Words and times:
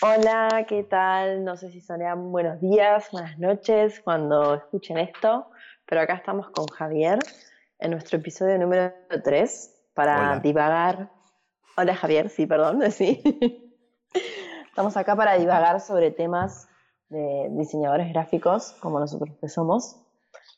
Hola, 0.00 0.64
¿qué 0.68 0.84
tal? 0.84 1.44
No 1.44 1.56
sé 1.56 1.72
si 1.72 1.80
sonían 1.80 2.30
buenos 2.30 2.60
días, 2.60 3.10
buenas 3.10 3.36
noches 3.36 4.00
cuando 4.00 4.54
escuchen 4.54 4.96
esto, 4.96 5.50
pero 5.86 6.00
acá 6.00 6.14
estamos 6.14 6.50
con 6.50 6.68
Javier 6.68 7.18
en 7.80 7.90
nuestro 7.90 8.18
episodio 8.18 8.56
número 8.60 8.92
3 9.24 9.90
para 9.94 10.38
divagar. 10.38 11.10
Hola 11.76 11.96
Javier, 11.96 12.28
sí, 12.28 12.46
perdón, 12.46 12.80
sí. 12.92 13.20
Estamos 14.68 14.96
acá 14.96 15.16
para 15.16 15.36
divagar 15.36 15.80
sobre 15.80 16.12
temas 16.12 16.68
de 17.08 17.48
diseñadores 17.50 18.12
gráficos, 18.12 18.76
como 18.80 19.00
nosotros 19.00 19.36
que 19.40 19.48
somos. 19.48 20.00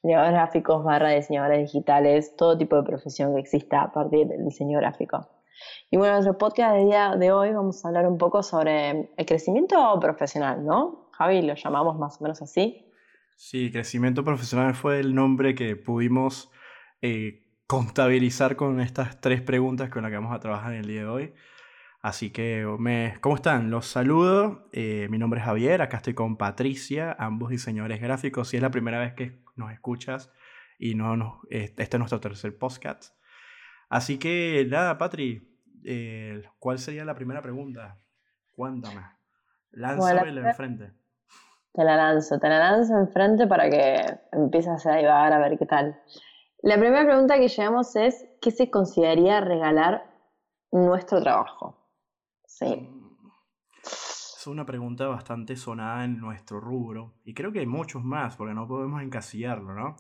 Diseñadores 0.03 0.35
gráficos 0.35 0.85
barra 0.85 1.13
diseñadores 1.13 1.61
digitales, 1.61 2.37
todo 2.37 2.59
tipo 2.59 2.77
de 2.77 2.83
profesión 2.83 3.35
que 3.35 3.41
exista 3.41 3.85
a 3.85 3.91
partir 3.91 4.27
del 4.27 4.45
diseño 4.45 4.79
gráfico. 4.81 5.27
Y 5.91 5.97
bueno, 5.97 6.15
en 6.15 6.23
nuestro 6.23 6.39
podcast 6.39 6.77
de 6.77 6.85
día 6.85 7.17
de 7.17 7.33
hoy 7.33 7.53
vamos 7.53 7.85
a 7.85 7.89
hablar 7.89 8.07
un 8.07 8.19
poco 8.19 8.43
sobre 8.43 9.13
el 9.17 9.27
crecimiento 9.27 9.99
profesional, 10.01 10.65
¿no? 10.65 11.11
Javi, 11.13 11.43
lo 11.43 11.55
llamamos 11.55 11.99
más 11.99 12.21
o 12.21 12.25
menos 12.25 12.41
así. 12.43 12.87
Sí, 13.37 13.71
crecimiento 13.73 14.25
profesional 14.25 14.75
fue 14.75 15.01
el 15.01 15.15
nombre 15.15 15.55
que 15.55 15.77
pudimos 15.77 16.51
eh, 17.03 17.47
contabilizar 17.67 18.57
con 18.57 18.81
estas 18.81 19.21
tres 19.21 19.41
preguntas 19.41 19.91
con 19.91 20.03
las 20.03 20.11
que 20.11 20.17
vamos 20.17 20.35
a 20.35 20.41
trabajar 20.41 20.73
en 20.73 20.81
el 20.81 20.87
día 20.87 21.01
de 21.01 21.09
hoy. 21.09 21.35
Así 22.03 22.31
que, 22.31 22.67
me, 22.79 23.17
¿cómo 23.21 23.35
están? 23.35 23.71
Los 23.71 23.87
saludo. 23.87 24.69
Eh, 24.73 25.07
mi 25.11 25.19
nombre 25.19 25.41
es 25.41 25.47
Javier, 25.47 25.83
acá 25.83 25.99
estoy 25.99 26.15
con 26.15 26.37
Patricia, 26.37 27.15
ambos 27.19 27.51
diseñadores 27.51 28.01
gráficos. 28.01 28.49
Si 28.49 28.57
es 28.57 28.63
la 28.63 28.71
primera 28.71 28.99
vez 28.99 29.13
que 29.15 29.43
nos 29.57 29.73
escuchas 29.73 30.31
y 30.79 30.95
no 30.95 31.17
nos, 31.17 31.35
este 31.51 31.83
es 31.83 31.99
nuestro 31.99 32.21
tercer 32.21 32.57
podcast. 32.57 33.15
Así 33.91 34.19
que, 34.19 34.67
nada, 34.71 34.97
Patri, 34.97 35.47
eh, 35.85 36.43
¿cuál 36.61 36.79
sería 36.79 37.05
la 37.05 37.15
primera 37.15 37.43
pregunta? 37.43 37.99
Cuéntame. 38.53 39.03
Lánzame 39.73 40.31
enfrente. 40.49 40.93
Te 41.73 41.85
la 41.85 41.97
lanzo, 41.97 42.39
te 42.39 42.49
la 42.49 42.59
lanzo 42.59 42.97
enfrente 42.99 43.47
para 43.47 43.69
que 43.69 43.97
empieces 44.33 44.87
a 44.87 44.97
divagar 44.97 45.33
a 45.33 45.39
ver 45.39 45.59
qué 45.59 45.67
tal. 45.67 46.01
La 46.63 46.79
primera 46.79 47.05
pregunta 47.05 47.37
que 47.37 47.49
llevamos 47.49 47.95
es, 47.97 48.27
¿qué 48.41 48.53
se 48.53 48.71
consideraría 48.71 49.41
regalar 49.41 50.05
nuestro 50.71 51.21
trabajo? 51.21 51.77
Sí. 52.47 52.77
Mm, 52.77 53.31
es 53.83 54.47
una 54.47 54.67
pregunta 54.67 55.09
bastante 55.09 55.57
sonada 55.57 56.05
en 56.05 56.19
nuestro 56.19 56.61
rubro 56.61 57.15
y 57.25 57.35
creo 57.35 57.51
que 57.51 57.59
hay 57.59 57.67
muchos 57.67 58.05
más 58.05 58.37
porque 58.37 58.55
no 58.55 58.69
podemos 58.69 59.03
encasillarlo, 59.03 59.75
¿no? 59.75 59.97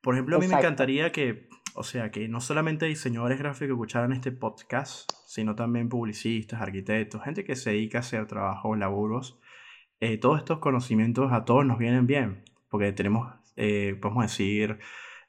Por 0.00 0.14
ejemplo, 0.14 0.36
a 0.36 0.40
mí 0.40 0.48
me 0.48 0.56
encantaría 0.56 1.12
que, 1.12 1.48
o 1.74 1.82
sea, 1.82 2.10
que 2.10 2.28
no 2.28 2.40
solamente 2.40 2.86
diseñadores 2.86 3.38
gráficos 3.38 3.70
escucharan 3.74 4.12
este 4.12 4.30
podcast, 4.32 5.10
sino 5.26 5.54
también 5.54 5.88
publicistas, 5.88 6.62
arquitectos, 6.62 7.22
gente 7.22 7.44
que 7.44 7.56
se 7.56 7.70
dedica 7.70 7.98
a 7.98 8.00
hacer 8.00 8.26
trabajos, 8.26 8.78
laburos. 8.78 9.40
Eh, 10.00 10.18
todos 10.18 10.38
estos 10.38 10.60
conocimientos 10.60 11.32
a 11.32 11.44
todos 11.44 11.66
nos 11.66 11.78
vienen 11.78 12.06
bien, 12.06 12.44
porque 12.68 12.92
tenemos, 12.92 13.34
eh, 13.56 13.98
podemos 14.00 14.24
decir, 14.24 14.78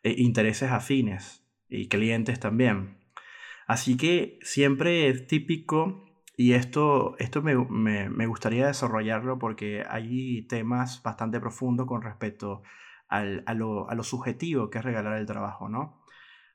eh, 0.04 0.16
intereses 0.18 0.72
afines 0.72 1.44
y 1.68 1.88
clientes 1.88 2.40
también. 2.40 2.98
Así 3.68 3.98
que 3.98 4.38
siempre 4.44 5.10
es 5.10 5.26
típico, 5.28 6.06
y 6.38 6.54
esto, 6.54 7.16
esto 7.18 7.42
me, 7.42 7.56
me, 7.56 8.10
me 8.10 8.28
gustaría 8.28 8.68
desarrollarlo 8.68 9.40
porque 9.40 9.84
hay 9.90 10.44
temas 10.44 11.02
bastante 11.02 11.40
profundos 11.40 11.88
con 11.88 12.02
respecto 12.02 12.62
al, 13.08 13.44
a, 13.46 13.54
lo, 13.54 13.90
a, 13.90 13.96
lo, 13.96 14.04
subjetivo 14.04 14.70
que 14.70 14.80
es 14.80 14.84
regalar 14.84 15.18
el 15.18 15.26
trabajo, 15.26 15.70
¿no? 15.70 16.05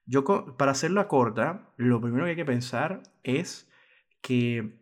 Yo, 0.06 0.24
para 0.56 0.72
hacerlo 0.72 1.06
corta, 1.08 1.72
lo 1.76 2.00
primero 2.00 2.24
que 2.24 2.30
hay 2.30 2.36
que 2.36 2.44
pensar 2.44 3.02
es 3.22 3.70
que 4.20 4.80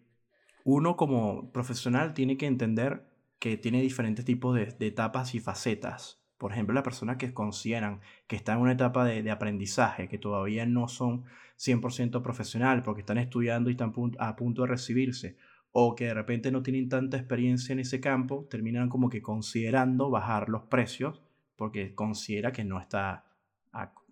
uno 0.65 0.97
como 0.97 1.53
profesional 1.53 2.15
tiene 2.15 2.37
que 2.37 2.47
entender 2.47 3.09
que 3.39 3.57
tiene 3.57 3.81
diferentes 3.83 4.25
tipos 4.25 4.57
de, 4.57 4.75
etapas 4.87 5.35
y 5.35 5.41
facetas. 5.41 6.21
Por 6.39 6.53
ejemplo, 6.53 6.75
las 6.75 6.85
personas 6.85 7.17
que 7.17 7.33
consideran 7.33 8.01
que 8.27 8.37
están 8.37 8.57
en 8.57 8.63
una 8.63 8.73
etapa 8.73 9.05
de, 9.05 9.23
de 9.23 9.31
aprendizaje, 9.31 10.09
que 10.09 10.19
todavía 10.19 10.67
no 10.67 10.89
son 10.89 11.25
100% 11.59 12.23
profesional 12.23 12.83
porque 12.83 13.01
están 13.01 13.19
estudiando 13.19 13.71
y 13.71 13.73
están 13.73 13.93
a 14.19 14.37
punto 14.37 14.63
de 14.63 14.69
recibirse, 14.69 15.37
o 15.73 15.95
que 15.95 16.07
de 16.07 16.15
repente 16.15 16.51
no 16.51 16.63
tienen 16.63 16.89
tanta 16.89 17.17
experiencia 17.17 17.73
en 17.73 17.81
ese 17.81 18.01
campo, 18.01 18.47
terminan 18.51 18.89
como 18.89 19.09
que 19.09 19.23
considerando 19.23 20.11
bajar 20.11 20.49
los 20.49 20.63
precios 20.65 21.23
porque 21.57 21.95
considera 21.95 22.53
que 22.53 22.65
no 22.65 22.81
está 22.81 23.25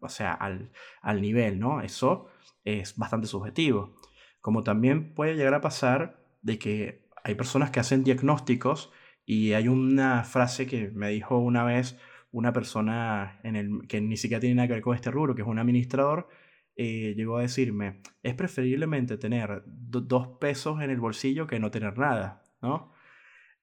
o 0.01 0.09
sea, 0.09 0.33
al, 0.33 0.71
al, 1.03 1.21
nivel, 1.21 1.59
¿no? 1.59 1.81
Eso 1.81 2.29
es 2.65 2.97
bastante 2.97 3.27
subjetivo. 3.27 3.95
Como 4.41 4.63
también 4.63 5.15
puede 5.15 5.37
llegar 5.37 5.55
a 5.55 5.61
pasar 5.61 6.23
de 6.43 6.59
que 6.59 7.07
hay 7.25 7.35
personas 7.35 7.71
que 7.71 7.81
hacen 7.81 8.05
diagnósticos 8.05 8.93
y 9.25 9.53
hay 9.53 9.69
una 9.69 10.25
frase 10.25 10.67
que 10.67 10.91
me 10.91 11.09
dijo 11.11 11.39
una 11.39 11.65
vez 11.65 11.99
una 12.31 12.53
persona 12.53 13.41
en 13.43 13.57
el, 13.57 13.89
que 13.89 14.01
ni 14.01 14.17
siquiera 14.17 14.41
tiene 14.41 14.57
nada 14.57 14.69
que 14.69 14.75
ver 14.75 14.83
con 14.83 14.95
este 14.95 15.11
rubro, 15.11 15.35
que 15.35 15.43
es 15.43 15.49
un 15.49 15.59
administrador, 15.59 16.29
eh, 16.77 17.15
llegó 17.17 17.39
a 17.39 17.43
decirme, 17.43 18.03
es 18.23 18.35
preferiblemente 18.35 19.17
tener 19.17 19.63
dos 19.65 20.29
pesos 20.39 20.83
en 20.83 20.91
el 20.91 21.01
bolsillo 21.01 21.47
que 21.47 21.59
no 21.59 21.71
tener 21.71 21.97
nada, 21.97 22.43
¿no? 22.61 22.93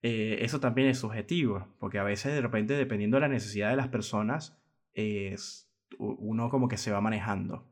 Eh, 0.01 0.39
eso 0.41 0.59
también 0.59 0.87
es 0.89 0.97
subjetivo, 0.97 1.67
porque 1.79 1.99
a 1.99 2.03
veces 2.03 2.33
de 2.33 2.41
repente, 2.41 2.73
dependiendo 2.73 3.17
de 3.17 3.21
la 3.21 3.27
necesidad 3.27 3.69
de 3.69 3.77
las 3.77 3.89
personas, 3.89 4.59
es, 4.93 5.71
uno 5.99 6.49
como 6.49 6.67
que 6.67 6.77
se 6.77 6.91
va 6.91 7.01
manejando. 7.01 7.67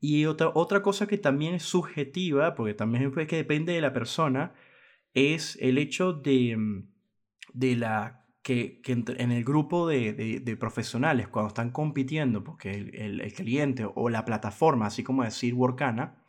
Y 0.00 0.26
otra, 0.26 0.50
otra 0.54 0.82
cosa 0.82 1.06
que 1.06 1.18
también 1.18 1.54
es 1.54 1.62
subjetiva, 1.64 2.54
porque 2.54 2.74
también 2.74 3.12
es 3.16 3.26
que 3.26 3.36
depende 3.36 3.72
de 3.74 3.80
la 3.80 3.92
persona, 3.92 4.54
es 5.14 5.58
el 5.60 5.78
hecho 5.78 6.12
de, 6.12 6.56
mm, 6.56 6.88
de 7.52 7.76
la 7.76 8.26
que, 8.42 8.80
que 8.80 8.92
en 8.92 9.32
el 9.32 9.44
grupo 9.44 9.86
de, 9.86 10.40
de, 10.42 10.56
profesionales, 10.56 11.28
cuando 11.28 11.48
están 11.48 11.70
compitiendo, 11.70 12.42
porque 12.42 12.70
el, 12.70 13.20
el, 13.20 13.32
cliente 13.34 13.86
o 13.94 14.08
la 14.08 14.24
plataforma, 14.24 14.86
así 14.86 15.02
como 15.02 15.24
decir 15.24 15.54
Workana, 15.54 16.22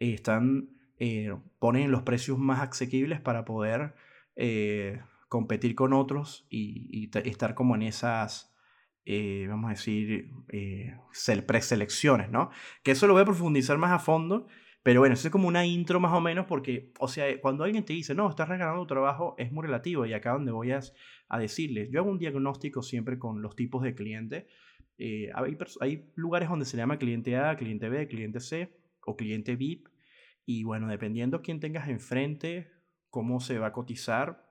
están, 0.00 0.70
eh, 0.98 1.34
ponen 1.60 1.90
los 1.92 2.02
precios 2.02 2.38
más 2.38 2.60
asequibles 2.60 3.20
para 3.20 3.44
poder 3.44 3.94
eh, 4.36 5.00
competir 5.28 5.74
con 5.74 5.92
otros 5.92 6.46
y, 6.50 7.10
estar 7.24 7.54
como 7.54 7.74
en 7.76 7.82
esas, 7.82 8.53
eh, 9.06 9.46
vamos 9.48 9.68
a 9.68 9.70
decir, 9.70 10.30
eh, 10.48 10.94
preselecciones, 11.46 12.30
¿no? 12.30 12.50
Que 12.82 12.92
eso 12.92 13.06
lo 13.06 13.12
voy 13.12 13.22
a 13.22 13.26
profundizar 13.26 13.76
más 13.76 13.92
a 13.92 13.98
fondo, 13.98 14.46
pero 14.82 15.00
bueno, 15.00 15.14
eso 15.14 15.28
es 15.28 15.32
como 15.32 15.48
una 15.48 15.66
intro 15.66 16.00
más 16.00 16.12
o 16.12 16.20
menos 16.20 16.46
porque, 16.46 16.92
o 16.98 17.08
sea, 17.08 17.40
cuando 17.40 17.64
alguien 17.64 17.84
te 17.84 17.92
dice, 17.92 18.14
no, 18.14 18.28
estás 18.28 18.48
regalando 18.48 18.82
tu 18.82 18.86
trabajo, 18.88 19.34
es 19.38 19.52
muy 19.52 19.62
relativo 19.62 20.06
y 20.06 20.12
acá 20.12 20.32
donde 20.32 20.52
voy 20.52 20.72
a, 20.72 20.80
a 21.28 21.38
decirles, 21.38 21.90
yo 21.90 22.00
hago 22.00 22.10
un 22.10 22.18
diagnóstico 22.18 22.82
siempre 22.82 23.18
con 23.18 23.42
los 23.42 23.56
tipos 23.56 23.82
de 23.82 23.94
clientes. 23.94 24.44
hay, 24.98 25.58
hay 25.80 26.10
lugares 26.14 26.48
donde 26.48 26.64
se 26.64 26.76
llama 26.76 26.98
cliente 26.98 27.36
A, 27.36 27.56
cliente 27.56 27.88
B, 27.88 28.08
cliente 28.08 28.40
C 28.40 28.76
o 29.06 29.16
cliente 29.16 29.56
VIP. 29.56 29.88
Y 30.46 30.64
bueno, 30.64 30.88
dependiendo 30.88 31.40
quién 31.40 31.60
tengas 31.60 31.88
enfrente, 31.88 32.70
cómo 33.08 33.40
se 33.40 33.58
va 33.58 33.68
a 33.68 33.72
cotizar 33.72 34.43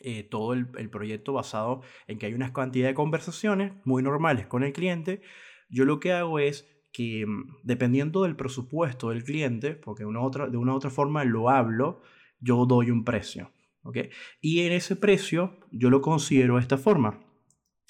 eh, 0.00 0.22
todo 0.22 0.52
el, 0.52 0.90
proyecto 0.90 1.32
basado 1.32 1.82
en 2.06 2.18
que 2.18 2.26
hay 2.26 2.34
una 2.34 2.52
cantidad 2.52 2.88
de 2.88 2.94
conversaciones 2.94 3.72
muy 3.84 4.02
normales 4.02 4.46
con 4.46 4.62
el 4.62 4.72
cliente. 4.72 5.22
Yo 5.68 5.84
lo 5.84 5.98
que 6.00 6.12
hago 6.12 6.38
es 6.38 6.68
que 6.92 7.26
mm, 7.26 7.58
dependiendo 7.62 8.22
del 8.22 8.36
presupuesto 8.36 9.10
del 9.10 9.24
cliente, 9.24 9.74
porque 9.74 10.04
de 10.04 10.08
una 10.08 10.72
u 10.72 10.76
otra 10.76 10.90
forma 10.90 11.24
lo 11.24 11.50
hablo, 11.50 12.00
yo 12.40 12.64
doy 12.66 12.90
un 12.90 13.04
precio. 13.04 13.50
¿okay? 13.82 14.10
Y 14.40 14.60
en 14.60 14.72
ese 14.72 14.96
precio 14.96 15.58
yo 15.70 15.90
lo 15.90 16.00
considero 16.00 16.56
de 16.56 16.62
esta 16.62 16.78
forma. 16.78 17.20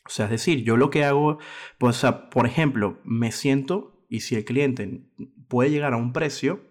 O 0.06 0.10
sea, 0.10 0.24
es 0.24 0.30
decir, 0.30 0.64
yo 0.64 0.78
lo 0.78 0.88
que 0.88 1.04
hago, 1.04 1.38
pues, 1.78 2.02
por 2.30 2.46
ejemplo, 2.46 2.98
me 3.04 3.30
siento 3.30 4.06
y 4.08 4.20
si 4.20 4.36
el 4.36 4.44
cliente 4.46 5.02
puede 5.48 5.70
llegar 5.70 5.92
a 5.92 5.98
un 5.98 6.14
precio, 6.14 6.62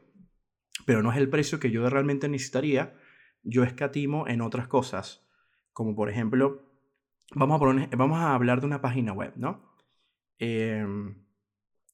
pero 0.86 1.04
no 1.04 1.12
es 1.12 1.18
el 1.18 1.30
precio 1.30 1.60
que 1.60 1.70
yo 1.70 1.88
realmente 1.88 2.30
necesitaría, 2.30 2.96
yo 3.44 3.64
escatimo 3.64 4.28
en 4.28 4.42
otras 4.42 4.68
cosas, 4.68 5.27
como 5.78 5.96
por 5.96 6.10
ejemplo, 6.10 6.64
vamos 7.36 7.62
a, 7.62 7.96
vamos 7.96 8.18
a 8.18 8.34
hablar 8.34 8.62
de 8.62 8.66
una 8.66 8.82
página 8.82 9.14
web, 9.14 9.34
¿no? 9.36 9.62
Em, 10.40 11.24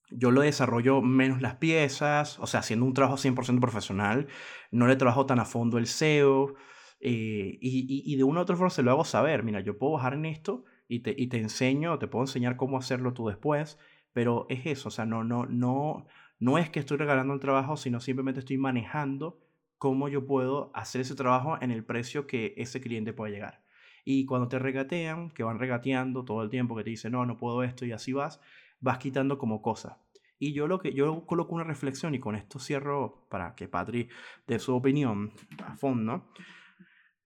yo 0.09 0.31
lo 0.31 0.39
desarrollo 0.41 1.01
menos 1.01 1.41
las 1.41 1.56
piezas, 1.57 2.39
o 2.39 2.47
sea, 2.47 2.62
haciendo 2.62 2.85
un 2.85 2.94
trabajo 2.94 3.18
100% 3.18 3.59
profesional, 3.59 4.27
no 4.71 4.88
le 4.88 4.95
trabajo 4.95 5.25
tan 5.25 5.39
a 5.39 5.45
fondo 5.45 5.77
el 5.77 5.88
SEO, 5.88 6.56
eh, 7.01 7.57
y, 7.62 8.15
de 8.15 8.24
una 8.24 8.39
u 8.39 8.44
otra 8.44 8.56
forma 8.56 8.69
se 8.69 8.83
lo 8.83 8.91
hago 8.91 9.03
saber, 9.03 9.44
mira, 9.44 9.59
yo 9.59 9.77
puedo 9.77 9.94
bajar 9.94 10.13
en 10.13 10.27
esto 10.27 10.63
y 10.88 11.01
te, 11.01 11.13
y 11.18 11.27
te 11.27 11.39
enseño, 11.39 12.00
te 12.00 12.07
puedo 12.07 12.24
enseñar 12.24 12.56
cómo 12.56 12.77
hacerlo 12.77 13.13
tú 13.13 13.27
después, 13.27 13.79
pero 14.13 14.45
es 14.50 14.65
eso, 14.65 14.88
o 14.89 14.91
sea, 14.91 15.06
no, 15.06 15.25
no, 15.25 15.45
no, 15.45 16.06
no 16.39 16.57
es 16.57 16.69
que 16.69 16.79
estoy 16.79 16.97
regalando 16.97 17.33
el 17.33 17.41
trabajo, 17.41 17.75
sino 17.75 18.00
simplemente 18.00 18.39
estoy 18.39 18.57
manejando 18.57 19.41
cómo 19.77 20.07
yo 20.07 20.25
puedo 20.25 20.71
hacer 20.74 21.01
ese 21.01 21.15
trabajo 21.15 21.57
en 21.62 21.71
el 21.71 21.83
precio 21.83 22.27
que 22.27 22.53
ese 22.56 22.79
cliente 22.79 23.12
puede 23.12 23.33
llegar. 23.33 23.62
Y 24.03 24.25
cuando 24.25 24.47
te 24.47 24.59
regatean, 24.59 25.31
que 25.31 25.44
van 25.44 25.59
regateando 25.59 26.25
todo 26.25 26.44
el 26.44 26.50
tiempo, 26.50 26.75
que 26.75 26.83
te 26.83 26.89
dicen, 26.89 27.13
no, 27.13 27.25
no 27.25 27.38
puedo 27.38 27.63
esto 27.63 27.85
y 27.85 27.91
así 27.91 28.13
vas, 28.13 28.41
vas 28.79 28.97
quitando 28.97 29.38
como 29.38 29.61
cosas. 29.61 29.97
Y 30.39 30.53
yo 30.53 30.67
lo 30.67 30.79
que 30.79 30.94
yo 30.94 31.25
coloco 31.25 31.55
una 31.55 31.63
reflexión 31.63 32.15
y 32.15 32.19
con 32.19 32.35
esto 32.35 32.59
cierro 32.59 33.25
para 33.29 33.55
que 33.55 33.69
Patri 33.69 34.09
dé 34.45 34.59
su 34.59 34.75
opinión 34.75 35.31
a 35.65 35.75
fondo. 35.77 36.29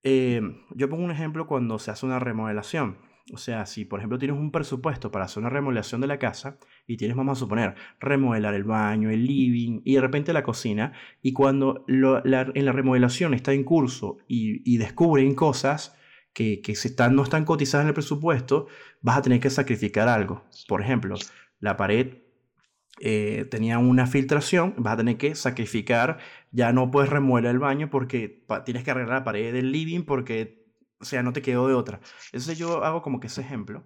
eh, 0.03 0.41
yo 0.75 0.89
pongo 0.89 1.03
un 1.03 1.11
ejemplo 1.11 1.47
cuando 1.47 1.79
se 1.79 1.91
hace 1.91 2.05
una 2.05 2.19
remodelación. 2.19 2.97
O 3.33 3.37
sea, 3.37 3.65
si 3.65 3.83
por 3.83 3.99
ejemplo 3.99 4.17
tienes 4.17 4.37
un 4.37 4.51
presupuesto 4.51 5.11
para 5.11 5.25
hacer 5.25 5.41
una 5.41 5.49
remodelación 5.49 5.99
de 5.99 6.07
la 6.07 6.17
casa 6.17 6.57
y 6.85 6.95
tienes, 6.95 7.17
vamos 7.17 7.37
a 7.37 7.39
suponer, 7.39 7.75
remodelar 7.99 8.53
el 8.53 8.63
baño, 8.63 9.09
el 9.09 9.25
living 9.25 9.81
y 9.83 9.95
de 9.95 10.01
repente 10.01 10.31
la 10.31 10.43
cocina, 10.43 10.93
y 11.21 11.33
cuando 11.33 11.83
en 11.87 12.65
la 12.65 12.71
remodelación 12.71 13.33
está 13.33 13.51
en 13.51 13.63
curso 13.63 14.19
y, 14.27 14.77
descubren 14.77 15.35
cosas 15.35 15.96
que, 16.37 16.75
se 16.75 16.89
están, 16.89 17.15
no 17.15 17.23
están 17.23 17.45
cotizadas 17.45 17.85
en 17.85 17.87
el 17.87 17.93
presupuesto, 17.95 18.67
vas 19.01 19.17
a 19.17 19.21
tener 19.23 19.39
que 19.39 19.49
sacrificar 19.49 20.07
algo. 20.07 20.43
Por 20.67 20.81
ejemplo, 20.81 21.15
la 21.59 21.77
pared 21.77 22.19
eh, 22.99 23.47
tenía 23.49 23.79
una 23.79 24.05
filtración, 24.05 24.75
vas 24.77 24.93
a 24.93 24.97
tener 24.97 25.17
que 25.17 25.33
sacrificar, 25.33 26.19
ya 26.51 26.71
no 26.73 26.91
puedes 26.91 27.09
remodelar 27.09 27.55
el 27.55 27.59
baño 27.59 27.89
porque 27.89 28.45
tienes 28.65 28.83
que 28.83 28.91
arreglar 28.91 29.19
la 29.19 29.23
pared 29.23 29.51
del 29.51 29.71
living 29.71 30.03
porque 30.03 30.67
o 30.99 31.05
sea, 31.05 31.23
no 31.23 31.33
te 31.33 31.41
quedó 31.41 31.67
de 31.67 31.73
otra. 31.73 32.01
Entonces 32.27 32.57
yo 32.57 32.83
hago 32.83 33.01
como 33.01 33.19
que 33.19 33.27
ese 33.27 33.41
ejemplo 33.41 33.83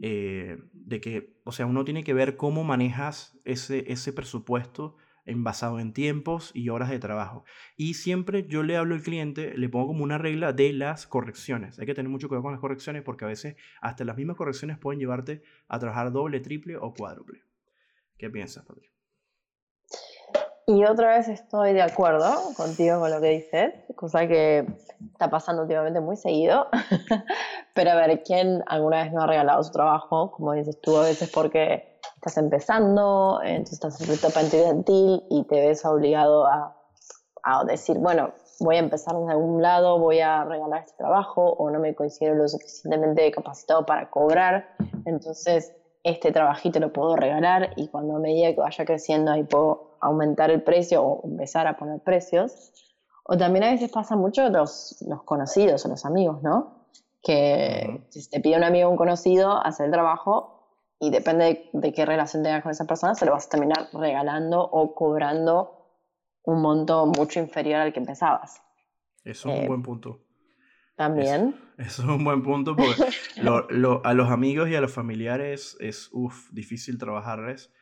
eh, 0.00 0.58
de 0.72 1.00
que, 1.02 1.38
o 1.44 1.52
sea, 1.52 1.66
uno 1.66 1.84
tiene 1.84 2.02
que 2.02 2.14
ver 2.14 2.36
cómo 2.36 2.64
manejas 2.64 3.38
ese, 3.44 3.92
ese 3.92 4.14
presupuesto 4.14 4.96
en, 5.28 5.44
basado 5.44 5.78
en 5.78 5.92
tiempos 5.92 6.50
y 6.54 6.70
horas 6.70 6.90
de 6.90 6.98
trabajo. 6.98 7.44
Y 7.76 7.94
siempre 7.94 8.46
yo 8.48 8.62
le 8.62 8.76
hablo 8.76 8.94
al 8.94 9.02
cliente, 9.02 9.56
le 9.56 9.68
pongo 9.68 9.88
como 9.88 10.04
una 10.04 10.18
regla 10.18 10.52
de 10.52 10.72
las 10.72 11.06
correcciones. 11.06 11.78
Hay 11.78 11.86
que 11.86 11.94
tener 11.94 12.10
mucho 12.10 12.28
cuidado 12.28 12.42
con 12.42 12.52
las 12.52 12.60
correcciones 12.60 13.02
porque 13.02 13.24
a 13.24 13.28
veces 13.28 13.56
hasta 13.80 14.04
las 14.04 14.16
mismas 14.16 14.36
correcciones 14.36 14.78
pueden 14.78 15.00
llevarte 15.00 15.42
a 15.68 15.78
trabajar 15.78 16.12
doble, 16.12 16.40
triple 16.40 16.76
o 16.76 16.92
cuádruple. 16.92 17.42
¿Qué 18.16 18.30
piensas, 18.30 18.64
Patrick? 18.64 18.92
Y 20.66 20.84
otra 20.84 21.16
vez 21.16 21.28
estoy 21.28 21.72
de 21.72 21.80
acuerdo 21.80 22.30
contigo 22.54 23.00
con 23.00 23.10
lo 23.10 23.22
que 23.22 23.28
dices, 23.28 23.74
cosa 23.96 24.28
que 24.28 24.66
está 25.12 25.30
pasando 25.30 25.62
últimamente 25.62 26.00
muy 26.00 26.16
seguido. 26.16 26.68
Pero 27.74 27.92
a 27.92 27.94
ver, 27.94 28.22
¿quién 28.22 28.62
alguna 28.66 29.02
vez 29.02 29.12
no 29.14 29.22
ha 29.22 29.26
regalado 29.26 29.62
su 29.62 29.72
trabajo? 29.72 30.30
Como 30.30 30.52
dices 30.52 30.78
tú, 30.78 30.98
a 30.98 31.04
veces 31.04 31.30
porque 31.32 31.97
estás 32.18 32.36
empezando, 32.36 33.40
entonces 33.44 33.74
estás 33.74 34.00
en 34.00 34.08
tu 34.08 34.12
etapa 34.12 34.40
estudiantil 34.40 35.22
y 35.30 35.44
te 35.44 35.60
ves 35.60 35.84
obligado 35.84 36.46
a, 36.46 36.76
a 37.44 37.64
decir, 37.64 37.96
bueno, 37.98 38.32
voy 38.58 38.74
a 38.74 38.80
empezar 38.80 39.14
en 39.14 39.30
algún 39.30 39.62
lado, 39.62 40.00
voy 40.00 40.18
a 40.18 40.44
regalar 40.44 40.80
este 40.80 40.96
trabajo 40.98 41.44
o 41.44 41.70
no 41.70 41.78
me 41.78 41.94
considero 41.94 42.34
lo 42.34 42.48
suficientemente 42.48 43.30
capacitado 43.30 43.86
para 43.86 44.10
cobrar. 44.10 44.74
Entonces, 45.04 45.72
este 46.02 46.32
trabajito 46.32 46.80
lo 46.80 46.92
puedo 46.92 47.14
regalar 47.14 47.70
y 47.76 47.86
cuando 47.86 48.16
a 48.16 48.18
medida 48.18 48.52
que 48.52 48.60
vaya 48.60 48.84
creciendo 48.84 49.30
ahí 49.30 49.44
puedo 49.44 49.96
aumentar 50.00 50.50
el 50.50 50.64
precio 50.64 51.00
o 51.02 51.24
empezar 51.24 51.68
a 51.68 51.76
poner 51.76 52.00
precios. 52.00 52.72
O 53.22 53.36
también 53.36 53.64
a 53.64 53.70
veces 53.70 53.92
pasa 53.92 54.16
mucho 54.16 54.48
los, 54.48 55.04
los 55.06 55.22
conocidos 55.22 55.86
o 55.86 55.88
los 55.88 56.04
amigos, 56.04 56.42
¿no? 56.42 56.88
Que 57.22 58.06
si 58.08 58.28
te 58.28 58.40
pide 58.40 58.56
un 58.56 58.64
amigo 58.64 58.88
o 58.88 58.90
un 58.90 58.96
conocido 58.96 59.64
hacer 59.64 59.86
el 59.86 59.92
trabajo 59.92 60.57
y 61.00 61.10
depende 61.10 61.70
de, 61.72 61.92
qué 61.92 62.04
relación 62.04 62.42
tengas 62.42 62.62
con 62.62 62.72
esa 62.72 62.86
persona, 62.86 63.14
se 63.14 63.24
lo 63.26 63.32
vas 63.32 63.46
a 63.46 63.50
terminar 63.50 63.88
regalando 63.92 64.60
o 64.60 64.94
cobrando 64.94 65.78
un 66.42 66.60
monto 66.60 67.06
mucho 67.06 67.40
inferior 67.40 67.80
al 67.80 67.92
que 67.92 68.00
empezabas. 68.00 68.62
Eso 69.24 69.50
es 69.50 69.58
un 69.58 69.64
eh, 69.64 69.68
buen 69.68 69.82
punto. 69.82 70.24
También. 70.96 71.54
Eso, 71.76 72.02
es 72.02 72.08
un 72.08 72.24
buen 72.24 72.42
punto 72.42 72.74
porque 72.74 72.94
a 74.04 74.14
los 74.14 74.30
amigos 74.30 74.68
y 74.68 74.74
a 74.74 74.80
los 74.80 74.92
familiares 74.92 75.76
es 75.78 76.08
uf, 76.12 76.50
difícil 76.50 76.98
trabajarles. 76.98 77.72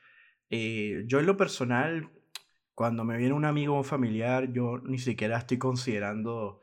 Eh, 0.51 1.05
yo 1.07 1.19
en 1.19 1.27
lo 1.27 1.37
personal, 1.37 2.11
cuando 2.75 3.05
me 3.05 3.17
viene 3.17 3.33
un 3.33 3.47
amigo 3.47 3.75
o 3.75 3.79
un 3.79 3.85
familiar, 3.85 4.53
yo 4.53 4.79
ni 4.85 4.99
siquiera 4.99 5.39
estoy 5.39 5.59
considerando 5.59 6.61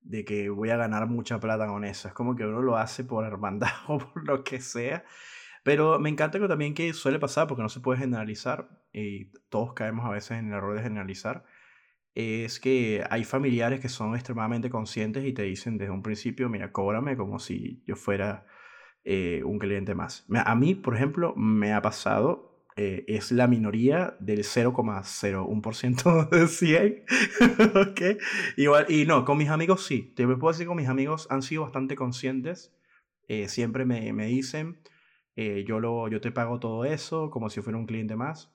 de 0.00 0.24
que 0.24 0.48
voy 0.48 0.70
a 0.70 0.76
ganar 0.76 1.06
mucha 1.06 1.38
plata 1.38 1.66
con 1.66 1.84
eso. 1.84 2.08
Es 2.08 2.14
como 2.14 2.34
que 2.34 2.46
uno 2.46 2.62
lo 2.62 2.76
hace 2.76 3.04
por 3.04 3.26
hermandad 3.26 3.68
o 3.88 3.98
por 3.98 4.26
lo 4.26 4.42
que 4.42 4.60
sea. 4.60 5.04
Pero 5.62 5.98
me 5.98 6.08
encanta 6.08 6.38
que 6.38 6.48
también 6.48 6.74
que 6.74 6.92
suele 6.94 7.18
pasar, 7.18 7.46
porque 7.46 7.62
no 7.62 7.68
se 7.68 7.80
puede 7.80 7.98
generalizar, 7.98 8.68
y 8.92 9.26
todos 9.48 9.74
caemos 9.74 10.06
a 10.06 10.10
veces 10.10 10.38
en 10.38 10.48
el 10.48 10.54
error 10.54 10.76
de 10.76 10.82
generalizar 10.82 11.44
es 12.14 12.60
que 12.60 13.04
hay 13.08 13.24
familiares 13.24 13.80
que 13.80 13.88
son 13.88 14.14
extremadamente 14.14 14.70
conscientes 14.70 15.24
y 15.24 15.32
te 15.32 15.42
dicen 15.42 15.78
desde 15.78 15.92
un 15.92 16.02
principio, 16.02 16.48
mira, 16.48 16.72
cóbrame 16.72 17.16
como 17.16 17.38
si 17.38 17.82
yo 17.86 17.96
fuera 17.96 18.46
eh, 19.04 19.42
un 19.44 19.58
cliente 19.58 19.94
más. 19.94 20.26
A 20.44 20.54
mí, 20.54 20.74
por 20.74 20.94
ejemplo, 20.96 21.34
me 21.36 21.72
ha 21.72 21.80
pasado, 21.82 22.66
eh, 22.76 23.04
es 23.08 23.32
la 23.32 23.46
minoría 23.46 24.16
del 24.20 24.40
0,01% 24.40 26.28
de 26.30 26.46
100. 26.48 27.04
¿okay? 27.90 28.18
Igual, 28.56 28.86
y 28.88 29.06
no, 29.06 29.24
con 29.24 29.38
mis 29.38 29.48
amigos 29.48 29.86
sí. 29.86 30.12
Te 30.16 30.26
puedo 30.26 30.48
decir 30.48 30.64
que 30.64 30.68
con 30.68 30.76
mis 30.76 30.88
amigos 30.88 31.28
han 31.30 31.42
sido 31.42 31.62
bastante 31.62 31.94
conscientes. 31.94 32.76
Eh, 33.28 33.48
siempre 33.48 33.84
me, 33.84 34.12
me 34.12 34.26
dicen, 34.26 34.80
yo, 35.36 35.80
lo, 35.80 36.08
yo 36.08 36.20
te 36.20 36.32
pago 36.32 36.60
todo 36.60 36.84
eso 36.84 37.30
como 37.30 37.50
si 37.50 37.60
fuera 37.60 37.78
un 37.78 37.86
cliente 37.86 38.16
más. 38.16 38.52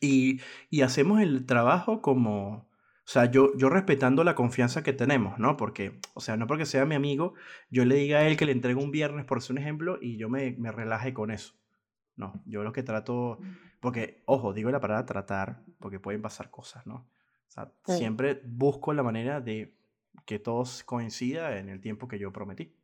Y, 0.00 0.40
y 0.70 0.82
hacemos 0.82 1.20
el 1.20 1.46
trabajo 1.46 2.00
como, 2.00 2.70
o 3.10 3.12
sea, 3.12 3.30
yo, 3.30 3.56
yo 3.56 3.68
respetando 3.68 4.24
la 4.24 4.34
confianza 4.34 4.82
que 4.82 4.92
tenemos, 4.92 5.38
¿no? 5.38 5.56
Porque, 5.56 6.00
o 6.14 6.20
sea, 6.20 6.36
no 6.36 6.46
porque 6.46 6.64
sea 6.64 6.86
mi 6.86 6.94
amigo, 6.94 7.34
yo 7.68 7.84
le 7.84 7.96
diga 7.96 8.18
a 8.18 8.26
él 8.26 8.36
que 8.36 8.46
le 8.46 8.52
entrego 8.52 8.80
un 8.80 8.92
viernes, 8.92 9.24
por 9.24 9.42
ser 9.42 9.52
un 9.52 9.58
ejemplo, 9.58 9.98
y 10.00 10.16
yo 10.16 10.28
me, 10.28 10.52
me 10.52 10.72
relaje 10.72 11.12
con 11.12 11.30
eso. 11.30 11.54
No, 12.16 12.40
yo 12.46 12.62
lo 12.62 12.72
que 12.72 12.82
trato, 12.82 13.38
porque, 13.80 14.22
ojo, 14.26 14.52
digo 14.52 14.70
la 14.70 14.80
palabra 14.80 15.06
tratar, 15.06 15.62
porque 15.78 15.98
pueden 15.98 16.22
pasar 16.22 16.50
cosas, 16.50 16.86
¿no? 16.86 17.08
O 17.48 17.52
sea, 17.52 17.72
siempre 17.84 18.40
busco 18.44 18.92
la 18.92 19.02
manera 19.02 19.40
de 19.40 19.74
que 20.24 20.38
todos 20.38 20.84
coincida 20.84 21.58
en 21.58 21.68
el 21.68 21.80
tiempo 21.80 22.06
que 22.06 22.18
yo 22.18 22.32
prometí. 22.32 22.76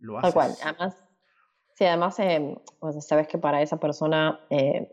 Lo 0.00 0.18
haces. 0.18 0.34
Tal 0.34 0.34
cual, 0.34 0.52
además, 0.62 0.98
sí, 1.76 1.84
además, 1.84 2.18
eh, 2.18 2.58
sabes 3.00 3.28
que 3.28 3.38
para 3.38 3.62
esa 3.62 3.76
persona 3.78 4.40
eh, 4.50 4.92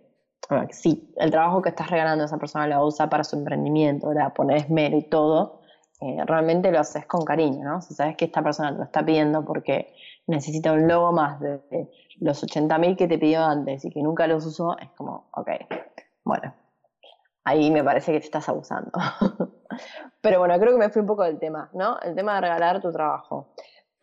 si 0.72 1.14
el 1.18 1.32
trabajo 1.32 1.62
que 1.62 1.70
estás 1.70 1.90
regalando 1.90 2.24
a 2.24 2.28
esa 2.28 2.38
persona 2.38 2.68
lo 2.68 2.86
usa 2.86 3.10
para 3.10 3.24
su 3.24 3.36
emprendimiento, 3.36 4.14
la 4.14 4.34
pones 4.34 4.64
esmero 4.64 4.98
y 4.98 5.04
todo, 5.04 5.62
eh, 6.02 6.24
realmente 6.26 6.72
lo 6.72 6.80
haces 6.80 7.06
con 7.06 7.24
cariño, 7.24 7.64
¿no? 7.64 7.82
Si 7.82 7.94
sabes 7.94 8.18
que 8.18 8.26
esta 8.26 8.44
persona 8.44 8.72
te 8.72 8.78
lo 8.78 8.84
está 8.84 9.06
pidiendo 9.06 9.46
porque 9.46 9.94
necesita 10.28 10.74
un 10.74 10.88
logo 10.88 11.12
más 11.12 11.40
de, 11.40 11.90
los 12.20 12.44
80.000 12.44 12.96
que 12.96 13.08
te 13.08 13.18
pidió 13.18 13.44
antes 13.44 13.84
y 13.86 13.90
que 13.90 14.02
nunca 14.02 14.28
los 14.28 14.46
usó, 14.46 14.78
es 14.78 14.90
como, 14.92 15.28
ok, 15.32 15.50
bueno, 16.24 16.54
ahí 17.44 17.72
me 17.72 17.84
parece 17.84 18.12
que 18.12 18.20
te 18.20 18.26
estás 18.26 18.48
abusando. 18.50 18.92
Pero 20.22 20.40
bueno, 20.40 20.58
creo 20.60 20.74
que 20.74 20.78
me 20.78 20.90
fui 20.90 21.02
un 21.02 21.08
poco 21.08 21.24
del 21.24 21.40
tema, 21.40 21.70
¿no? 21.74 22.00
El 22.02 22.16
tema 22.16 22.36
de 22.36 22.42
regalar 22.42 22.82
tu 22.82 22.92
trabajo. 22.92 23.48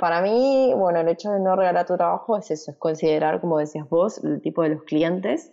Para 0.00 0.23
mí, 0.23 0.73
bueno, 0.75 1.00
el 1.00 1.09
hecho 1.09 1.30
de 1.30 1.40
no 1.40 1.54
regalar 1.54 1.85
tu 1.85 1.95
trabajo 1.95 2.38
es 2.38 2.50
eso, 2.50 2.71
es 2.71 2.78
considerar, 2.78 3.42
como 3.42 3.59
decías 3.59 3.87
vos, 3.90 4.25
el 4.25 4.40
tipo 4.40 4.62
de 4.62 4.71
los 4.71 4.83
clientes 4.85 5.52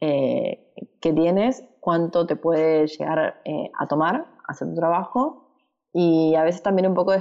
eh, 0.00 0.72
que 1.00 1.12
tienes, 1.12 1.64
cuánto 1.80 2.24
te 2.24 2.36
puede 2.36 2.86
llegar 2.86 3.42
eh, 3.44 3.72
a 3.76 3.88
tomar 3.88 4.28
hacer 4.46 4.68
tu 4.68 4.76
trabajo 4.76 5.48
y 5.92 6.36
a 6.36 6.44
veces 6.44 6.62
también 6.62 6.86
un 6.86 6.94
poco 6.94 7.12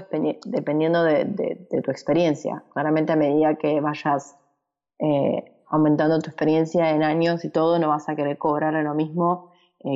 dependiendo 0.45 1.03
de, 1.03 1.67
tu 1.83 1.89
experiencia. 1.89 2.63
Claramente 2.71 3.13
a 3.13 3.15
medida 3.15 3.55
que 3.55 3.81
vayas 3.81 4.37
eh, 4.99 5.63
aumentando 5.69 6.19
tu 6.19 6.29
experiencia 6.29 6.91
en 6.91 7.01
años 7.01 7.43
y 7.45 7.49
todo, 7.49 7.79
no 7.79 7.89
vas 7.89 8.07
a 8.09 8.15
querer 8.15 8.37
cobrar 8.37 8.75
lo 8.75 8.93
mismo 8.93 9.49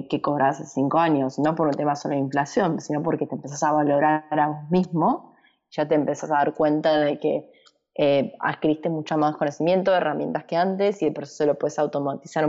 que 0.10 0.22
cobras 0.22 0.62
hace 0.62 0.70
cinco 0.70 0.98
años, 0.98 1.38
no 1.40 1.56
por 1.56 1.68
un 1.68 1.74
tema 1.74 1.98
solo 1.98 2.16
de 2.16 2.22
inflación, 2.22 2.80
sino 2.80 3.04
porque 3.04 3.28
te 3.28 3.36
empezás 3.36 3.64
a 3.64 3.74
valorar 3.74 4.24
a 4.32 4.48
vos 4.48 4.70
mismo, 4.72 5.33
ya 5.74 5.88
te 5.88 5.96
empezás 5.96 6.32
a 6.32 6.36
dar 6.36 6.54
cuenta 6.54 7.00
de 7.00 7.20
que 7.20 7.52
eh, 7.96 8.34
adquiriste 8.40 8.90
mucho 8.90 9.18
más 9.18 9.36
conocimiento, 9.36 9.94
herramientas 9.94 10.46
que 10.46 10.56
antes 10.56 11.02
y 11.02 11.08
el 11.08 11.14
proceso 11.14 11.46
lo 11.46 11.58
puedes 11.58 11.78
automatizar 11.80 12.48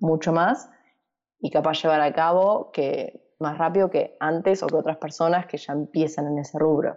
mucho 0.00 0.32
más 0.32 0.70
y 1.40 1.50
capaz 1.50 1.82
llevar 1.82 2.00
a 2.00 2.12
cabo 2.12 2.70
que 2.72 3.34
más 3.38 3.58
rápido 3.58 3.90
que 3.90 4.16
antes 4.20 4.62
o 4.62 4.66
que 4.66 4.76
otras 4.76 4.96
personas 4.96 5.46
que 5.46 5.58
ya 5.58 5.74
empiezan 5.74 6.26
en 6.26 6.38
ese 6.38 6.58
rubro. 6.58 6.96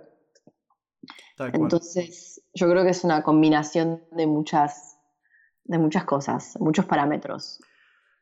Entonces, 1.37 2.41
yo 2.53 2.69
creo 2.69 2.83
que 2.83 2.91
es 2.91 3.03
una 3.03 3.21
combinación 3.23 4.03
de 4.11 4.25
muchas, 4.25 4.99
de 5.65 5.77
muchas 5.77 6.05
cosas, 6.05 6.57
muchos 6.59 6.85
parámetros. 6.85 7.59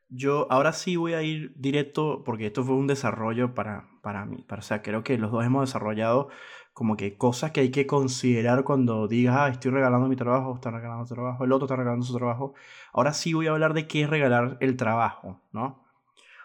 Yo 0.08 0.46
ahora 0.50 0.72
sí 0.72 0.96
voy 0.96 1.14
a 1.14 1.22
ir 1.22 1.52
directo, 1.56 2.22
porque 2.24 2.46
esto 2.46 2.62
fue 2.62 2.76
un 2.76 2.86
desarrollo 2.86 3.54
para, 3.54 3.88
para 4.02 4.24
mí. 4.24 4.42
Para, 4.42 4.60
o 4.60 4.62
sea, 4.62 4.82
creo 4.82 5.02
que 5.02 5.18
los 5.18 5.32
dos 5.32 5.44
hemos 5.44 5.68
desarrollado 5.68 6.28
como 6.76 6.94
que 6.94 7.16
cosas 7.16 7.52
que 7.52 7.60
hay 7.60 7.70
que 7.70 7.86
considerar 7.86 8.62
cuando 8.62 9.08
digas, 9.08 9.34
ah, 9.38 9.48
estoy 9.48 9.70
regalando 9.70 10.08
mi 10.08 10.14
trabajo, 10.14 10.54
está 10.54 10.70
regalando 10.70 11.06
su 11.06 11.14
trabajo, 11.14 11.42
el 11.42 11.52
otro 11.52 11.64
está 11.64 11.74
regalando 11.74 12.04
su 12.04 12.14
trabajo. 12.14 12.52
Ahora 12.92 13.14
sí 13.14 13.32
voy 13.32 13.46
a 13.46 13.52
hablar 13.52 13.72
de 13.72 13.86
qué 13.86 14.02
es 14.02 14.10
regalar 14.10 14.58
el 14.60 14.76
trabajo, 14.76 15.40
¿no? 15.52 15.86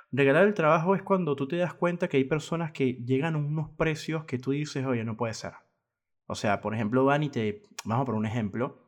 Regalar 0.09 0.47
el 0.47 0.53
trabajo 0.53 0.95
es 0.95 1.03
cuando 1.03 1.35
tú 1.35 1.49
te 1.49 1.57
das 1.57 1.73
cuenta 1.73 2.07
que 2.07 2.15
hay 2.15 2.23
personas 2.23 2.71
que 2.71 2.93
llegan 2.93 3.35
a 3.35 3.39
unos 3.39 3.71
precios 3.71 4.23
que 4.23 4.37
tú 4.37 4.51
dices, 4.51 4.85
oye, 4.85 5.03
no 5.03 5.17
puede 5.17 5.33
ser. 5.33 5.51
O 6.27 6.35
sea, 6.35 6.61
por 6.61 6.73
ejemplo, 6.73 7.03
van 7.03 7.23
y 7.23 7.29
te, 7.29 7.63
vamos 7.83 8.05
por 8.05 8.15
un 8.15 8.25
ejemplo, 8.25 8.87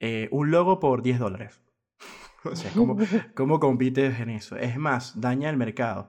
eh, 0.00 0.30
un 0.30 0.50
logo 0.50 0.80
por 0.80 1.02
10 1.02 1.18
dólares. 1.18 1.60
o 2.44 2.56
sea, 2.56 2.70
¿cómo, 2.72 2.96
¿cómo 3.34 3.60
compites 3.60 4.18
en 4.20 4.30
eso? 4.30 4.56
Es 4.56 4.78
más, 4.78 5.20
daña 5.20 5.50
el 5.50 5.58
mercado. 5.58 6.08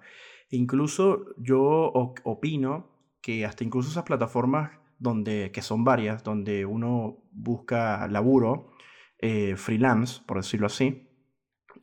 Incluso 0.52 1.36
yo 1.36 1.92
opino 2.24 2.99
que 3.22 3.46
hasta 3.46 3.64
incluso 3.64 3.90
esas 3.90 4.04
plataformas 4.04 4.72
donde, 4.98 5.52
que 5.52 5.62
son 5.62 5.84
varias, 5.84 6.24
donde 6.24 6.66
uno 6.66 7.18
busca 7.32 8.08
laburo, 8.08 8.72
eh, 9.20 9.56
freelance, 9.56 10.22
por 10.26 10.38
decirlo 10.38 10.68
así, 10.68 11.08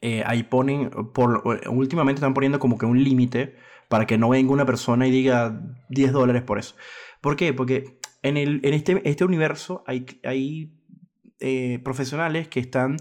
eh, 0.00 0.22
ahí 0.26 0.42
ponen, 0.42 0.90
por, 1.14 1.42
últimamente 1.68 2.18
están 2.18 2.34
poniendo 2.34 2.58
como 2.58 2.78
que 2.78 2.86
un 2.86 3.02
límite 3.02 3.56
para 3.88 4.06
que 4.06 4.18
no 4.18 4.28
venga 4.28 4.52
una 4.52 4.66
persona 4.66 5.06
y 5.06 5.10
diga 5.10 5.60
10 5.88 6.12
dólares 6.12 6.42
por 6.42 6.58
eso. 6.58 6.76
¿Por 7.20 7.36
qué? 7.36 7.54
Porque 7.54 7.98
en, 8.22 8.36
el, 8.36 8.60
en 8.62 8.74
este, 8.74 9.08
este 9.08 9.24
universo 9.24 9.82
hay, 9.86 10.06
hay 10.24 10.74
eh, 11.40 11.80
profesionales 11.82 12.48
que 12.48 12.60
están 12.60 12.96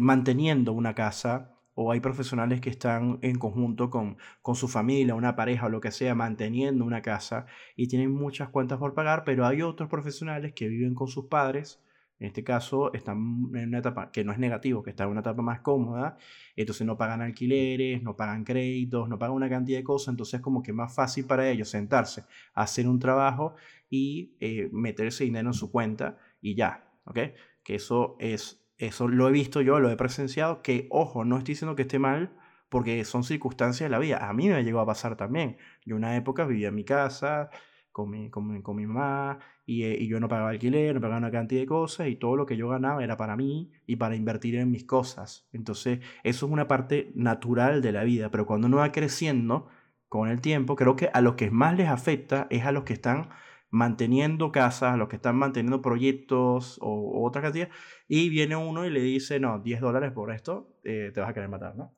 manteniendo 0.00 0.72
una 0.72 0.94
casa 0.94 1.51
o 1.74 1.92
hay 1.92 2.00
profesionales 2.00 2.60
que 2.60 2.70
están 2.70 3.18
en 3.22 3.38
conjunto 3.38 3.90
con, 3.90 4.16
con, 4.42 4.54
su 4.54 4.68
familia, 4.68 5.14
una 5.14 5.36
pareja 5.36 5.66
o 5.66 5.68
lo 5.68 5.80
que 5.80 5.90
sea, 5.90 6.14
manteniendo 6.14 6.84
una 6.84 7.02
casa 7.02 7.46
y 7.76 7.88
tienen 7.88 8.12
muchas 8.12 8.48
cuentas 8.50 8.78
por 8.78 8.94
pagar, 8.94 9.24
pero 9.24 9.46
hay 9.46 9.62
otros 9.62 9.88
profesionales 9.88 10.52
que 10.52 10.68
viven 10.68 10.94
con 10.94 11.08
sus 11.08 11.26
padres, 11.26 11.80
en 12.22 12.28
este 12.28 12.44
caso 12.44 12.92
están 12.92 13.50
en 13.52 13.68
una 13.68 13.78
etapa 13.78 14.12
que 14.12 14.22
no 14.22 14.30
es 14.30 14.38
negativo, 14.38 14.84
que 14.84 14.90
está 14.90 15.02
en 15.02 15.10
una 15.10 15.20
etapa 15.20 15.42
más 15.42 15.60
cómoda, 15.60 16.16
entonces 16.54 16.86
no 16.86 16.96
pagan 16.96 17.20
alquileres, 17.20 18.00
no 18.00 18.14
pagan 18.14 18.44
créditos, 18.44 19.08
no 19.08 19.18
pagan 19.18 19.34
una 19.34 19.48
cantidad 19.48 19.78
de 19.78 19.82
cosas, 19.82 20.12
entonces 20.12 20.34
es 20.34 20.40
como 20.40 20.62
que 20.62 20.72
más 20.72 20.94
fácil 20.94 21.24
para 21.26 21.50
ellos 21.50 21.68
sentarse, 21.68 22.24
hacer 22.54 22.86
un 22.86 23.00
trabajo 23.00 23.56
y 23.90 24.36
eh, 24.38 24.68
meterse 24.72 25.24
dinero 25.24 25.48
en 25.48 25.54
su 25.54 25.72
cuenta 25.72 26.16
y 26.40 26.54
ya, 26.54 26.88
¿ok? 27.06 27.18
Que 27.64 27.74
eso 27.74 28.16
es 28.20 28.61
eso 28.86 29.08
lo 29.08 29.28
he 29.28 29.32
visto 29.32 29.60
yo, 29.60 29.78
lo 29.78 29.90
he 29.90 29.96
presenciado, 29.96 30.62
que 30.62 30.88
ojo, 30.90 31.24
no 31.24 31.38
estoy 31.38 31.54
diciendo 31.54 31.76
que 31.76 31.82
esté 31.82 31.98
mal, 31.98 32.32
porque 32.68 33.04
son 33.04 33.22
circunstancias 33.22 33.88
de 33.88 33.90
la 33.90 33.98
vida. 33.98 34.28
A 34.28 34.32
mí 34.32 34.48
me 34.48 34.64
llegó 34.64 34.80
a 34.80 34.86
pasar 34.86 35.16
también. 35.16 35.56
Yo 35.84 35.94
una 35.94 36.16
época 36.16 36.46
vivía 36.46 36.68
en 36.68 36.74
mi 36.74 36.84
casa, 36.84 37.50
con 37.92 38.10
mi, 38.10 38.30
con 38.30 38.46
mi, 38.74 38.86
mamá, 38.86 39.38
y, 39.66 39.84
eh, 39.84 39.96
y, 40.00 40.08
yo 40.08 40.18
no 40.18 40.28
pagaba 40.28 40.50
alquiler, 40.50 40.94
no 40.94 41.00
pagaba 41.00 41.18
una 41.18 41.30
cantidad 41.30 41.60
de 41.60 41.66
cosas, 41.66 42.08
y 42.08 42.16
todo 42.16 42.36
lo 42.36 42.46
que 42.46 42.56
yo 42.56 42.68
ganaba 42.68 43.04
era 43.04 43.16
para 43.16 43.36
mí 43.36 43.70
y 43.86 43.96
para 43.96 44.16
invertir 44.16 44.56
en 44.56 44.70
mis 44.70 44.84
cosas. 44.84 45.46
Entonces, 45.52 46.00
eso 46.24 46.46
es 46.46 46.52
una 46.52 46.66
parte 46.66 47.12
natural 47.14 47.82
de 47.82 47.92
la 47.92 48.04
vida, 48.04 48.30
pero 48.30 48.46
cuando 48.46 48.66
uno 48.66 48.78
va 48.78 48.90
creciendo 48.90 49.68
con 50.08 50.28
el 50.28 50.40
tiempo, 50.40 50.74
creo 50.74 50.96
que 50.96 51.10
a 51.12 51.20
los 51.20 51.34
que 51.34 51.50
más 51.50 51.76
les 51.76 51.88
afecta 51.88 52.46
es 52.50 52.64
a 52.64 52.72
los 52.72 52.84
que 52.84 52.94
están 52.94 53.28
manteniendo 53.72 54.52
casas, 54.52 54.98
los 54.98 55.08
que 55.08 55.16
están 55.16 55.36
manteniendo 55.36 55.80
proyectos 55.80 56.78
o, 56.82 57.26
otra 57.26 57.40
cantidad, 57.40 57.70
y 58.06 58.28
viene 58.28 58.54
uno 58.54 58.84
y 58.84 58.90
le 58.90 59.00
dice, 59.00 59.40
no, 59.40 59.60
10 59.60 59.80
dólares 59.80 60.12
por 60.12 60.30
esto, 60.30 60.76
eh, 60.84 61.10
te 61.12 61.20
vas 61.20 61.30
a 61.30 61.34
querer 61.34 61.48
matar, 61.48 61.74
¿no? 61.74 61.96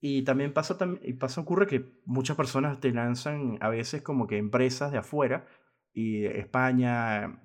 Y 0.00 0.22
también 0.22 0.54
pasa, 0.54 0.78
y 1.02 1.14
pasa, 1.14 1.40
ocurre 1.40 1.66
que 1.66 1.84
muchas 2.06 2.36
personas 2.36 2.80
te 2.80 2.92
lanzan 2.92 3.58
a 3.60 3.68
veces 3.68 4.02
como 4.02 4.28
que 4.28 4.38
empresas 4.38 4.92
de 4.92 4.98
afuera, 4.98 5.46
y 5.92 6.26
España, 6.26 7.42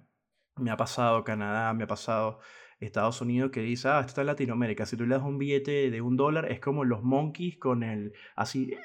me 0.57 0.69
ha 0.69 0.77
pasado 0.77 1.23
Canadá, 1.23 1.73
me 1.73 1.85
ha 1.85 1.87
pasado 1.87 2.39
Estados 2.79 3.19
Unidos, 3.21 3.49
que 3.49 3.61
dice, 3.61 3.87
ah, 3.87 3.99
esto 3.99 4.09
está 4.09 4.21
en 4.21 4.27
Latinoamérica, 4.27 4.85
si 4.85 4.95
tú 4.95 5.07
le 5.07 5.15
das 5.15 5.23
un 5.23 5.39
billete 5.39 5.89
de 5.89 6.01
un 6.01 6.17
dólar, 6.17 6.51
es 6.51 6.59
como 6.59 6.83
los 6.83 7.01
monkeys 7.03 7.57
con 7.57 7.81
el, 7.81 8.13
así, 8.35 8.75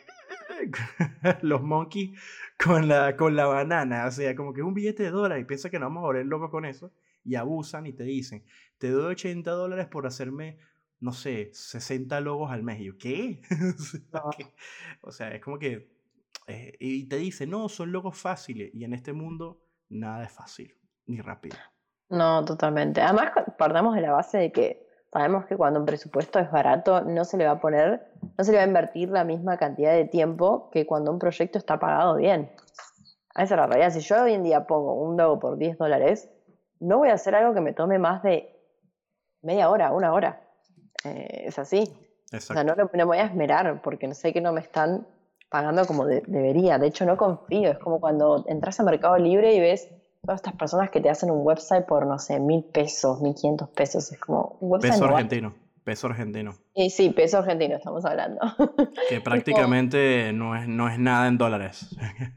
los 1.43 1.63
monkeys 1.63 2.19
con 2.63 2.89
la, 2.89 3.17
con 3.17 3.37
la 3.37 3.47
banana. 3.47 4.07
O 4.07 4.11
sea, 4.11 4.35
como 4.35 4.53
que 4.53 4.61
es 4.61 4.67
un 4.67 4.75
billete 4.75 5.05
de 5.05 5.11
dólar 5.11 5.39
y 5.39 5.45
piensa 5.45 5.71
que 5.71 5.79
no 5.79 5.87
vamos 5.87 6.03
a 6.03 6.07
volver 6.07 6.27
locos 6.27 6.51
con 6.51 6.65
eso. 6.65 6.93
Y 7.25 7.35
abusan 7.35 7.87
y 7.87 7.93
te 7.93 8.05
dicen, 8.05 8.45
te 8.79 8.91
doy 8.91 9.13
80 9.13 9.51
dólares 9.51 9.87
por 9.89 10.07
hacerme, 10.07 10.59
no 11.01 11.13
sé, 11.13 11.51
60 11.53 12.21
logos 12.21 12.51
al 12.51 12.63
mes. 12.63 12.81
Y 12.81 12.85
yo, 12.85 12.99
¿qué? 12.99 13.43
o 15.03 15.13
sea, 15.13 15.35
es 15.35 15.41
como 15.43 15.59
que... 15.59 15.99
Eh, 16.47 16.77
y 16.81 17.07
te 17.09 17.17
dicen, 17.17 17.51
no, 17.51 17.69
son 17.69 17.93
logos 17.93 18.19
fáciles. 18.19 18.71
Y 18.75 18.85
en 18.85 18.95
este 18.95 19.13
mundo 19.13 19.63
nada 19.89 20.25
es 20.25 20.33
fácil, 20.33 20.75
ni 21.07 21.21
rápido. 21.21 21.57
No, 22.09 22.45
totalmente. 22.45 23.01
Además, 23.01 23.33
partamos 23.57 23.95
de 23.95 24.01
la 24.01 24.13
base 24.13 24.39
de 24.39 24.53
que 24.53 24.90
sabemos 25.13 25.47
que 25.47 25.57
cuando 25.57 25.81
un 25.81 25.87
presupuesto 25.87 26.39
es 26.39 26.51
barato, 26.51 27.03
no 27.03 27.25
se 27.25 27.37
le 27.37 27.47
va 27.47 27.53
a 27.53 27.61
poner, 27.61 28.13
no 28.39 28.45
se 28.45 28.53
le 28.53 28.59
va 28.59 28.65
a 28.65 28.67
invertir 28.67 29.09
la 29.11 29.25
misma 29.25 29.57
cantidad 29.57 29.93
de 29.93 30.05
tiempo 30.05 30.71
que 30.71 30.87
cuando 30.87 31.11
un 31.11 31.19
proyecto 31.19 31.59
está 31.59 31.79
pagado 31.79 32.17
bien. 32.17 32.51
A 33.35 33.45
esa 33.45 33.55
es 33.55 33.61
la 33.61 33.67
realidad. 33.67 33.91
Si 33.91 34.01
yo 34.01 34.23
hoy 34.23 34.35
en 34.35 34.43
día 34.43 34.67
pongo 34.67 34.95
un 34.95 35.17
logo 35.17 35.39
por 35.39 35.57
10 35.57 35.79
dólares, 35.79 36.31
no 36.79 36.99
voy 36.99 37.09
a 37.09 37.15
hacer 37.15 37.35
algo 37.35 37.55
que 37.55 37.61
me 37.61 37.73
tome 37.73 37.99
más 37.99 38.23
de 38.23 38.57
media 39.43 39.71
hora, 39.71 39.93
una 39.93 40.13
hora. 40.13 40.41
Eh, 41.05 41.45
es 41.47 41.59
así. 41.59 41.93
O 42.33 42.41
sea, 42.41 42.63
no, 42.63 42.75
me 42.93 43.05
voy 43.05 43.19
a 43.19 43.25
esmerar 43.25 43.83
porque 43.83 44.13
sé 44.15 44.33
que 44.33 44.41
no 44.41 44.53
me 44.53 44.61
están 44.61 45.07
pagando 45.51 45.85
como 45.87 46.07
debería. 46.07 46.79
De 46.79 46.87
hecho, 46.87 47.05
no 47.05 47.17
confío. 47.17 47.71
Es 47.71 47.79
como 47.79 48.01
cuando 48.01 48.45
entras 48.47 48.79
a 48.79 48.85
Mercado 48.85 49.19
Libre 49.19 49.55
y 49.55 49.61
ves 49.61 49.91
todas 50.23 50.41
estas 50.41 50.55
personas 50.55 50.91
que 50.91 51.01
te 51.01 51.11
hacen 51.11 51.31
un 51.31 51.47
website 51.47 51.87
por, 51.87 52.07
no 52.07 52.19
sé, 52.19 52.41
mil 52.41 52.65
pesos, 52.65 53.21
mil 53.21 53.35
quinientos 53.35 53.69
pesos. 53.71 54.13
Es 54.13 54.21
como 54.21 54.57
un 54.61 54.73
website. 54.73 54.93
Peso 54.93 55.05
argentino. 55.07 55.55
Peso 55.85 56.07
argentino. 56.09 56.55
Y 56.75 56.91
sí, 56.91 57.11
peso 57.11 57.39
argentino 57.39 57.77
estamos 57.77 58.05
hablando. 58.05 58.41
Que 59.09 59.21
prácticamente 59.21 60.33
no, 60.33 60.55
es, 60.55 60.69
no 60.69 60.89
es 60.89 60.99
nada 60.99 61.27
en 61.27 61.39
dólares. 61.39 61.97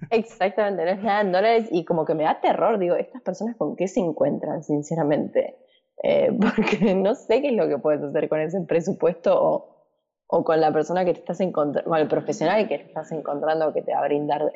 Exactamente, 0.10 0.86
no 0.86 0.92
es 0.92 1.04
nada 1.04 1.22
en 1.22 1.32
dólares 1.32 1.68
y 1.72 1.84
como 1.84 2.06
que 2.06 2.16
me 2.16 2.24
da 2.24 2.40
terror, 2.40 2.80
digo, 2.80 2.96
estas 2.96 3.22
personas 3.22 3.56
con 3.58 3.76
qué 3.76 3.88
se 3.88 4.00
encuentran, 4.00 4.64
sinceramente. 4.64 5.58
Eh, 6.02 6.32
porque 6.40 6.96
no 6.96 7.16
sé 7.16 7.42
qué 7.42 7.50
es 7.50 7.56
lo 7.56 7.68
que 7.68 7.78
puedes 7.78 8.02
hacer 8.02 8.30
con 8.30 8.40
ese 8.40 8.62
presupuesto 8.62 9.38
o, 9.40 9.86
o 10.28 10.44
con 10.44 10.62
la 10.62 10.72
persona 10.72 11.04
que 11.04 11.14
te 11.14 11.20
estás 11.20 11.42
encontrando, 11.42 11.90
con 11.90 12.00
el 12.00 12.08
profesional 12.08 12.68
que 12.68 12.78
te 12.78 12.86
estás 12.86 13.12
encontrando 13.12 13.74
que 13.74 13.82
te 13.82 13.94
va 13.94 14.00
a 14.00 14.06
brindar 14.06 14.54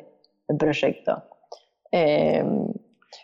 el 0.48 0.56
proyecto. 0.56 1.24
Eh, 1.92 2.42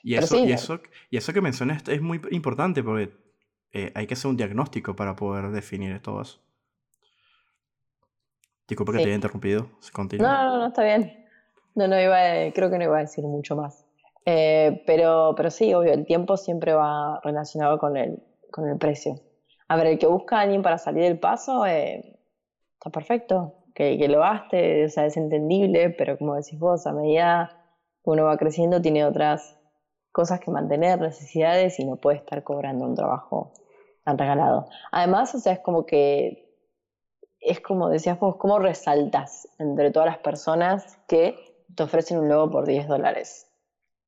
y 0.03 0.15
eso, 0.15 0.37
y, 0.39 0.53
eso, 0.53 0.81
y 1.11 1.17
eso 1.17 1.33
que 1.33 1.41
mencionas 1.41 1.83
es 1.89 2.01
muy 2.01 2.21
importante 2.31 2.83
porque 2.83 3.13
eh, 3.73 3.93
hay 3.95 4.07
que 4.07 4.15
hacer 4.15 4.31
un 4.31 4.37
diagnóstico 4.37 4.95
para 4.95 5.17
poder 5.17 5.51
definir 5.51 6.01
todo 6.01 6.23
eso. 6.23 6.41
Disculpa 8.69 8.93
que 8.93 8.99
te 8.99 9.05
haya 9.05 9.15
interrumpido. 9.15 9.69
No, 10.19 10.45
no, 10.45 10.59
no, 10.59 10.67
está 10.69 10.85
bien. 10.85 11.27
No, 11.75 11.89
no 11.89 12.01
iba 12.01 12.17
creo 12.55 12.71
que 12.71 12.79
no 12.79 12.85
iba 12.85 12.99
a 12.99 13.01
decir 13.01 13.25
mucho 13.25 13.57
más. 13.57 13.85
Eh, 14.25 14.83
pero, 14.87 15.35
pero 15.37 15.51
sí, 15.51 15.75
obvio, 15.75 15.93
el 15.93 16.07
tiempo 16.07 16.37
siempre 16.37 16.73
va 16.73 17.21
relacionado 17.23 17.79
con 17.79 17.97
el, 17.97 18.23
con 18.51 18.69
el 18.69 18.79
precio. 18.79 19.17
A 19.69 19.77
ver, 19.77 19.89
el 19.89 19.99
que 19.99 20.07
busca 20.07 20.39
a 20.39 20.41
alguien 20.43 20.63
para 20.63 20.79
salir 20.79 21.03
del 21.03 21.19
paso 21.19 21.67
eh, 21.67 22.19
está 22.75 22.91
perfecto. 22.91 23.57
Que, 23.75 23.99
que 23.99 24.07
lo 24.07 24.21
gaste, 24.21 24.85
o 24.85 24.89
sea, 24.89 25.05
es 25.07 25.17
entendible, 25.17 25.91
pero 25.91 26.17
como 26.17 26.37
decís 26.37 26.59
vos, 26.61 26.87
a 26.87 26.93
medida 26.93 27.61
que 28.05 28.11
uno 28.11 28.23
va 28.25 28.37
creciendo 28.37 28.81
tiene 28.81 29.05
otras 29.05 29.59
cosas 30.15 30.39
que 30.39 30.53
mantener, 30.53 31.01
necesidades 31.01 31.81
y 31.81 31.85
no 31.85 31.97
puede 31.97 32.19
estar 32.19 32.45
cobrando 32.45 32.85
un 32.85 32.95
trabajo 32.95 33.53
tan 34.05 34.17
regalado. 34.17 34.69
Además, 34.93 35.35
o 35.35 35.41
sea, 35.41 35.55
es 35.55 35.59
como 35.59 35.85
que, 35.85 36.55
es 37.41 37.59
como 37.59 37.89
decías 37.89 38.21
vos, 38.21 38.37
cómo 38.37 38.61
resaltas 38.61 39.49
entre 39.59 39.91
todas 39.91 40.07
las 40.07 40.19
personas 40.19 40.99
que 41.09 41.67
te 41.75 41.83
ofrecen 41.83 42.19
un 42.19 42.29
logo 42.29 42.49
por 42.49 42.65
10 42.65 42.87
dólares. 42.87 43.49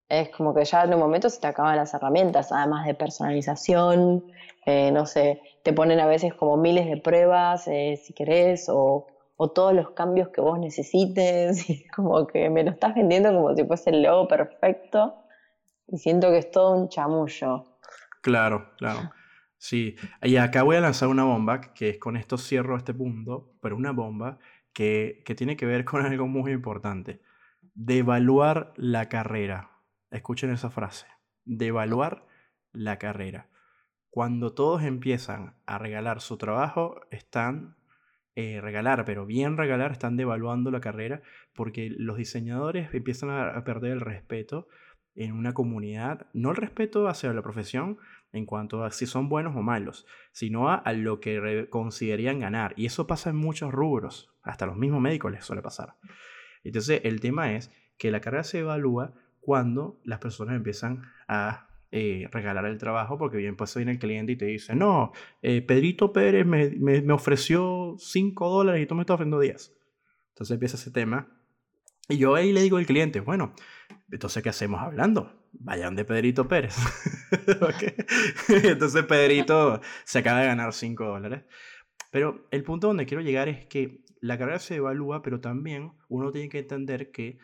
Es 0.09 0.29
como 0.29 0.55
que 0.55 0.65
ya 0.65 0.85
en 0.85 0.95
un 0.95 1.01
momento 1.01 1.29
se 1.29 1.41
te 1.41 1.49
acaban 1.49 1.75
las 1.75 1.93
herramientas, 1.93 2.53
además 2.53 2.87
de 2.87 2.95
personalización, 2.95 4.23
eh, 4.65 4.93
no 4.93 5.07
sé, 5.07 5.43
te 5.65 5.73
ponen 5.73 5.99
a 5.99 6.07
veces 6.07 6.35
como 6.35 6.57
miles 6.57 6.87
de 6.87 6.99
pruebas 6.99 7.67
eh, 7.67 8.01
si 8.01 8.13
querés, 8.13 8.69
o, 8.69 9.09
o, 9.37 9.49
todos 9.49 9.75
los 9.75 9.91
cambios 9.91 10.29
que 10.29 10.41
vos 10.41 10.57
necesites, 10.61 11.69
y 11.69 11.85
como 11.89 12.29
que 12.29 12.49
me 12.49 12.63
lo 12.63 12.71
estás 12.71 12.95
vendiendo 12.95 13.35
como 13.35 13.57
si 13.57 13.65
fuese 13.65 13.91
el 13.91 14.03
logo 14.03 14.29
perfecto 14.29 15.26
y 15.89 15.99
siento 15.99 16.31
que 16.31 16.39
es 16.39 16.51
todo 16.51 16.73
un 16.73 16.89
chamullo. 16.89 17.65
Claro, 18.21 18.73
claro. 18.77 19.11
Sí, 19.59 19.97
y 20.23 20.37
acá 20.37 20.63
voy 20.63 20.77
a 20.77 20.81
lanzar 20.81 21.09
una 21.09 21.25
bomba, 21.25 21.61
que 21.61 21.91
es 21.91 21.99
con 21.99 22.17
esto 22.17 22.37
cierro 22.39 22.77
este 22.77 22.93
punto, 22.93 23.55
pero 23.61 23.77
una 23.77 23.93
bomba 23.93 24.39
que, 24.73 25.23
que 25.25 25.35
tiene 25.35 25.57
que 25.57 25.67
ver 25.67 25.85
con 25.85 26.03
algo 26.07 26.27
muy 26.27 26.53
importante. 26.53 27.21
Devaluar 27.75 28.73
la 28.77 29.09
carrera. 29.09 29.71
Escuchen 30.11 30.51
esa 30.51 30.71
frase. 30.71 31.07
Devaluar 31.45 32.27
la 32.73 32.99
carrera. 32.99 33.49
Cuando 34.11 34.55
todos 34.55 34.83
empiezan 34.83 35.57
a 35.67 35.79
regalar 35.79 36.21
su 36.21 36.39
trabajo, 36.39 37.01
están 37.11 37.77
eh, 38.35 38.61
regalar, 38.61 39.05
pero 39.05 39.27
bien 39.27 39.57
regalar, 39.57 39.93
están 39.93 40.17
devaluando 40.17 40.71
la 40.71 40.81
carrera 40.81 41.23
porque 41.55 41.91
los 41.91 42.17
diseñadores 42.17 42.93
empiezan 42.93 43.31
a 43.31 43.65
perder 43.65 43.93
el 43.93 44.01
respeto 44.01 44.69
en 45.17 45.33
una 45.33 45.55
comunidad, 45.55 46.27
no 46.33 46.51
el 46.51 46.57
respeto 46.57 47.09
hacia 47.09 47.33
la 47.33 47.43
profesión 47.43 47.99
en 48.33 48.45
cuanto 48.45 48.85
a 48.85 48.91
si 48.91 49.07
son 49.07 49.29
buenos 49.29 49.57
o 49.57 49.63
malos, 49.63 50.07
sino 50.33 50.69
a, 50.71 50.93
lo 50.93 51.21
que 51.21 51.69
considerarían 51.71 52.41
ganar. 52.41 52.75
Y 52.77 52.87
eso 52.87 53.07
pasa 53.07 53.31
en 53.31 53.37
muchos 53.37 53.73
rubros, 53.73 54.31
hasta 54.43 54.67
los 54.67 54.77
mismos 54.77 55.01
médicos 55.01 55.33
les 55.33 55.45
suele 55.45 55.63
pasar. 55.63 55.95
Entonces 56.65 57.01
el 57.05 57.21
tema 57.21 57.55
es 57.55 57.71
que 57.99 58.11
la 58.11 58.21
carrera 58.21 58.45
se 58.45 58.59
evalúa 58.59 59.15
cuando 59.41 60.01
las 60.05 60.19
personas 60.19 60.57
empiezan 60.57 61.03
a 61.29 61.69
eh, 61.93 62.29
regalar 62.31 62.67
el 62.67 62.79
trabajo, 62.79 63.17
porque 63.17 63.39
bien 63.39 63.57
pues 63.57 63.75
viene 63.75 63.93
el 63.93 63.99
cliente 63.99 64.33
y 64.33 64.37
te 64.37 64.47
dice, 64.47 64.75
no, 64.75 65.13
eh, 65.41 65.63
Pedrito 65.63 66.13
Pérez 66.13 66.45
me, 66.45 66.71
me, 66.71 67.01
me 67.01 67.13
ofreció 67.13 67.95
5 67.97 68.51
dólares 68.51 68.83
y 68.83 68.87
tú 68.87 68.95
me 68.95 69.03
estás 69.03 69.15
ofreciendo 69.15 69.41
10. 69.41 69.73
Entonces 70.31 70.55
empieza 70.55 70.77
ese 70.77 70.91
tema 70.91 71.36
Y 72.09 72.19
yo 72.19 72.35
ahí 72.35 72.53
le 72.53 72.63
digo 72.63 72.77
al 72.77 72.87
cliente, 72.87 73.21
bueno, 73.21 73.55
entonces, 74.11 74.43
¿qué 74.43 74.49
hacemos 74.49 74.81
hablando? 74.81 75.49
Vayan 75.53 75.97
de 75.97 76.05
Pedrito 76.05 76.47
Pérez. 76.47 76.77
Entonces 78.49 79.05
Pedrito 79.05 79.81
se 80.05 80.21
acaba 80.21 80.41
de 80.41 80.47
ganar 80.47 80.73
5 80.73 81.05
dólares. 81.05 81.45
Pero 82.13 82.47
el 82.51 82.63
punto 82.63 82.87
donde 82.87 83.07
quiero 83.07 83.23
llegar 83.23 83.49
es 83.49 83.67
que 83.67 84.05
la 84.21 84.39
carrera 84.39 84.59
se 84.59 84.77
evalúa, 84.77 85.23
pero 85.23 85.41
también 85.41 85.93
uno 86.09 86.31
tiene 86.31 86.49
que 86.49 86.61
entender 86.61 87.11
que 87.11 87.39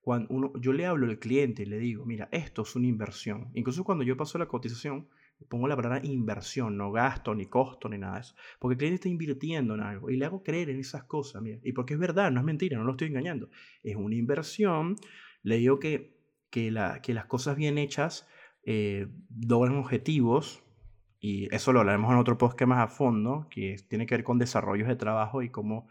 cuando 0.00 0.28
uno, 0.34 0.52
yo 0.60 0.72
le 0.72 0.86
hablo 0.86 1.06
al 1.06 1.18
cliente 1.18 1.62
y 1.62 1.66
le 1.66 1.78
digo, 1.78 2.04
mira, 2.04 2.28
esto 2.32 2.62
es 2.62 2.74
una 2.74 2.88
inversión. 2.88 3.50
Incluso 3.54 3.84
cuando 3.84 4.04
yo 4.04 4.16
paso 4.16 4.38
la 4.38 4.46
cotización, 4.46 5.08
pongo 5.48 5.68
la 5.68 5.76
palabra 5.76 6.00
inversión, 6.04 6.76
no 6.76 6.90
gasto, 6.90 7.34
ni 7.34 7.46
costo, 7.46 7.88
ni 7.88 7.98
nada 7.98 8.14
de 8.16 8.20
eso. 8.20 8.34
Porque 8.58 8.74
el 8.74 8.78
cliente 8.78 8.94
está 8.96 9.08
invirtiendo 9.08 9.74
en 9.74 9.80
algo 9.80 10.10
y 10.10 10.16
le 10.16 10.24
hago 10.24 10.42
creer 10.42 10.70
en 10.70 10.80
esas 10.80 11.04
cosas, 11.04 11.42
mira. 11.42 11.58
Y 11.62 11.72
porque 11.72 11.94
es 11.94 12.00
verdad, 12.00 12.30
no 12.30 12.40
es 12.40 12.46
mentira, 12.46 12.76
no 12.76 12.84
lo 12.84 12.92
estoy 12.92 13.08
engañando. 13.08 13.48
Es 13.82 13.96
una 13.96 14.14
inversión. 14.14 14.96
Le 15.42 15.58
digo 15.58 15.78
que, 15.78 16.16
que, 16.50 16.70
la, 16.70 17.00
que 17.00 17.14
las 17.14 17.26
cosas 17.26 17.56
bien 17.56 17.78
hechas 17.78 18.28
eh, 18.64 19.08
logran 19.46 19.76
objetivos. 19.76 20.62
Y 21.20 21.52
eso 21.54 21.72
lo 21.72 21.80
hablaremos 21.80 22.12
en 22.12 22.18
otro 22.18 22.38
podcast 22.38 22.68
más 22.68 22.84
a 22.84 22.88
fondo, 22.88 23.46
que 23.50 23.76
tiene 23.88 24.06
que 24.06 24.16
ver 24.16 24.24
con 24.24 24.38
desarrollos 24.38 24.86
de 24.86 24.96
trabajo 24.96 25.42
y 25.42 25.50
cómo, 25.50 25.88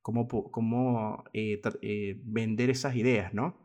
cómo, 0.00 0.28
cómo 0.28 1.24
eh, 1.32 1.60
eh, 1.82 2.18
vender 2.24 2.70
esas 2.70 2.96
ideas, 2.96 3.34
¿no? 3.34 3.56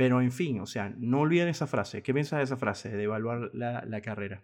Pero 0.00 0.22
en 0.22 0.32
fin, 0.32 0.60
o 0.60 0.64
sea, 0.64 0.90
no 0.96 1.20
olviden 1.20 1.48
esa 1.48 1.66
frase. 1.66 2.02
¿Qué 2.02 2.14
piensas 2.14 2.38
de 2.38 2.44
esa 2.44 2.56
frase, 2.56 2.88
de 2.88 3.02
evaluar 3.02 3.50
la, 3.52 3.84
la 3.84 4.00
carrera? 4.00 4.40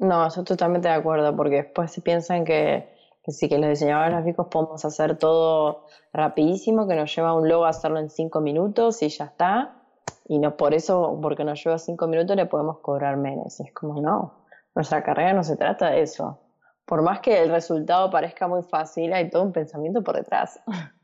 No, 0.00 0.26
estoy 0.26 0.42
totalmente 0.42 0.88
de 0.88 0.94
acuerdo, 0.94 1.36
porque 1.36 1.54
después 1.62 1.92
se 1.92 2.00
piensan 2.00 2.44
que, 2.44 2.92
que 3.22 3.30
sí, 3.30 3.48
que 3.48 3.58
los 3.58 3.70
diseñadores 3.70 4.10
gráficos 4.10 4.48
podemos 4.48 4.84
hacer 4.84 5.18
todo 5.18 5.86
rapidísimo, 6.12 6.88
que 6.88 6.96
nos 6.96 7.14
lleva 7.14 7.32
un 7.32 7.48
logo 7.48 7.64
a 7.64 7.68
hacerlo 7.68 8.00
en 8.00 8.10
cinco 8.10 8.40
minutos 8.40 9.00
y 9.04 9.08
ya 9.08 9.26
está. 9.26 9.84
Y 10.26 10.40
no 10.40 10.56
por 10.56 10.74
eso, 10.74 11.16
porque 11.22 11.44
nos 11.44 11.62
lleva 11.62 11.78
cinco 11.78 12.08
minutos, 12.08 12.34
le 12.34 12.46
podemos 12.46 12.80
cobrar 12.80 13.16
menos. 13.16 13.60
Y 13.60 13.68
es 13.68 13.72
como, 13.72 14.02
no, 14.02 14.34
nuestra 14.74 15.04
carrera 15.04 15.32
no 15.32 15.44
se 15.44 15.56
trata 15.56 15.90
de 15.90 16.02
eso. 16.02 16.40
Por 16.86 17.02
más 17.02 17.20
que 17.20 17.40
el 17.40 17.50
resultado 17.50 18.10
parezca 18.10 18.48
muy 18.48 18.64
fácil, 18.64 19.12
hay 19.12 19.30
todo 19.30 19.44
un 19.44 19.52
pensamiento 19.52 20.02
por 20.02 20.16
detrás. 20.16 20.58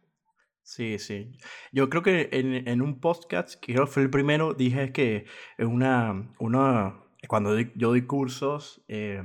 Sí, 0.69 0.99
sí. 0.99 1.33
Yo 1.73 1.89
creo 1.89 2.03
que 2.03 2.29
en, 2.31 2.69
en 2.69 2.83
un 2.83 3.01
podcast, 3.01 3.55
que 3.59 3.87
fue 3.87 4.03
el 4.03 4.11
primero, 4.11 4.53
dije 4.53 4.93
que 4.93 5.25
una, 5.59 6.31
una 6.39 7.05
cuando 7.27 7.59
yo 7.59 7.89
doy 7.89 8.03
cursos 8.03 8.85
eh, 8.87 9.23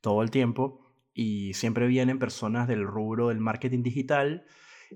todo 0.00 0.22
el 0.22 0.30
tiempo 0.30 0.80
y 1.12 1.52
siempre 1.52 1.86
vienen 1.88 2.18
personas 2.18 2.68
del 2.68 2.86
rubro 2.86 3.28
del 3.28 3.38
marketing 3.38 3.82
digital 3.82 4.46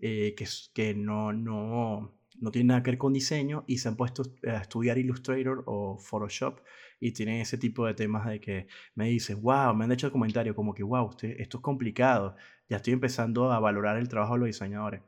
eh, 0.01 0.35
que, 0.35 0.47
que 0.73 0.95
no, 0.95 1.35
no, 1.35 2.19
no 2.41 2.51
tienen 2.51 2.69
nada 2.69 2.83
que 2.83 2.93
ver 2.93 2.99
con 2.99 3.13
diseño 3.13 3.65
y 3.67 3.77
se 3.77 3.89
han 3.89 3.97
puesto 3.97 4.23
a 4.47 4.63
estudiar 4.63 4.97
Illustrator 4.97 5.63
o 5.67 5.99
Photoshop 5.99 6.61
y 7.01 7.13
tienen 7.13 7.43
ese 7.43 7.59
tipo 7.59 7.87
de 7.87 7.93
temas 7.93 8.27
de 8.27 8.41
que 8.41 8.67
me 8.95 9.09
dicen, 9.09 9.43
wow, 9.43 9.75
me 9.75 9.85
han 9.85 9.93
hecho 9.93 10.07
el 10.07 10.13
comentario 10.13 10.55
como 10.55 10.73
que, 10.73 10.83
wow, 10.85 11.07
usted, 11.07 11.39
esto 11.39 11.59
es 11.59 11.63
complicado, 11.63 12.35
ya 12.67 12.79
estoy 12.79 12.95
empezando 12.95 13.53
a 13.53 13.61
valorar 13.61 13.99
el 13.99 14.09
trabajo 14.09 14.33
de 14.35 14.39
los 14.39 14.47
diseñadores. 14.47 15.03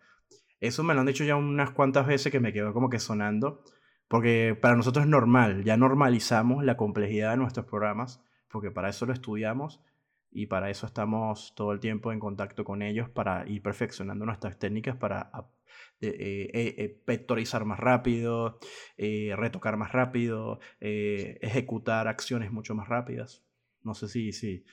Eso 0.64 0.82
me 0.82 0.94
lo 0.94 1.00
han 1.00 1.06
dicho 1.06 1.24
ya 1.24 1.36
unas 1.36 1.72
cuantas 1.72 2.06
veces 2.06 2.32
que 2.32 2.40
me 2.40 2.52
quedó 2.52 2.72
como 2.72 2.88
que 2.88 2.98
sonando, 2.98 3.62
porque 4.08 4.56
para 4.58 4.76
nosotros 4.76 5.04
es 5.04 5.10
normal, 5.10 5.62
ya 5.62 5.76
normalizamos 5.76 6.64
la 6.64 6.78
complejidad 6.78 7.32
de 7.32 7.36
nuestros 7.36 7.66
programas, 7.66 8.24
porque 8.48 8.70
para 8.70 8.88
eso 8.88 9.04
lo 9.04 9.12
estudiamos 9.12 9.82
y 10.30 10.46
para 10.46 10.70
eso 10.70 10.86
estamos 10.86 11.54
todo 11.54 11.72
el 11.72 11.80
tiempo 11.80 12.12
en 12.12 12.18
contacto 12.18 12.64
con 12.64 12.80
ellos 12.80 13.10
para 13.10 13.46
ir 13.46 13.60
perfeccionando 13.60 14.24
nuestras 14.24 14.58
técnicas 14.58 14.96
para 14.96 15.30
eh, 16.00 16.50
eh, 16.54 17.02
vectorizar 17.06 17.66
más 17.66 17.78
rápido, 17.78 18.58
eh, 18.96 19.34
retocar 19.36 19.76
más 19.76 19.92
rápido, 19.92 20.60
ejecutar 20.80 22.08
acciones 22.08 22.52
mucho 22.52 22.74
más 22.74 22.88
rápidas. 22.88 23.44
No 23.82 23.92
sé 23.92 24.08
si, 24.08 24.32
si, 24.32 24.64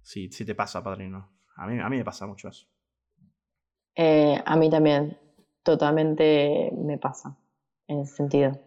si, 0.00 0.30
si 0.30 0.44
te 0.44 0.54
pasa, 0.54 0.80
padrino. 0.84 1.32
A 1.56 1.66
mí, 1.66 1.80
a 1.80 1.88
mí 1.88 1.96
me 1.96 2.04
pasa 2.04 2.24
mucho 2.24 2.48
eso. 2.48 2.68
a 3.96 4.56
mí 4.56 4.70
también 4.70 5.18
totalmente 5.62 6.72
me 6.76 6.98
pasa 6.98 7.36
en 7.86 8.00
ese 8.00 8.16
sentido. 8.16 8.58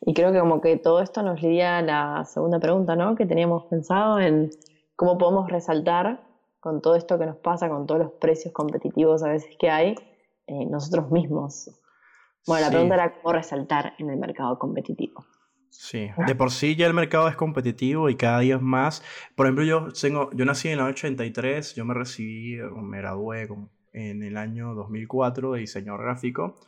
Y 0.00 0.14
creo 0.14 0.32
que 0.32 0.40
como 0.40 0.60
que 0.60 0.76
todo 0.76 1.00
esto 1.02 1.22
nos 1.22 1.42
lidia 1.42 1.78
a 1.78 1.82
la 1.82 2.24
segunda 2.24 2.58
pregunta, 2.58 2.96
¿no? 2.96 3.14
Que 3.14 3.26
teníamos 3.26 3.64
pensado 3.64 4.18
en 4.18 4.50
cómo 4.94 5.18
podemos 5.18 5.50
resaltar 5.50 6.24
con 6.60 6.80
todo 6.80 6.96
esto 6.96 7.18
que 7.18 7.26
nos 7.26 7.36
pasa, 7.36 7.68
con 7.68 7.86
todos 7.86 8.00
los 8.00 8.12
precios 8.12 8.52
competitivos 8.52 9.22
a 9.22 9.28
veces 9.28 9.54
que 9.58 9.70
hay, 9.70 9.94
eh, 10.46 10.66
nosotros 10.66 11.10
mismos. 11.10 11.70
Bueno, 12.46 12.66
la 12.66 12.70
pregunta 12.70 12.94
era 12.94 13.14
cómo 13.14 13.32
resaltar 13.32 13.94
en 13.98 14.10
el 14.10 14.16
mercado 14.16 14.58
competitivo. 14.58 15.24
Sí, 15.68 16.08
de 16.26 16.34
por 16.34 16.50
sí 16.50 16.74
ya 16.74 16.86
el 16.86 16.94
mercado 16.94 17.28
es 17.28 17.36
competitivo 17.36 18.08
y 18.08 18.16
cada 18.16 18.40
día 18.40 18.56
es 18.56 18.62
más. 18.62 19.02
Por 19.34 19.46
ejemplo, 19.46 19.64
yo, 19.64 19.88
tengo, 20.00 20.30
yo 20.32 20.44
nací 20.44 20.68
en 20.68 20.74
el 20.78 20.86
83, 20.86 21.74
yo 21.74 21.84
me 21.84 21.92
recibí, 21.92 22.56
me 22.56 22.98
gradué 22.98 23.48
en 23.96 24.22
el 24.22 24.36
año 24.36 24.74
2004 24.74 25.52
de 25.52 25.60
diseño 25.60 25.96
gráfico. 25.96 26.60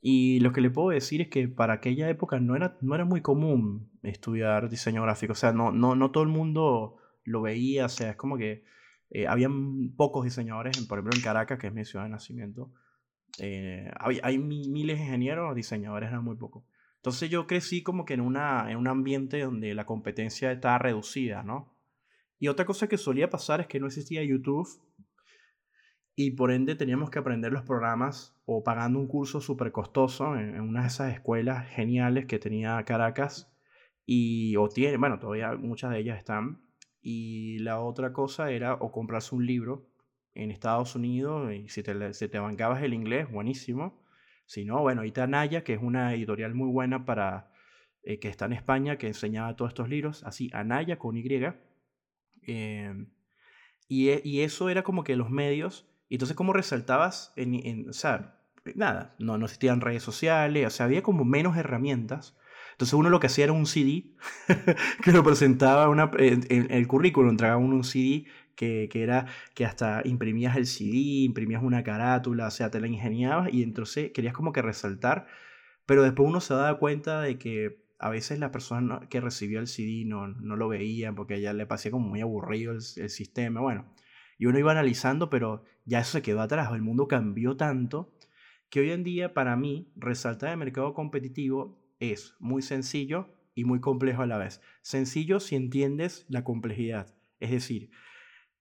Y 0.00 0.38
lo 0.40 0.52
que 0.52 0.60
le 0.60 0.70
puedo 0.70 0.90
decir 0.90 1.20
es 1.20 1.28
que 1.28 1.48
para 1.48 1.74
aquella 1.74 2.08
época 2.08 2.38
no 2.38 2.54
era, 2.54 2.78
no 2.80 2.94
era 2.94 3.04
muy 3.04 3.22
común 3.22 3.90
estudiar 4.02 4.68
diseño 4.68 5.02
gráfico. 5.02 5.32
O 5.32 5.36
sea, 5.36 5.52
no, 5.52 5.72
no, 5.72 5.96
no 5.96 6.10
todo 6.12 6.22
el 6.22 6.30
mundo 6.30 6.96
lo 7.24 7.42
veía. 7.42 7.86
O 7.86 7.88
sea, 7.88 8.10
es 8.10 8.16
como 8.16 8.38
que 8.38 8.64
eh, 9.10 9.26
habían 9.26 9.94
pocos 9.96 10.24
diseñadores, 10.24 10.78
por 10.86 10.98
ejemplo 10.98 11.16
en 11.16 11.24
Caracas, 11.24 11.58
que 11.58 11.66
es 11.66 11.74
mi 11.74 11.84
ciudad 11.84 12.04
de 12.04 12.10
nacimiento. 12.10 12.72
Eh, 13.40 13.90
hay, 13.98 14.20
hay, 14.22 14.38
miles 14.38 14.98
de 14.98 15.04
ingenieros, 15.04 15.56
diseñadores 15.56 16.10
eran 16.10 16.22
muy 16.22 16.36
pocos. 16.36 16.64
Entonces 16.96 17.30
yo 17.30 17.48
crecí 17.48 17.82
como 17.82 18.04
que 18.04 18.14
en, 18.14 18.20
una, 18.20 18.70
en 18.70 18.76
un 18.76 18.86
ambiente 18.86 19.40
donde 19.40 19.74
la 19.74 19.86
competencia 19.86 20.52
estaba 20.52 20.78
reducida, 20.78 21.42
¿no? 21.42 21.74
Y 22.38 22.48
otra 22.48 22.64
cosa 22.64 22.88
que 22.88 22.96
solía 22.96 23.28
pasar 23.28 23.60
es 23.60 23.66
que 23.66 23.80
no 23.80 23.86
existía 23.86 24.22
YouTube 24.22 24.68
y 26.16 26.32
por 26.32 26.52
ende 26.52 26.76
teníamos 26.76 27.10
que 27.10 27.18
aprender 27.18 27.52
los 27.52 27.64
programas 27.64 28.36
o 28.46 28.62
pagando 28.62 28.98
un 29.00 29.08
curso 29.08 29.40
súper 29.40 29.72
costoso 29.72 30.36
en, 30.36 30.60
una 30.60 30.82
de 30.82 30.86
esas 30.88 31.12
escuelas 31.12 31.68
geniales 31.68 32.26
que 32.26 32.38
tenía 32.38 32.82
Caracas 32.84 33.52
y 34.06 34.54
o 34.56 34.68
tiene, 34.68 34.96
bueno, 34.96 35.18
todavía 35.18 35.54
muchas 35.54 35.90
de 35.90 35.98
ellas 35.98 36.18
están. 36.18 36.62
Y 37.00 37.58
la 37.58 37.80
otra 37.80 38.12
cosa 38.12 38.50
era 38.50 38.74
o 38.74 38.92
comprarse 38.92 39.34
un 39.34 39.46
libro 39.46 39.90
en 40.34 40.50
Estados 40.50 40.94
Unidos 40.94 41.52
y 41.52 41.68
si 41.68 41.82
te, 41.82 41.94
te 41.94 42.38
bancabas 42.38 42.82
el 42.82 42.94
inglés, 42.94 43.30
buenísimo. 43.30 44.02
Si 44.46 44.64
no, 44.64 44.80
bueno, 44.80 45.02
ahí 45.02 45.12
Anaya, 45.16 45.64
que 45.64 45.74
es 45.74 45.82
una 45.82 46.14
editorial 46.14 46.54
muy 46.54 46.70
buena 46.70 47.04
para 47.04 47.50
eh, 48.02 48.18
que 48.20 48.28
está 48.28 48.46
en 48.46 48.52
España, 48.52 48.98
que 48.98 49.06
enseñaba 49.08 49.56
todos 49.56 49.70
estos 49.70 49.88
libros, 49.88 50.22
así, 50.24 50.50
Anaya 50.52 50.98
con 50.98 51.16
Y. 51.16 51.24
Em, 52.42 53.10
y, 53.88 54.10
e, 54.10 54.20
y 54.24 54.40
eso 54.40 54.68
era 54.68 54.82
como 54.82 55.04
que 55.04 55.16
los 55.16 55.30
medios 55.30 55.88
y 56.14 56.16
entonces, 56.16 56.36
¿cómo 56.36 56.52
resaltabas? 56.52 57.32
En, 57.34 57.88
o 57.88 57.92
sea, 57.92 58.38
nada, 58.76 59.16
no, 59.18 59.34
existían 59.34 59.80
redes 59.80 60.04
sociales, 60.04 60.64
o 60.64 60.70
sea, 60.70 60.86
había 60.86 61.02
como 61.02 61.24
menos 61.24 61.56
herramientas. 61.56 62.36
Entonces 62.70 62.94
uno 62.94 63.10
lo 63.10 63.18
que 63.18 63.26
hacía 63.26 63.42
era 63.42 63.52
un 63.52 63.66
CD 63.66 64.14
que 65.02 65.10
lo 65.10 65.24
presentaba 65.24 65.92
en, 66.18 66.70
el 66.70 66.86
currículum, 66.86 67.30
entregaba 67.30 67.58
uno 67.58 67.74
un 67.74 67.82
CD 67.82 68.26
que, 68.54 68.88
era 68.94 69.26
que 69.54 69.64
hasta 69.64 70.02
imprimías 70.04 70.56
el 70.56 70.66
CD, 70.66 71.24
imprimías 71.24 71.64
una 71.64 71.82
carátula, 71.82 72.46
o 72.46 72.50
sea, 72.52 72.70
te 72.70 72.80
la 72.80 72.86
ingeniabas 72.86 73.52
y 73.52 73.64
entonces 73.64 74.12
querías 74.12 74.34
como 74.34 74.52
que 74.52 74.62
resaltar, 74.62 75.26
pero 75.84 76.04
después 76.04 76.28
uno 76.28 76.40
se 76.40 76.54
daba 76.54 76.78
cuenta 76.78 77.22
de 77.22 77.38
que 77.38 77.82
a 77.98 78.08
veces 78.08 78.38
la 78.38 78.52
persona 78.52 79.00
que 79.10 79.20
recibió 79.20 79.58
el 79.58 79.66
CD 79.66 80.04
no, 80.06 80.28
no 80.28 80.54
lo 80.54 80.68
veía 80.68 81.12
porque 81.12 81.40
ya 81.40 81.52
le 81.52 81.66
parecía 81.66 81.90
como 81.90 82.06
muy 82.06 82.20
aburrido 82.20 82.72
el 82.72 83.10
sistema, 83.10 83.60
bueno. 83.60 83.92
Y 84.38 84.46
uno 84.46 84.58
iba 84.58 84.72
analizando, 84.72 85.30
pero 85.30 85.64
ya 85.84 86.00
eso 86.00 86.12
se 86.12 86.22
quedó 86.22 86.40
atrás. 86.40 86.70
El 86.72 86.82
mundo 86.82 87.08
cambió 87.08 87.56
tanto 87.56 88.12
que 88.70 88.80
hoy 88.80 88.90
en 88.90 89.04
día 89.04 89.34
para 89.34 89.56
mí 89.56 89.92
resaltar 89.96 90.50
el 90.50 90.56
mercado 90.56 90.94
competitivo 90.94 91.78
es 92.00 92.34
muy 92.40 92.62
sencillo 92.62 93.28
y 93.54 93.64
muy 93.64 93.80
complejo 93.80 94.22
a 94.22 94.26
la 94.26 94.38
vez. 94.38 94.60
Sencillo 94.82 95.40
si 95.40 95.56
entiendes 95.56 96.26
la 96.28 96.44
complejidad. 96.44 97.14
Es 97.40 97.50
decir, 97.50 97.90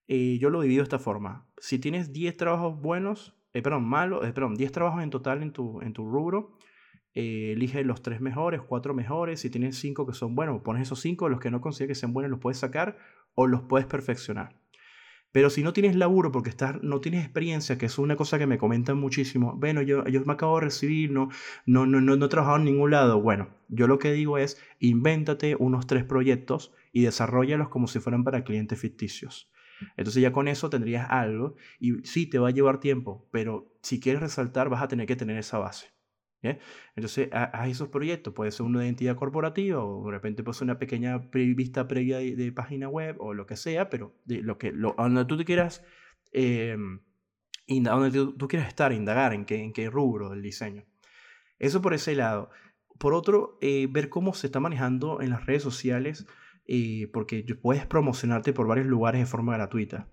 eh, 0.08 0.38
yo 0.40 0.50
lo 0.50 0.62
divido 0.62 0.82
de 0.82 0.84
esta 0.84 1.00
forma. 1.00 1.48
Si 1.58 1.80
tienes 1.80 2.14
10 2.14 2.38
trabajos 2.38 2.80
buenos, 2.80 3.36
eh, 3.54 3.62
perdón, 3.62 3.86
malos, 3.86 4.26
eh, 4.28 4.34
perdón, 4.34 4.56
10 4.56 4.72
trabajos 4.72 5.02
en 5.04 5.10
total 5.10 5.42
en 5.42 5.52
tu, 5.52 5.82
en 5.82 5.94
tu 5.94 6.06
rubro, 6.06 6.58
elige 7.16 7.84
los 7.84 8.02
3 8.02 8.22
mejores, 8.22 8.62
4 8.62 8.94
mejores. 8.94 9.40
Si 9.40 9.50
tienes 9.50 9.78
5 9.78 10.06
que 10.06 10.14
son 10.14 10.36
buenos, 10.36 10.62
pones 10.62 10.84
esos 10.84 11.00
5, 11.00 11.30
los 11.30 11.40
que 11.40 11.52
no 11.52 11.62
consideres 11.62 11.98
que 11.98 12.00
sean 12.00 12.14
buenos 12.14 12.32
los 12.32 12.40
puedes 12.40 12.58
sacar 12.58 12.98
o 13.36 13.48
los 13.48 13.62
puedes 13.64 13.88
perfeccionar. 13.88 14.63
Pero 15.34 15.50
si 15.50 15.64
no 15.64 15.74
tienes 15.74 15.96
laburo 15.96 16.32
porque 16.32 16.52
estás, 16.52 16.82
no 16.84 17.02
tienes 17.02 17.24
experiencia, 17.24 17.80
que 17.80 17.88
es 17.88 17.98
una 17.98 18.16
cosa 18.16 18.38
que 18.38 18.46
me 18.46 18.60
comentan 18.60 18.98
muchísimo, 19.00 19.56
bueno, 19.58 19.82
yo, 19.82 20.06
yo 20.06 20.24
me 20.26 20.34
acabo 20.34 20.60
de 20.60 20.66
recibir, 20.66 21.12
no, 21.12 21.30
no, 21.66 21.88
no, 21.88 22.00
no, 22.00 22.24
he 22.24 22.30
trabajado 22.30 22.58
en 22.58 22.66
ningún 22.66 22.92
lado. 22.92 23.20
Bueno, 23.20 23.50
yo 23.68 23.88
lo 23.88 23.98
que 23.98 24.14
digo 24.14 24.38
es, 24.38 24.62
invéntate 24.80 25.56
unos 25.58 25.88
tres 25.88 26.04
proyectos 26.04 26.72
y 26.92 27.02
desarrollalos 27.02 27.70
como 27.70 27.88
si 27.88 28.00
fueran 28.00 28.24
para 28.24 28.44
clientes 28.44 28.80
ficticios. 28.80 29.50
Entonces 29.98 30.22
ya 30.22 30.32
con 30.32 30.48
eso 30.48 30.70
tendrías 30.70 31.10
algo 31.10 31.56
y 31.80 32.06
sí, 32.06 32.28
te 32.28 32.38
va 32.38 32.50
a 32.50 32.52
llevar 32.52 32.80
tiempo, 32.80 33.28
pero 33.32 33.74
si 33.82 34.00
quieres 34.00 34.22
resaltar 34.22 34.70
vas 34.70 34.84
a 34.84 34.88
tener 34.88 35.08
que 35.08 35.16
tener 35.16 35.38
esa 35.38 35.58
base. 35.58 35.93
Entonces, 36.96 37.30
haz 37.32 37.70
esos 37.70 37.90
proyectos. 37.90 38.34
Puede 38.34 38.52
ser 38.52 38.66
una 38.66 38.84
identidad 38.84 39.16
corporativa 39.16 39.84
o 39.84 40.06
de 40.06 40.12
repente 40.12 40.44
puede 40.44 40.58
ser 40.58 40.66
una 40.66 40.80
pequeña 40.80 41.18
vista 41.34 41.88
previa 41.88 42.18
de, 42.18 42.52
página 42.52 42.90
web 42.90 43.16
o 43.20 43.34
lo 43.34 43.46
que 43.46 43.56
sea, 43.56 43.90
pero 43.90 44.16
lo 44.26 44.58
que, 44.58 44.72
lo, 44.72 44.96
donde 44.98 45.26
tú 45.26 45.38
te 45.38 45.46
quieras, 45.46 45.84
eh, 46.34 46.78
donde 47.68 48.12
tú, 48.12 48.48
quieras 48.48 48.68
estar, 48.68 48.92
indagar 48.92 49.34
en 49.34 49.46
qué, 49.46 49.64
en 49.64 49.74
qué 49.74 49.90
rubro 49.90 50.30
del 50.30 50.42
diseño. 50.42 50.84
Eso 51.60 51.82
por 51.82 51.94
ese 51.94 52.16
lado. 52.16 52.50
Por 53.00 53.14
otro, 53.14 53.58
eh, 53.62 53.88
ver 53.90 54.10
cómo 54.10 54.34
se 54.34 54.48
está 54.48 54.60
manejando 54.60 55.22
en 55.22 55.30
las 55.30 55.46
redes 55.46 55.64
sociales, 55.64 56.28
eh, 56.68 57.10
porque 57.12 57.44
puedes 57.62 57.86
promocionarte 57.86 58.54
por 58.54 58.68
varios 58.68 58.88
lugares 58.88 59.22
de 59.22 59.26
forma 59.26 59.54
gratuita. 59.54 60.08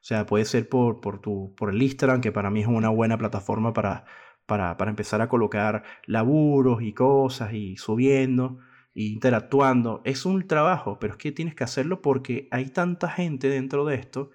O 0.00 0.02
sea, 0.02 0.24
puede 0.24 0.46
ser 0.46 0.68
por, 0.68 1.00
por, 1.00 1.20
tu, 1.20 1.54
por 1.56 1.70
el 1.70 1.82
Instagram, 1.82 2.20
que 2.20 2.32
para 2.32 2.50
mí 2.50 2.60
es 2.62 2.66
una 2.66 2.88
buena 2.88 3.18
plataforma 3.18 3.74
para, 3.74 4.06
para, 4.50 4.76
para 4.76 4.90
empezar 4.90 5.20
a 5.20 5.28
colocar 5.28 5.84
laburos 6.06 6.82
y 6.82 6.92
cosas 6.92 7.52
y 7.52 7.76
subiendo 7.76 8.58
e 8.96 9.02
interactuando. 9.04 10.02
Es 10.04 10.26
un 10.26 10.44
trabajo, 10.48 10.98
pero 10.98 11.12
es 11.12 11.18
que 11.18 11.30
tienes 11.30 11.54
que 11.54 11.62
hacerlo 11.62 12.02
porque 12.02 12.48
hay 12.50 12.66
tanta 12.70 13.08
gente 13.08 13.48
dentro 13.48 13.84
de 13.84 13.94
esto 13.94 14.32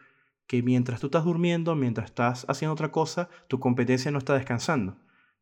que 0.48 0.64
mientras 0.64 1.02
tú 1.02 1.08
estás 1.08 1.26
durmiendo, 1.26 1.76
mientras 1.76 2.06
estás 2.06 2.46
haciendo 2.48 2.72
otra 2.72 2.94
cosa, 2.94 3.30
tu 3.50 3.60
competencia 3.60 4.10
no 4.10 4.20
está 4.20 4.36
descansando. 4.36 4.96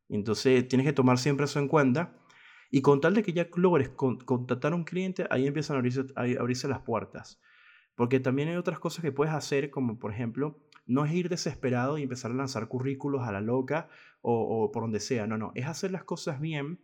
Entonces 0.09 0.67
tienes 0.67 0.87
que 0.87 0.93
tomar 0.93 1.19
siempre 1.19 1.45
eso 1.45 1.59
en 1.59 1.67
cuenta. 1.67 2.17
Y 2.71 2.81
con 2.81 2.99
tal 2.99 3.13
de 3.13 3.21
que 3.21 3.31
ya 3.31 3.47
logres 3.55 3.89
contactar 3.89 4.73
a 4.73 4.75
un 4.75 4.85
cliente, 4.85 5.27
ahí 5.29 5.45
empiezan 5.45 5.75
a 5.75 5.79
abrirse, 5.79 6.05
a 6.15 6.21
abrirse 6.41 6.67
las 6.67 6.79
puertas. 6.79 7.39
Porque 7.95 8.19
también 8.19 8.49
hay 8.49 8.55
otras 8.55 8.79
cosas 8.79 9.03
que 9.03 9.11
puedes 9.11 9.33
hacer, 9.33 9.69
como 9.69 9.99
por 9.99 10.11
ejemplo, 10.11 10.59
no 10.85 11.05
es 11.05 11.13
ir 11.13 11.29
desesperado 11.29 11.97
y 11.97 12.03
empezar 12.03 12.31
a 12.31 12.35
lanzar 12.35 12.67
currículos 12.67 13.21
a 13.23 13.31
la 13.31 13.41
loca 13.41 13.89
o, 14.21 14.71
por 14.71 14.83
donde 14.83 14.99
sea. 14.99 15.27
No, 15.27 15.37
no, 15.37 15.51
es 15.55 15.65
hacer 15.65 15.91
las 15.91 16.03
cosas 16.03 16.39
bien 16.39 16.79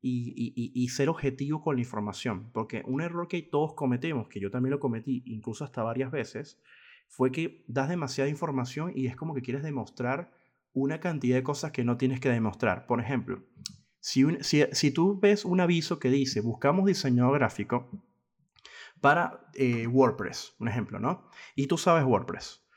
y, 0.00 0.88
ser 0.88 1.08
objetivo 1.08 1.62
con 1.62 1.76
la 1.76 1.82
información. 1.82 2.50
Porque 2.52 2.82
un 2.86 3.00
error 3.00 3.28
que 3.28 3.42
todos 3.42 3.74
cometemos, 3.74 4.28
que 4.28 4.40
yo 4.40 4.50
también 4.50 4.72
lo 4.72 4.80
cometí, 4.80 5.22
incluso 5.26 5.64
hasta 5.64 5.82
varias 5.82 6.10
veces, 6.10 6.60
fue 7.08 7.32
que 7.32 7.64
das 7.68 7.88
demasiada 7.88 8.28
información 8.28 8.92
y 8.94 9.06
es 9.06 9.16
como 9.16 9.34
que 9.34 9.42
quieres 9.42 9.62
demostrar 9.62 10.32
una 10.74 11.00
cantidad 11.00 11.36
de 11.36 11.42
cosas 11.42 11.72
que 11.72 11.84
no 11.84 11.96
tienes 11.96 12.20
que 12.20 12.28
demostrar. 12.28 12.86
Por 12.86 13.00
ejemplo, 13.00 13.42
si, 14.00 14.24
si, 14.40 14.90
tú 14.90 15.18
ves 15.18 15.44
un 15.44 15.60
aviso 15.60 15.98
que 15.98 16.10
dice 16.10 16.40
buscamos 16.40 16.86
diseñador 16.86 17.38
gráfico 17.38 17.88
para 19.00 19.48
eh, 19.54 19.86
WordPress, 19.86 20.54
un 20.58 20.68
ejemplo, 20.68 20.98
¿no? 20.98 21.28
Y 21.54 21.66
tú 21.66 21.78
sabes 21.78 22.04
WordPress. 22.04 22.67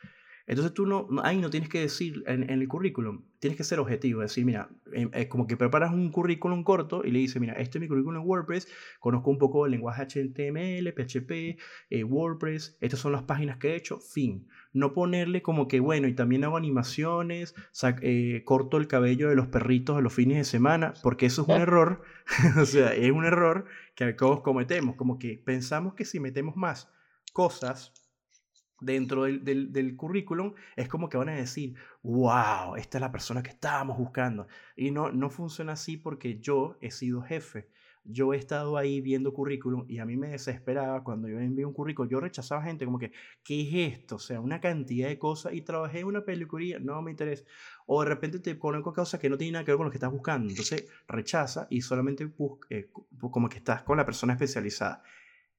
Entonces 0.48 0.74
tú 0.74 0.86
no, 0.86 1.08
ahí 1.24 1.40
no 1.40 1.50
tienes 1.50 1.70
que 1.70 1.82
decir 1.82 2.24
en, 2.28 2.50
el 2.50 2.68
currículum, 2.68 3.24
tienes 3.40 3.58
que 3.58 3.64
ser 3.64 3.80
objetivo, 3.80 4.22
decir, 4.22 4.46
mira, 4.46 4.70
em, 4.94 5.10
es 5.14 5.28
como 5.28 5.48
que 5.48 5.58
preparas 5.58 5.94
un 5.94 6.12
currículum 6.12 6.64
corto 6.64 7.04
y 7.06 7.12
le 7.12 7.20
dices, 7.20 7.40
mira, 7.40 7.54
este 7.54 7.78
es 7.78 7.82
mi 7.82 7.88
currículum 7.88 8.22
en 8.22 8.28
WordPress, 8.28 8.68
conozco 9.00 9.30
un 9.30 9.38
poco 9.38 9.66
el 9.66 9.72
lenguaje 9.72 10.04
HTML, 10.04 10.94
PHP, 10.94 11.58
eh, 11.90 12.04
WordPress, 12.04 12.78
estas 12.82 13.00
son 13.00 13.12
las 13.12 13.24
páginas 13.24 13.58
que 13.58 13.70
he 13.70 13.76
hecho, 13.76 14.00
fin. 14.00 14.48
No 14.74 14.94
ponerle 14.94 15.42
como 15.42 15.68
que, 15.68 15.80
bueno, 15.80 16.08
y 16.08 16.14
también 16.14 16.44
hago 16.44 16.58
animaciones, 16.58 17.56
eh, 18.02 18.42
corto 18.46 18.78
el 18.78 18.88
cabello 18.88 19.30
de 19.30 19.36
los 19.36 19.48
perritos 19.48 19.96
de 19.98 20.02
los 20.02 20.14
fines 20.14 20.38
de 20.38 20.44
semana, 20.46 20.94
porque 21.04 21.26
eso 21.26 21.44
es 21.44 21.48
un 21.50 21.62
error, 21.62 22.02
o 22.60 22.66
sea, 22.66 22.94
es 22.94 23.12
un 23.12 23.26
error 23.26 23.66
que 23.96 24.14
todos 24.14 24.42
cometemos, 24.42 24.96
como 24.96 25.20
que 25.20 25.42
pensamos 25.44 25.94
que 25.94 26.06
si 26.06 26.20
metemos 26.20 26.56
más 26.56 26.90
cosas 27.34 27.94
dentro 28.82 29.24
del, 29.24 29.72
del, 29.72 29.96
currículum, 29.96 30.54
es 30.76 30.90
como 30.90 31.08
que 31.08 31.18
van 31.18 31.30
a 31.30 31.36
decir, 31.36 31.76
wow, 32.04 32.76
esta 32.76 32.98
es 32.98 33.02
la 33.02 33.12
persona 33.12 33.42
que 33.42 33.52
estábamos 33.52 33.98
buscando. 33.98 34.48
Y 34.76 34.92
no, 34.92 35.12
no 35.12 35.30
funciona 35.30 35.74
así 35.74 35.98
porque 35.98 36.40
yo 36.40 36.78
he 36.82 36.92
sido 36.92 37.22
jefe. 37.22 37.70
Yo 38.04 38.34
he 38.34 38.38
estado 38.38 38.78
ahí 38.78 39.00
viendo 39.00 39.32
currículum 39.32 39.86
y 39.88 40.00
a 40.00 40.06
mí 40.06 40.18
me 40.18 40.30
desesperaba 40.30 41.04
cuando 41.04 41.28
yo 41.28 41.40
envío 41.40 41.68
un 41.68 41.74
currículum. 41.74 42.10
Yo 42.10 42.20
rechazaba 42.20 42.64
gente 42.64 42.84
como 42.84 42.98
que, 42.98 43.12
¿qué 43.44 43.62
es 43.62 43.94
esto? 43.94 44.16
O 44.16 44.20
sea, 44.20 44.42
una 44.42 44.60
cantidad 44.60 45.08
de 45.08 45.20
cosas 45.20 45.54
y 45.54 45.62
trabajé 45.62 46.00
en 46.00 46.08
una 46.08 46.26
peluquería, 46.26 46.80
no 46.80 47.00
me 47.04 47.12
interesa. 47.12 47.44
O 47.86 48.02
de 48.04 48.10
repente 48.10 48.40
te 48.40 48.56
ponen 48.56 48.82
cosas 48.82 49.20
que 49.20 49.30
no 49.30 49.38
tienen 49.38 49.54
nada 49.54 49.66
que 49.66 49.72
ver 49.72 49.78
con 49.78 49.86
lo 49.86 49.92
que 49.92 49.98
estás 49.98 50.12
buscando. 50.12 50.50
Entonces 50.50 50.88
rechaza 51.08 51.68
y 51.70 51.82
solamente 51.82 52.28
eh, 52.72 52.90
como 53.20 53.48
que 53.48 53.58
estás 53.58 53.84
con 53.84 53.98
la 53.98 54.06
persona 54.06 54.34
especializada. 54.34 55.04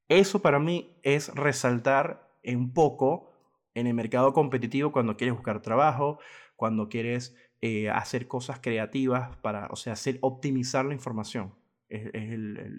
Eso 0.08 0.42
para 0.42 0.58
mí 0.58 0.98
es 1.04 1.32
resaltar 1.34 2.31
un 2.44 2.72
poco 2.72 3.30
en 3.74 3.86
el 3.86 3.94
mercado 3.94 4.32
competitivo 4.32 4.92
cuando 4.92 5.16
quieres 5.16 5.34
buscar 5.34 5.62
trabajo, 5.62 6.18
cuando 6.56 6.88
quieres 6.88 7.36
eh, 7.60 7.90
hacer 7.90 8.26
cosas 8.28 8.58
creativas 8.60 9.36
para, 9.36 9.68
o 9.70 9.76
sea, 9.76 9.94
hacer, 9.94 10.18
optimizar 10.20 10.84
la 10.84 10.94
información. 10.94 11.54
Es, 11.88 12.10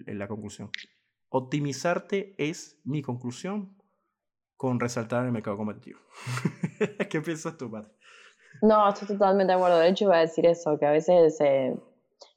la 0.06 0.26
conclusión. 0.26 0.70
Optimizarte 1.28 2.34
es 2.36 2.80
mi 2.84 3.00
conclusión 3.00 3.76
con 4.56 4.80
resaltar 4.80 5.20
en 5.20 5.26
el 5.26 5.32
mercado 5.32 5.56
competitivo. 5.56 6.00
¿Qué 7.10 7.20
piensas 7.20 7.56
tú, 7.56 7.70
Pat? 7.70 7.86
No, 8.62 8.88
estoy 8.88 9.08
totalmente 9.08 9.52
de 9.52 9.56
acuerdo. 9.56 9.78
De 9.78 9.88
hecho, 9.88 10.04
iba 10.04 10.16
a 10.16 10.20
decir 10.20 10.46
eso, 10.46 10.78
que 10.78 10.86
a 10.86 10.90
veces 10.90 11.40
eh, 11.40 11.76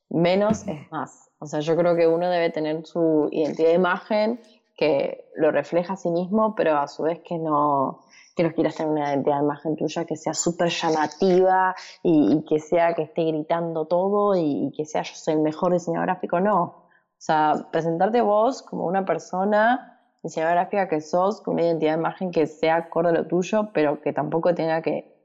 menos 0.09 0.67
es 0.67 0.91
más. 0.91 1.31
O 1.39 1.45
sea, 1.45 1.59
yo 1.59 1.75
creo 1.75 1.95
que 1.95 2.07
uno 2.07 2.29
debe 2.29 2.49
tener 2.49 2.85
su 2.85 3.29
identidad 3.31 3.69
de 3.69 3.75
imagen 3.75 4.39
que 4.77 5.25
lo 5.35 5.51
refleja 5.51 5.93
a 5.93 5.97
sí 5.97 6.09
mismo, 6.11 6.53
pero 6.55 6.77
a 6.77 6.87
su 6.87 7.03
vez 7.03 7.19
que 7.25 7.37
no, 7.39 8.03
que 8.35 8.43
no 8.43 8.53
quieras 8.53 8.75
tener 8.75 8.91
una 8.91 9.09
identidad 9.09 9.39
de 9.39 9.43
imagen 9.43 9.75
tuya 9.75 10.05
que 10.05 10.15
sea 10.15 10.35
súper 10.35 10.69
llamativa 10.69 11.75
y, 12.03 12.45
que 12.47 12.59
sea 12.59 12.93
que 12.93 13.01
esté 13.01 13.23
gritando 13.23 13.85
todo 13.85 14.35
y, 14.35 14.71
que 14.77 14.85
sea 14.85 15.01
yo 15.01 15.15
soy 15.15 15.33
el 15.33 15.41
mejor 15.41 15.73
diseñador 15.73 16.05
gráfico, 16.05 16.39
no. 16.39 16.61
O 16.63 17.19
sea, 17.19 17.53
presentarte 17.71 18.21
vos 18.21 18.61
como 18.61 18.85
una 18.85 19.03
persona 19.03 19.99
diseñadora 20.21 20.61
gráfica 20.61 20.87
que 20.87 21.01
sos, 21.01 21.41
con 21.41 21.55
una 21.55 21.63
identidad 21.63 21.93
de 21.93 21.99
imagen 21.99 22.29
que 22.31 22.45
sea 22.45 22.75
acorde 22.75 23.09
a 23.09 23.13
lo 23.13 23.27
tuyo, 23.27 23.71
pero 23.73 24.01
que 24.01 24.13
tampoco 24.13 24.53
tenga 24.53 24.83
que 24.83 25.17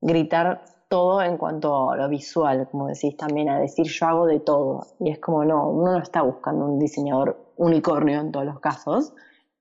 gritar 0.00 0.62
todo 0.88 1.22
en 1.22 1.36
cuanto 1.36 1.90
a 1.90 1.96
lo 1.96 2.08
visual, 2.08 2.68
como 2.70 2.86
decís 2.88 3.16
también, 3.16 3.48
a 3.48 3.58
decir 3.58 3.86
yo 3.86 4.06
hago 4.06 4.26
de 4.26 4.40
todo. 4.40 4.86
Y 5.00 5.10
es 5.10 5.18
como, 5.18 5.44
no, 5.44 5.68
uno 5.70 5.92
no 5.92 5.98
está 5.98 6.22
buscando 6.22 6.64
un 6.64 6.78
diseñador 6.78 7.52
unicornio 7.56 8.20
en 8.20 8.32
todos 8.32 8.46
los 8.46 8.60
casos. 8.60 9.12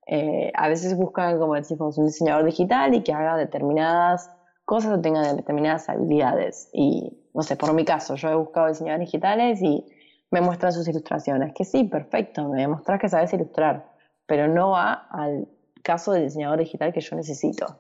Eh, 0.08 0.52
a 0.54 0.70
veces 0.70 0.96
buscan, 0.96 1.40
como 1.40 1.56
decimos, 1.56 1.98
un 1.98 2.06
diseñador 2.06 2.46
digital 2.46 2.94
y 2.94 3.04
que 3.04 3.12
haga 3.12 3.38
determinadas 3.38 4.30
cosas 4.66 4.98
o 4.98 5.02
tenga 5.02 5.34
determinadas 5.34 5.90
habilidades. 5.90 6.70
Y, 6.74 7.28
no 7.34 7.42
sé, 7.42 7.56
por 7.56 7.74
mi 7.74 7.86
caso, 7.86 8.16
yo 8.16 8.30
he 8.30 8.36
buscado 8.36 8.68
diseñadores 8.68 9.08
digitales 9.08 9.62
y 9.62 9.86
me 10.30 10.42
muestran 10.42 10.74
sus 10.74 10.88
ilustraciones. 10.88 11.54
Que 11.56 11.66
sí, 11.66 11.86
perfecto, 11.86 12.48
me 12.50 12.62
demostrás 12.62 13.00
que 13.00 13.10
sabes 13.10 13.34
ilustrar, 13.34 13.92
pero 14.28 14.48
no 14.48 14.72
va 14.72 15.08
al 15.10 15.48
caso 15.84 16.12
del 16.12 16.26
diseñador 16.26 16.60
digital 16.60 16.94
que 16.94 17.02
yo 17.02 17.16
necesito. 17.16 17.80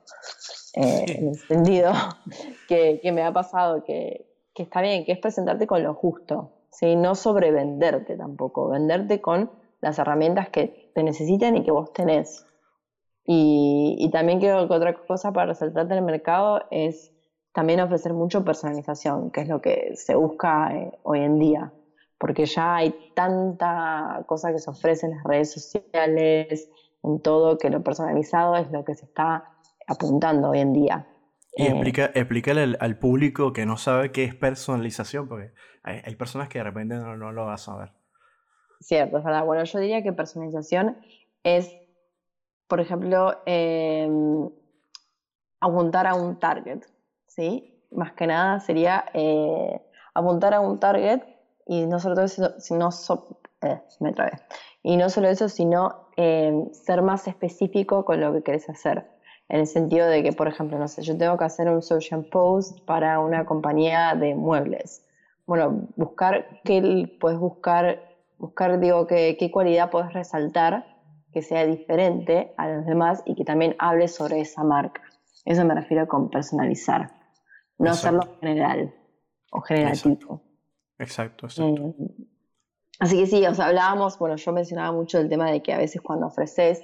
Eh, 0.75 1.05
en 1.07 1.29
el 1.29 1.35
sentido 1.35 1.93
que, 2.67 2.99
que, 3.01 3.11
me 3.13 3.23
ha 3.23 3.31
pasado 3.31 3.83
que, 3.85 4.27
que, 4.53 4.63
está 4.63 4.81
bien, 4.81 5.05
que 5.05 5.13
es 5.13 5.19
presentarte 5.19 5.67
con 5.67 5.81
lo 5.81 5.93
justo, 5.93 6.51
¿sí? 6.69 6.97
no 6.97 7.15
sobrevenderte 7.15 8.17
tampoco, 8.17 8.69
venderte 8.69 9.21
con 9.21 9.49
las 9.79 9.99
herramientas 9.99 10.49
que 10.49 10.91
te 10.93 11.03
necesitan 11.03 11.55
y 11.55 11.63
que 11.63 11.71
vos 11.71 11.93
tenés. 11.93 12.45
Y, 13.25 13.95
y 13.99 14.11
también 14.11 14.39
creo 14.39 14.67
que 14.67 14.73
otra 14.73 14.93
cosa 14.93 15.31
para 15.31 15.47
resaltarte 15.47 15.93
en 15.93 15.99
el 15.99 16.05
mercado 16.05 16.63
es 16.71 17.13
también 17.53 17.79
ofrecer 17.79 18.13
mucho 18.13 18.43
personalización, 18.43 19.31
que 19.31 19.41
es 19.41 19.47
lo 19.47 19.61
que 19.61 19.93
se 19.95 20.13
busca 20.15 20.75
eh, 20.75 20.91
hoy 21.03 21.21
en 21.21 21.39
día, 21.39 21.71
porque 22.17 22.45
ya 22.45 22.75
hay 22.75 22.93
tanta 23.15 24.25
cosa 24.27 24.51
que 24.51 24.59
se 24.59 24.69
ofrece 24.69 25.05
en 25.05 25.13
las 25.13 25.23
redes 25.23 25.53
sociales, 25.53 26.69
en 27.01 27.21
todo, 27.21 27.57
que 27.57 27.69
lo 27.69 27.81
personalizado 27.81 28.57
es 28.57 28.69
lo 28.71 28.83
que 28.83 28.95
se 28.95 29.05
está 29.05 29.54
apuntando 29.87 30.49
hoy 30.49 30.59
en 30.59 30.73
día. 30.73 31.07
Y 31.55 31.63
eh, 31.63 31.69
explica, 31.69 32.11
explícale 32.13 32.75
al, 32.79 32.97
público 32.99 33.53
que 33.53 33.65
no 33.65 33.77
sabe 33.77 34.11
qué 34.11 34.25
es 34.25 34.35
personalización, 34.35 35.27
porque 35.27 35.53
hay, 35.83 36.15
personas 36.15 36.49
que 36.49 36.57
de 36.57 36.65
repente 36.65 36.95
no, 36.95 37.15
no, 37.15 37.31
lo 37.31 37.45
van 37.45 37.53
a 37.53 37.57
saber. 37.57 37.91
Cierto, 38.81 39.17
es 39.17 39.23
verdad. 39.23 39.45
Bueno, 39.45 39.63
yo 39.63 39.79
diría 39.79 40.03
que 40.03 40.11
personalización 40.11 40.97
es, 41.43 41.73
por 42.67 42.81
ejemplo, 42.81 43.41
em, 43.45 44.49
apuntar 45.61 46.07
a 46.07 46.15
un 46.15 46.39
target, 46.39 46.81
¿sí? 47.27 47.87
Más 47.91 48.11
que 48.13 48.27
nada 48.27 48.59
sería 48.59 49.05
eh, 49.13 49.81
apuntar 50.13 50.53
a 50.53 50.59
un 50.59 50.79
target 50.79 51.21
y 51.65 51.85
no 51.85 51.99
solo 51.99 52.21
eso, 52.21 52.59
sino, 52.59 52.89
eh, 53.61 53.81
me 54.01 54.13
Y 54.83 54.97
no 54.97 55.09
solo 55.09 55.29
eso, 55.29 55.47
sino 55.47 56.09
em, 56.17 56.69
ser 56.73 57.01
más 57.01 57.29
específico 57.29 58.03
con 58.03 58.19
lo 58.19 58.33
que 58.33 58.43
querés 58.43 58.69
hacer 58.69 59.14
en 59.49 59.59
el 59.59 59.67
sentido 59.67 60.07
de 60.07 60.23
que, 60.23 60.33
por 60.33 60.47
ejemplo, 60.47 60.77
no 60.79 60.87
sé, 60.87 61.03
yo 61.03 61.17
tengo 61.17 61.37
que 61.37 61.45
hacer 61.45 61.69
un 61.69 61.81
social 61.81 62.25
post 62.25 62.79
para 62.85 63.19
una 63.19 63.45
compañía 63.45 64.15
de 64.15 64.35
muebles. 64.35 65.05
Bueno, 65.45 65.87
buscar 65.95 66.61
qué 66.63 67.11
puedes 67.19 67.37
buscar, 67.37 68.01
buscar, 68.37 68.79
digo, 68.79 69.05
qué, 69.05 69.37
qué 69.39 69.51
cualidad 69.51 69.91
puedes 69.91 70.11
resaltar 70.13 70.85
que 71.31 71.41
sea 71.41 71.65
diferente 71.65 72.53
a 72.57 72.69
los 72.69 72.85
demás 72.85 73.21
y 73.25 73.35
que 73.35 73.43
también 73.43 73.75
hable 73.77 74.07
sobre 74.07 74.39
esa 74.39 74.63
marca. 74.63 75.01
Eso 75.43 75.63
me 75.65 75.75
refiero 75.75 76.07
con 76.07 76.29
personalizar, 76.29 77.11
no 77.77 77.91
hacerlo 77.91 78.21
general 78.39 78.95
o 79.51 79.61
generativo. 79.61 80.41
Exacto, 80.97 81.45
exacto. 81.45 81.63
Eh, 81.63 81.93
así 82.99 83.17
que 83.17 83.27
sí, 83.27 83.45
o 83.45 83.53
sea, 83.53 83.67
hablábamos, 83.67 84.17
bueno, 84.17 84.37
yo 84.37 84.51
mencionaba 84.53 84.91
mucho 84.91 85.19
el 85.19 85.29
tema 85.29 85.51
de 85.51 85.61
que 85.61 85.73
a 85.73 85.77
veces 85.77 86.01
cuando 86.01 86.27
ofreces 86.27 86.81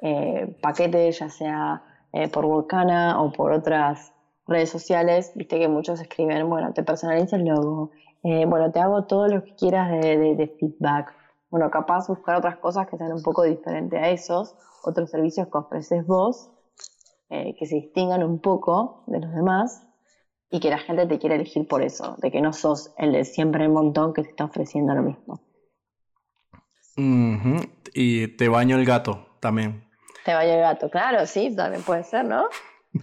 eh, 0.00 0.56
paquetes, 0.60 1.18
ya 1.18 1.28
sea 1.28 1.82
eh, 2.12 2.28
por 2.28 2.46
Volcana 2.46 3.20
o 3.22 3.32
por 3.32 3.52
otras 3.52 4.12
redes 4.46 4.70
sociales, 4.70 5.32
viste 5.34 5.58
que 5.58 5.68
muchos 5.68 6.00
escriben, 6.00 6.48
bueno, 6.48 6.72
te 6.72 6.82
personalizo 6.82 7.36
el 7.36 7.44
logo, 7.44 7.90
bueno, 8.22 8.72
te 8.72 8.80
hago 8.80 9.04
todo 9.04 9.28
lo 9.28 9.44
que 9.44 9.54
quieras 9.54 9.88
de, 9.88 10.56
feedback. 10.58 11.14
Bueno, 11.48 11.70
capaz 11.70 12.08
buscar 12.08 12.34
otras 12.34 12.56
cosas 12.56 12.88
que 12.88 12.96
sean 12.96 13.12
un 13.12 13.22
poco 13.22 13.44
diferentes 13.44 14.02
a 14.02 14.10
esos, 14.10 14.56
otros 14.82 15.10
servicios 15.10 15.46
que 15.46 15.58
ofreces 15.58 16.04
vos, 16.04 16.50
que 17.28 17.66
se 17.66 17.76
distingan 17.76 18.24
un 18.24 18.40
poco 18.40 19.04
de 19.06 19.20
los 19.20 19.32
demás 19.32 19.86
y 20.50 20.60
que 20.60 20.70
la 20.70 20.78
gente 20.78 21.06
te 21.06 21.18
quiera 21.18 21.34
elegir 21.34 21.66
por 21.66 21.82
eso, 21.82 22.16
de 22.18 22.30
que 22.30 22.40
no 22.40 22.52
sos 22.52 22.92
el 22.98 23.12
de 23.12 23.24
siempre 23.24 23.64
el 23.64 23.70
montón 23.70 24.12
que 24.12 24.22
te 24.22 24.30
está 24.30 24.44
ofreciendo 24.44 24.94
lo 24.94 25.02
mismo. 25.02 25.40
Y 27.92 28.28
te 28.36 28.48
baño 28.48 28.76
el 28.76 28.86
gato 28.86 29.26
también. 29.40 29.85
Te 30.26 30.34
baño 30.34 30.54
el 30.54 30.60
gato, 30.60 30.90
claro, 30.90 31.24
sí, 31.24 31.54
también 31.54 31.84
puede 31.84 32.02
ser, 32.02 32.24
¿no? 32.24 32.48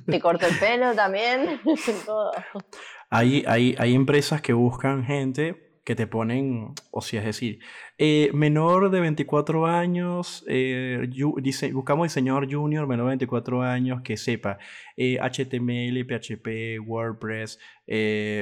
Te 0.07 0.19
corto 0.19 0.45
el 0.45 0.59
pelo 0.59 0.93
también, 0.93 1.61
todo. 2.05 2.33
Hay, 3.09 3.45
hay, 3.47 3.75
hay 3.79 3.95
empresas 3.95 4.41
que 4.41 4.51
buscan 4.51 5.05
gente 5.05 5.62
que 5.83 5.95
te 5.95 6.07
ponen, 6.07 6.73
o 6.91 7.01
sea, 7.01 7.19
es 7.19 7.25
decir, 7.25 7.59
eh, 7.97 8.31
menor 8.33 8.89
de 8.89 9.01
24 9.01 9.65
años, 9.65 10.45
eh, 10.47 11.09
dice, 11.41 11.73
buscamos 11.73 12.05
diseñador 12.05 12.49
junior, 12.49 12.87
menor 12.87 13.07
de 13.07 13.11
24 13.11 13.61
años, 13.63 14.01
que 14.01 14.15
sepa 14.15 14.57
HTML, 14.97 15.99
eh, 15.99 16.05
PHP, 16.05 16.79
WordPress, 16.79 17.59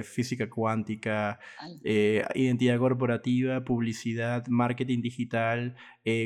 física 0.04 0.49
cuántica, 0.49 1.39
identidad 2.36 2.77
corporativa, 2.77 3.63
publicidad, 3.63 4.45
marketing 4.47 5.01
digital, 5.01 5.75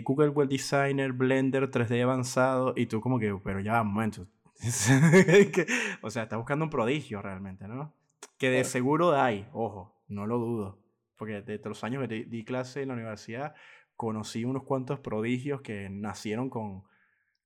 Google 0.03 0.29
Web 0.29 0.49
Designer, 0.49 1.13
Blender, 1.13 1.71
3D 1.71 2.03
avanzado, 2.03 2.73
y 2.75 2.87
tú 2.87 2.99
como 2.99 3.19
que, 3.19 3.33
pero 3.41 3.61
ya, 3.61 3.81
un 3.81 3.93
momento. 3.93 4.27
o 6.01 6.09
sea, 6.09 6.23
estás 6.23 6.37
buscando 6.37 6.65
un 6.65 6.71
prodigio 6.71 7.21
realmente, 7.21 7.67
¿no? 7.67 7.93
Que 8.37 8.49
de 8.49 8.65
seguro 8.65 9.13
hay, 9.13 9.47
ojo, 9.53 10.01
no 10.09 10.25
lo 10.25 10.37
dudo 10.37 10.84
porque 11.17 11.41
desde 11.41 11.69
los 11.69 11.83
años 11.83 12.07
que 12.07 12.25
di 12.25 12.45
clase 12.45 12.81
en 12.81 12.89
la 12.89 12.93
universidad, 12.95 13.53
conocí 13.95 14.45
unos 14.45 14.63
cuantos 14.63 14.99
prodigios 14.99 15.61
que 15.61 15.89
nacieron 15.89 16.49
con, 16.49 16.83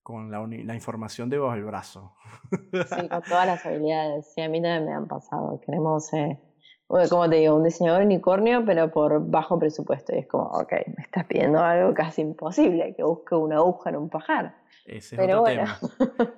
con 0.01 0.31
la, 0.31 0.45
la, 0.47 0.75
información 0.75 1.29
debajo 1.29 1.53
del 1.53 1.65
brazo. 1.65 2.15
Sí, 2.51 3.07
con 3.09 3.21
todas 3.21 3.45
las 3.45 3.65
habilidades. 3.65 4.31
Sí, 4.33 4.41
a 4.41 4.49
mí 4.49 4.61
también 4.61 4.85
me 4.85 4.93
han 4.93 5.07
pasado. 5.07 5.61
Queremos, 5.65 6.11
eh, 6.13 6.39
como 6.87 7.29
te 7.29 7.37
digo, 7.37 7.55
un 7.55 7.63
diseñador 7.63 8.03
unicornio, 8.03 8.63
pero 8.65 8.91
por 8.91 9.29
bajo 9.29 9.59
presupuesto. 9.59 10.15
Y 10.15 10.19
es 10.19 10.27
como, 10.27 10.45
ok, 10.45 10.71
me 10.97 11.03
estás 11.03 11.25
pidiendo 11.25 11.59
algo 11.59 11.93
casi 11.93 12.21
imposible, 12.21 12.95
que 12.95 13.03
busque 13.03 13.35
una 13.35 13.57
aguja 13.57 13.91
en 13.91 13.97
un 13.97 14.09
pajar. 14.09 14.55
Ese 14.85 15.15
es 15.15 15.21
otro 15.21 15.43
tema. 15.43 15.79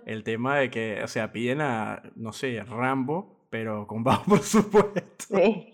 El 0.05 0.23
tema 0.25 0.57
de 0.57 0.69
que, 0.69 1.01
o 1.03 1.07
sea, 1.07 1.31
piden 1.31 1.61
a, 1.61 2.03
no 2.15 2.33
sé, 2.33 2.61
Rambo, 2.63 3.45
pero 3.49 3.87
con 3.87 4.03
bajo 4.03 4.25
presupuesto. 4.35 5.25
Sí. 5.29 5.70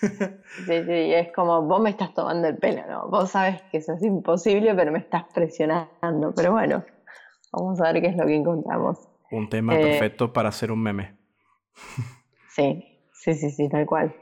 Sí, 0.00 0.84
sí, 0.84 1.12
es 1.14 1.32
como 1.32 1.62
vos 1.62 1.80
me 1.80 1.90
estás 1.90 2.14
tomando 2.14 2.48
el 2.48 2.56
pelo, 2.56 2.86
¿no? 2.88 3.08
Vos 3.08 3.30
sabes 3.30 3.62
que 3.70 3.78
eso 3.78 3.94
es 3.94 4.02
imposible, 4.02 4.74
pero 4.74 4.92
me 4.92 4.98
estás 4.98 5.24
presionando. 5.34 6.32
Pero 6.34 6.52
bueno, 6.52 6.84
vamos 7.52 7.80
a 7.80 7.92
ver 7.92 8.02
qué 8.02 8.08
es 8.08 8.16
lo 8.16 8.26
que 8.26 8.34
encontramos. 8.34 9.08
Un 9.30 9.48
tema 9.48 9.74
eh, 9.76 9.82
perfecto 9.82 10.32
para 10.32 10.48
hacer 10.48 10.72
un 10.72 10.82
meme. 10.82 11.16
Sí, 12.50 12.84
sí, 13.12 13.34
sí, 13.34 13.50
sí, 13.50 13.68
tal 13.68 13.86
cual. 13.86 14.14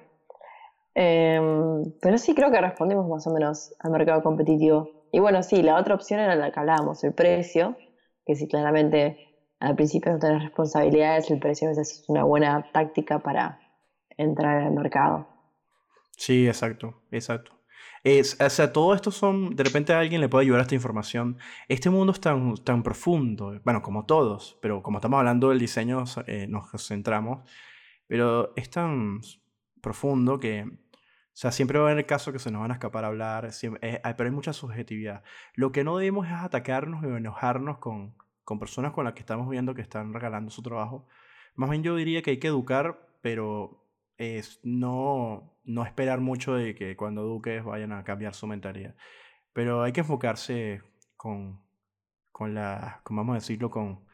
Em, 0.95 1.85
pero 2.01 2.19
sí 2.19 2.35
creo 2.35 2.51
que 2.51 2.61
respondimos 2.61 3.09
más 3.09 3.27
o 3.27 3.33
menos 3.33 3.75
al 3.81 3.93
mercado 3.93 4.23
competitivo. 4.23 4.91
Y 5.13 5.21
bueno, 5.21 5.43
sí, 5.43 5.63
la 5.63 5.77
otra 5.77 5.95
opción 5.95 6.21
era 6.21 6.35
la 6.35 6.51
que 6.51 6.61
hablábamos, 6.61 7.05
el 7.05 7.13
precio, 7.15 7.77
que 8.25 8.35
si 8.35 8.49
claramente 8.49 9.27
al 9.61 9.75
principio 9.77 10.13
no 10.13 10.19
tenés 10.19 10.43
responsabilidades, 10.43 11.31
el 11.31 11.39
precio 11.39 11.69
a 11.69 11.71
veces 11.71 12.01
es 12.01 12.09
una 12.09 12.25
buena 12.25 12.67
táctica 12.73 13.21
para 13.21 13.59
entrar 14.17 14.63
al 14.63 14.73
mercado. 14.73 15.36
Sí, 16.17 16.47
exacto, 16.47 17.03
exacto. 17.11 17.53
Es, 18.03 18.41
o 18.41 18.51
sea, 18.51 18.73
todo 18.73 18.95
esto 18.95 19.11
son, 19.11 19.57
de 19.57 19.65
repente 19.65 19.93
a 19.93 20.01
alguien 20.01 20.21
le 20.21 20.29
puede 20.29 20.45
ayudar 20.45 20.61
esta 20.63 20.75
información. 20.75 21.39
Este 21.69 21.91
mundo 21.91 22.13
es 22.13 22.21
tan, 22.21 22.55
tan 22.57 22.83
profundo, 22.83 23.61
bueno, 23.65 23.83
como 23.83 24.07
todos, 24.07 24.59
pero 24.63 24.83
como 24.83 24.99
estamos 24.99 25.19
hablando 25.19 25.49
del 25.51 25.59
diseño, 25.59 26.05
eh, 26.27 26.47
nos 26.49 26.71
centramos, 26.87 27.49
pero 28.07 28.53
es 28.57 28.71
tan 28.71 29.21
profundo 29.83 30.39
que, 30.39 30.63
o 30.63 30.99
sea, 31.33 31.51
siempre 31.53 31.79
va 31.79 31.89
a 31.89 31.93
haber 31.93 32.07
casos 32.07 32.33
que 32.33 32.39
se 32.39 32.51
nos 32.51 32.61
van 32.61 32.71
a 32.71 32.75
escapar 32.75 33.05
a 33.05 33.09
hablar, 33.09 33.51
eh, 33.83 34.01
pero 34.17 34.29
hay 34.29 34.35
mucha 34.35 34.53
subjetividad. 34.53 35.23
Lo 35.55 35.73
que 35.73 35.85
no 35.85 35.97
debemos 35.99 36.27
es 36.29 36.33
atacarnos 36.33 37.03
y 37.03 37.07
enojarnos 37.09 37.79
con, 37.79 38.15
con 38.45 38.59
personas 38.61 38.93
con 38.93 39.05
las 39.05 39.15
que 39.15 39.21
estamos 39.21 39.49
viendo 39.51 39.75
que 39.75 39.83
están 39.83 40.15
regalando 40.15 40.51
su 40.51 40.63
trabajo. 40.63 41.07
Más 41.57 41.71
bien 41.71 41.83
yo 41.83 41.97
diría 41.97 42.23
que 42.23 42.31
hay 42.31 42.39
que 42.39 42.49
educar, 42.49 43.09
pero 43.21 43.86
es 44.19 44.61
no, 44.63 45.57
no 45.65 45.85
esperar 45.85 46.21
mucho 46.21 46.55
de 46.55 46.75
que 46.75 46.97
cuando 46.97 47.23
eduques 47.23 47.65
vayan 47.65 47.93
a 47.93 48.05
cambiar 48.05 48.35
su 48.35 48.47
mentalidad. 48.47 48.95
Pero 49.53 49.83
hay 49.83 49.93
que 49.93 50.01
enfocarse 50.01 50.83
con, 51.17 51.61
con 52.33 52.55
la, 52.55 53.03
vamos 53.09 53.33
a 53.33 53.39
decirlo, 53.39 53.71
con, 53.71 54.05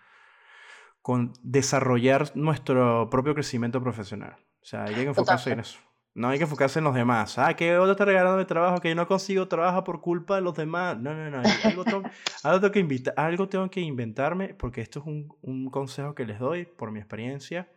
con 1.01 1.33
desarrollar 1.43 2.31
nuestro 2.37 3.11
propio 3.11 3.35
crecimiento 3.35 3.83
profesional. 3.83 4.37
O 4.61 4.65
sea, 4.65 4.85
hay 4.85 4.95
que 4.95 5.03
enfocarse 5.03 5.51
en 5.51 5.61
eso. 5.61 5.79
No 6.15 6.29
hay 6.29 6.39
que 6.39 6.45
enfocarse 6.45 6.79
en 6.79 6.85
los 6.85 6.95
demás. 6.95 7.39
Ah, 7.39 7.55
que 7.57 7.77
otro 7.79 7.93
está 7.93 8.05
regalando 8.05 8.39
mi 8.39 8.45
trabajo, 8.45 8.79
que 8.81 8.91
yo 8.91 8.95
no 8.95 9.09
consigo 9.09 9.49
trabajo 9.49 9.83
por 9.83 10.03
culpa 10.03 10.37
de 10.37 10.43
los 10.43 10.55
demás. 10.55 10.99
No, 10.99 11.15
no, 11.15 11.31
no. 11.31 11.43
Algo 11.65 11.85
tengo, 11.85 12.03
algo 12.43 12.61
tengo, 12.61 12.73
que, 12.73 12.81
invita, 12.81 13.15
algo 13.17 13.49
tengo 13.49 13.71
que 13.71 13.81
inventarme, 13.81 14.55
porque 14.55 14.83
esto 14.83 15.01
es 15.01 15.07
un, 15.07 15.35
un 15.41 15.71
consejo 15.71 16.15
que 16.15 16.27
les 16.27 16.39
doy 16.39 16.67
por 16.67 16.91
mi 16.91 16.99
experiencia. 16.99 17.69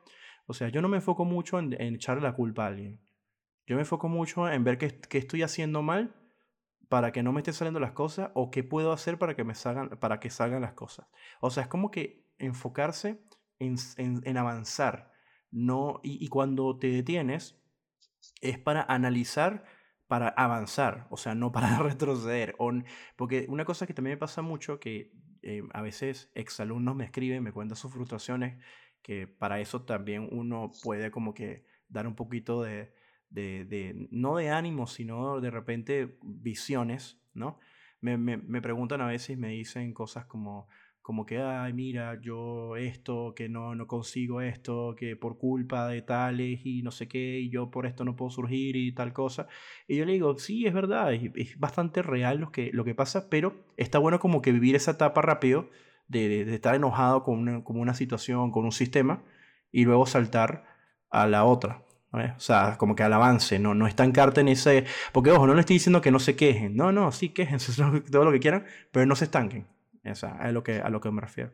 O 0.45 0.53
sea, 0.53 0.69
yo 0.69 0.81
no 0.81 0.87
me 0.87 0.97
enfoco 0.97 1.25
mucho 1.25 1.59
en, 1.59 1.73
echarle 1.73 2.23
la 2.23 2.33
culpa 2.33 2.65
a 2.65 2.67
alguien. 2.67 3.01
Yo 3.65 3.75
me 3.75 3.81
enfoco 3.81 4.07
mucho 4.07 4.49
en 4.49 4.63
ver 4.63 4.77
qué, 4.77 4.99
estoy 5.17 5.41
haciendo 5.41 5.81
mal 5.81 6.15
para 6.87 7.11
que 7.11 7.23
no 7.23 7.33
me 7.33 7.39
estén 7.39 7.55
saliendo 7.55 7.79
las 7.79 7.93
cosas 7.93 8.29
o 8.35 8.51
qué 8.51 8.63
puedo 8.63 8.91
hacer 8.91 9.17
para 9.17 9.35
que 9.35 9.43
me 9.43 9.55
salgan, 9.55 9.89
para 9.99 10.19
que 10.19 10.29
salgan 10.29 10.61
las 10.61 10.73
cosas. 10.73 11.07
O 11.41 11.49
sea, 11.49 11.63
es 11.63 11.69
como 11.69 11.89
que 11.89 12.29
enfocarse 12.37 13.23
en, 13.57 13.77
en, 13.97 14.37
avanzar. 14.37 15.11
No, 15.49 15.99
y, 16.03 16.27
cuando 16.27 16.77
te 16.77 16.87
detienes, 16.87 17.59
es 18.41 18.59
para 18.59 18.83
analizar, 18.83 19.63
para 20.07 20.27
avanzar, 20.27 21.07
o 21.09 21.17
sea, 21.17 21.33
no 21.33 21.51
para 21.51 21.77
retroceder. 21.79 22.55
porque 23.15 23.47
una 23.49 23.65
cosa 23.65 23.87
que 23.87 23.93
también 23.93 24.15
me 24.15 24.19
pasa 24.19 24.43
mucho, 24.43 24.79
que 24.79 25.11
eh, 25.41 25.63
a 25.73 25.81
veces 25.81 26.29
exalumnos 26.35 26.95
me 26.95 27.05
escriben, 27.05 27.41
me 27.41 27.51
cuentan 27.51 27.77
sus 27.77 27.91
frustraciones, 27.91 28.61
que 29.05 29.27
para 29.27 29.59
eso 29.59 29.83
también 29.83 30.27
uno 30.31 30.71
puede 30.81 31.11
como 31.11 31.35
que 31.35 31.63
dar 31.89 32.07
un 32.07 32.15
poquito 32.15 32.63
de, 32.63 32.91
de, 33.29 34.07
no 34.09 34.37
de 34.37 34.49
ánimo, 34.49 34.87
sino 34.87 35.39
de 35.41 35.51
repente 35.51 36.17
visiones, 36.23 37.21
¿no? 37.35 37.59
Me, 38.01 38.17
me, 38.17 38.37
me, 38.37 38.63
preguntan 38.63 39.01
a 39.01 39.05
veces 39.05 39.37
me 39.37 39.49
dicen 39.49 39.93
cosas 39.93 40.25
como, 40.25 40.67
como 41.03 41.27
que, 41.27 41.37
ay, 41.37 41.71
mira, 41.71 42.19
yo 42.19 42.77
esto, 42.77 43.35
que 43.35 43.47
no, 43.47 43.75
no 43.75 43.85
consigo 43.85 44.41
esto, 44.41 44.95
que 44.97 45.15
por 45.15 45.37
culpa 45.37 45.87
de 45.87 46.01
tales 46.01 46.65
y 46.65 46.81
no 46.81 46.89
sé 46.89 47.07
qué, 47.07 47.39
y 47.39 47.51
yo 47.51 47.69
por 47.69 47.85
esto 47.85 48.05
no 48.05 48.15
puedo 48.15 48.31
surgir 48.31 48.75
y 48.75 48.91
tal 48.91 49.13
cosa. 49.13 49.47
Y 49.87 49.97
yo 49.97 50.05
le 50.05 50.13
digo, 50.13 50.35
sí, 50.39 50.65
es 50.65 50.73
verdad, 50.73 51.13
es, 51.13 51.29
es 51.35 51.59
bastante 51.59 52.01
real 52.01 52.39
lo 52.39 52.51
que, 52.51 52.71
lo 52.73 52.83
que 52.83 52.95
pasa, 52.95 53.29
pero 53.29 53.67
está 53.77 53.99
bueno 53.99 54.17
como 54.17 54.41
que 54.41 54.51
vivir 54.51 54.75
esa 54.75 54.91
etapa 54.91 55.21
rápido 55.21 55.69
de, 56.07 56.45
de, 56.45 56.55
estar 56.55 56.75
enojado 56.75 57.23
con 57.23 57.39
una, 57.39 57.63
con 57.63 57.79
una, 57.79 57.93
situación, 57.93 58.51
con 58.51 58.65
un 58.65 58.71
sistema, 58.71 59.23
y 59.71 59.85
luego 59.85 60.05
saltar 60.05 60.65
a 61.09 61.27
la 61.27 61.45
otra. 61.45 61.85
O 62.37 62.39
sea, 62.39 62.77
como 62.77 62.95
que 62.95 63.03
al 63.03 63.13
avance, 63.13 63.59
no, 63.59 63.73
no 63.73 63.87
estancarte 63.87 64.41
en 64.41 64.47
ese... 64.47 64.85
Porque, 65.11 65.31
ojo, 65.31 65.47
no 65.47 65.53
le 65.53 65.59
estoy 65.59 65.75
diciendo 65.75 66.01
que 66.01 66.11
no 66.11 66.19
se 66.19 66.35
quejen. 66.35 66.75
No, 66.75 66.91
no, 66.91 67.11
sí, 67.11 67.29
quejense 67.29 67.73
todo 68.11 68.23
lo 68.23 68.31
que 68.31 68.39
quieran, 68.39 68.65
pero 68.91 69.05
no 69.05 69.15
se 69.15 69.25
estanquen. 69.25 69.67
O 70.09 70.15
sea, 70.15 70.39
es 70.45 70.53
lo 70.53 70.63
que, 70.63 70.79
a 70.79 70.89
lo 70.89 71.01
que 71.01 71.11
me 71.11 71.21
refiero. 71.21 71.51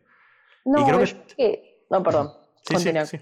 No, 0.66 0.86
creo 0.86 1.00
que... 1.36 1.86
No, 1.90 2.04
perdón. 2.04 2.32
Sí, 2.64 2.76
sí, 2.78 2.92
sí, 3.06 3.20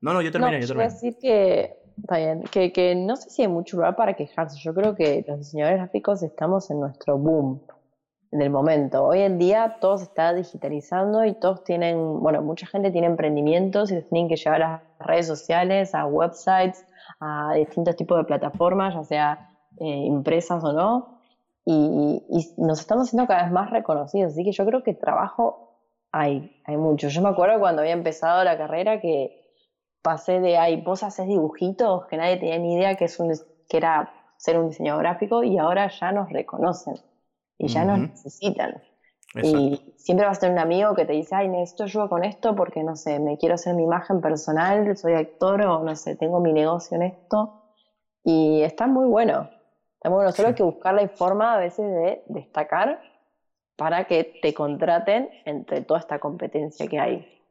No, 0.00 0.14
no, 0.14 0.22
yo 0.22 0.32
terminé, 0.32 0.60
yo 0.62 0.66
terminé. 0.68 0.88
decir 0.88 1.16
que, 1.20 1.76
está 1.98 2.16
bien, 2.16 2.42
que, 2.44 2.72
que 2.72 2.94
no 2.94 3.16
sé 3.16 3.28
si 3.28 3.42
hay 3.42 3.48
mucho 3.48 3.76
lugar 3.76 3.96
para 3.96 4.14
quejarse. 4.14 4.58
Yo 4.60 4.72
creo 4.72 4.94
que 4.94 5.24
los 5.28 5.38
diseñadores 5.38 5.78
gráficos 5.78 6.22
estamos 6.22 6.70
en 6.70 6.80
nuestro 6.80 7.18
boom 7.18 7.60
en 8.32 8.42
el 8.42 8.50
momento. 8.50 9.04
Hoy 9.04 9.20
en 9.20 9.38
día 9.38 9.76
todo 9.80 9.98
se 9.98 10.04
está 10.04 10.32
digitalizando 10.32 11.24
y 11.24 11.34
todos 11.34 11.64
tienen, 11.64 12.20
bueno, 12.20 12.42
mucha 12.42 12.66
gente 12.66 12.90
tiene 12.90 13.08
emprendimientos 13.08 13.90
y 13.90 13.96
los 13.96 14.08
tienen 14.08 14.28
que 14.28 14.36
llevar 14.36 14.62
a 14.62 14.70
las 14.98 15.06
redes 15.06 15.26
sociales, 15.26 15.94
a 15.94 16.06
websites, 16.06 16.86
a 17.18 17.54
distintos 17.54 17.96
tipos 17.96 18.18
de 18.18 18.24
plataformas, 18.24 18.94
ya 18.94 19.04
sea 19.04 19.50
eh, 19.78 19.84
impresas 19.84 20.62
o 20.62 20.72
no, 20.72 21.20
y, 21.64 22.22
nos 22.56 22.80
estamos 22.80 23.08
haciendo 23.08 23.26
cada 23.26 23.42
vez 23.42 23.52
más 23.52 23.70
reconocidos. 23.70 24.32
Así 24.32 24.44
que 24.44 24.52
yo 24.52 24.64
creo 24.64 24.82
que 24.82 24.94
trabajo 24.94 25.78
hay, 26.12 26.60
hay 26.64 26.76
mucho. 26.76 27.08
Yo 27.08 27.22
me 27.22 27.28
acuerdo 27.28 27.58
cuando 27.60 27.82
había 27.82 27.92
empezado 27.92 28.44
la 28.44 28.56
carrera 28.56 29.00
que 29.00 29.36
pasé 30.02 30.40
de 30.40 30.56
ahí, 30.56 30.80
vos 30.80 31.02
haces 31.02 31.26
dibujitos 31.26 32.06
que 32.06 32.16
nadie 32.16 32.36
tenía 32.36 32.58
ni 32.58 32.74
idea 32.74 32.94
que, 32.96 33.04
es 33.04 33.20
un, 33.20 33.32
que 33.68 33.76
era 33.76 34.12
ser 34.36 34.58
un 34.58 34.68
diseñador 34.68 35.02
gráfico 35.02 35.42
y 35.42 35.58
ahora 35.58 35.88
ya 35.88 36.12
nos 36.12 36.30
reconocen 36.30 36.94
y 37.60 37.68
ya 37.68 37.84
nos 37.84 37.98
necesitan. 37.98 38.82
Y 39.42 39.94
siempre 39.96 40.26
vas 40.26 40.38
a 40.38 40.40
tener 40.40 40.54
un 40.54 40.60
amigo 40.60 40.94
que 40.94 41.04
te 41.04 41.12
dice, 41.12 41.36
ay, 41.36 41.48
necesito 41.48 41.84
ayuda 41.84 42.08
con 42.08 42.24
esto 42.24 42.56
porque, 42.56 42.82
no 42.82 42.96
sé, 42.96 43.20
me 43.20 43.38
quiero 43.38 43.54
hacer 43.54 43.74
mi 43.74 43.84
imagen 43.84 44.20
personal, 44.20 44.96
soy 44.96 45.12
actor 45.12 45.60
o, 45.62 45.84
no 45.84 45.94
sé, 45.94 46.16
tengo 46.16 46.40
mi 46.40 46.52
negocio 46.52 46.96
en 46.96 47.02
esto. 47.02 47.62
Y 48.24 48.62
está 48.62 48.86
muy 48.86 49.06
bueno. 49.06 49.48
Está 49.94 50.08
muy 50.08 50.16
bueno. 50.16 50.32
Solo 50.32 50.48
hay 50.48 50.54
que 50.54 50.62
buscar 50.62 50.94
la 50.94 51.06
forma 51.08 51.54
a 51.54 51.58
veces 51.58 51.86
de 51.86 52.24
destacar 52.26 53.00
para 53.76 54.04
que 54.04 54.40
te 54.42 54.52
contraten 54.52 55.28
entre 55.44 55.82
toda 55.82 56.00
esta 56.00 56.18
competencia 56.18 56.88
que 56.88 56.98
hay. 56.98 57.42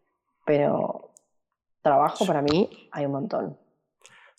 Pero 0.45 1.11
trabajo 1.81 2.25
para 2.25 2.41
mí 2.41 2.89
hay 2.91 3.05
un 3.05 3.11
montón. 3.13 3.57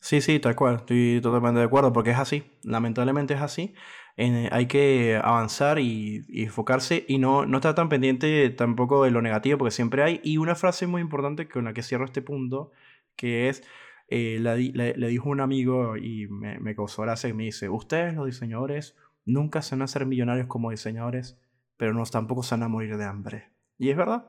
Sí, 0.01 0.21
sí, 0.21 0.41
tal 0.41 0.57
cual, 0.57 0.77
estoy 0.77 1.21
totalmente 1.23 1.61
de 1.61 1.67
acuerdo, 1.67 1.93
porque 1.93 2.11
es 2.11 2.19
así, 2.19 2.43
lamentablemente 2.63 3.35
es 3.35 3.43
así. 3.43 3.75
Eh, 4.17 4.49
hay 4.53 4.67
que 4.67 5.21
avanzar 5.23 5.79
y, 5.79 6.25
enfocarse 6.29 7.05
y 7.09 7.19
no, 7.19 7.47
no 7.47 7.59
estar 7.59 7.75
tan 7.75 7.89
pendiente 7.89 8.51
tampoco 8.51 9.05
de 9.05 9.11
lo 9.11 9.23
negativo, 9.23 9.59
porque 9.59 9.71
siempre 9.71 10.03
hay. 10.03 10.21
Y 10.23 10.37
una 10.37 10.55
frase 10.55 10.87
muy 10.87 11.01
importante 11.01 11.49
con 11.49 11.65
la 11.65 11.73
que 11.73 11.83
cierro 11.83 12.05
este 12.05 12.23
punto, 12.23 12.73
que 13.17 13.49
es, 13.49 13.63
eh, 14.09 14.39
dijo 15.09 15.29
un 15.29 15.41
amigo 15.41 15.97
y 15.97 16.27
me, 16.29 16.59
me 16.59 16.75
causó 16.75 17.03
gracia 17.03 17.31
y 17.31 17.33
me 17.33 17.45
dice, 17.45 17.69
ustedes 17.69 18.15
los 18.15 18.27
diseñadores 18.27 18.97
nunca 19.25 19.63
se 19.63 19.75
van 19.75 19.83
a 19.83 19.87
ser 19.87 20.07
millonarios 20.07 20.47
como 20.47 20.71
diseñadores, 20.71 21.39
pero 21.77 21.95
no 21.95 22.05
tampoco 22.05 22.43
se 22.43 22.55
van 22.55 22.65
a 22.65 22.69
morir 22.69 22.97
de 22.97 23.05
hambre. 23.05 23.51
Y 23.79 23.91
es 23.91 23.97
verdad, 23.97 24.27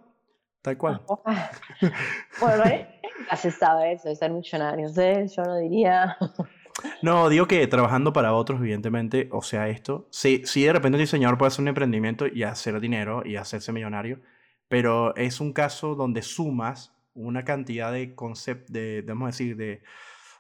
tal 0.62 0.78
cual. 0.78 1.02
bueno, 2.40 2.64
¿eh? 2.66 2.88
Ya 3.30 3.36
se 3.36 3.52
sabe 3.52 3.94
eso 3.94 4.10
de 4.10 4.16
ser 4.16 4.32
millonarios, 4.32 4.98
¿eh? 4.98 5.26
Yo 5.36 5.44
no 5.44 5.58
diría. 5.58 6.18
No, 7.02 7.30
digo 7.30 7.48
que 7.48 7.66
trabajando 7.68 8.14
para 8.14 8.34
otros, 8.34 8.60
evidentemente, 8.60 9.28
o 9.32 9.42
sea, 9.42 9.70
esto, 9.70 10.08
sí, 10.12 10.44
sí 10.46 10.64
de 10.64 10.74
repente 10.74 10.98
un 10.98 11.02
diseñador 11.02 11.38
puede 11.38 11.48
hacer 11.48 11.62
un 11.62 11.70
emprendimiento 11.70 12.28
y 12.28 12.44
hacer 12.44 12.80
dinero 12.80 13.24
y 13.26 13.36
hacerse 13.36 13.72
millonario, 13.72 14.20
pero 14.68 15.16
es 15.16 15.40
un 15.42 15.54
caso 15.54 15.96
donde 15.96 16.22
sumas 16.22 16.94
una 17.14 17.44
cantidad 17.44 17.92
de 17.92 18.16
conceptos, 18.16 18.72
de, 18.72 19.04
vamos 19.06 19.24
a 19.24 19.28
decir, 19.28 19.58
de, 19.58 19.82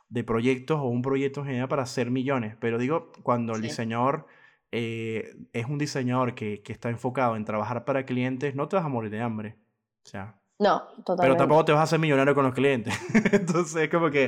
de, 0.09 0.23
proyectos 0.23 0.79
o 0.79 0.85
un 0.85 1.01
proyecto 1.01 1.41
en 1.41 1.47
general 1.47 1.67
para 1.67 1.83
hacer 1.83 2.11
millones. 2.11 2.55
Pero 2.59 2.77
digo, 2.77 3.11
cuando 3.23 3.53
el 3.53 3.61
diseñador 3.61 4.27
eh, 4.71 5.35
es 5.51 5.65
un 5.65 5.77
diseñador 5.77 6.33
que, 6.33 6.61
que 6.61 6.71
está 6.71 6.89
enfocado 6.89 7.35
en 7.35 7.43
trabajar 7.43 7.83
para 7.83 8.05
clientes, 8.05 8.55
no 8.55 8.67
te 8.67 8.77
vas 8.77 8.85
a 8.85 8.89
morir 8.89 9.11
de 9.11 9.21
hambre. 9.21 9.57
O 10.05 10.09
sea, 10.09 10.41
no, 10.61 10.79
totalmente. 11.03 11.23
Pero 11.23 11.35
tampoco 11.37 11.65
te 11.65 11.71
vas 11.71 11.79
a 11.79 11.83
hacer 11.83 11.99
millonario 11.99 12.35
con 12.35 12.45
los 12.45 12.53
clientes. 12.53 12.93
Entonces, 13.31 13.89
como 13.89 14.11
que 14.11 14.25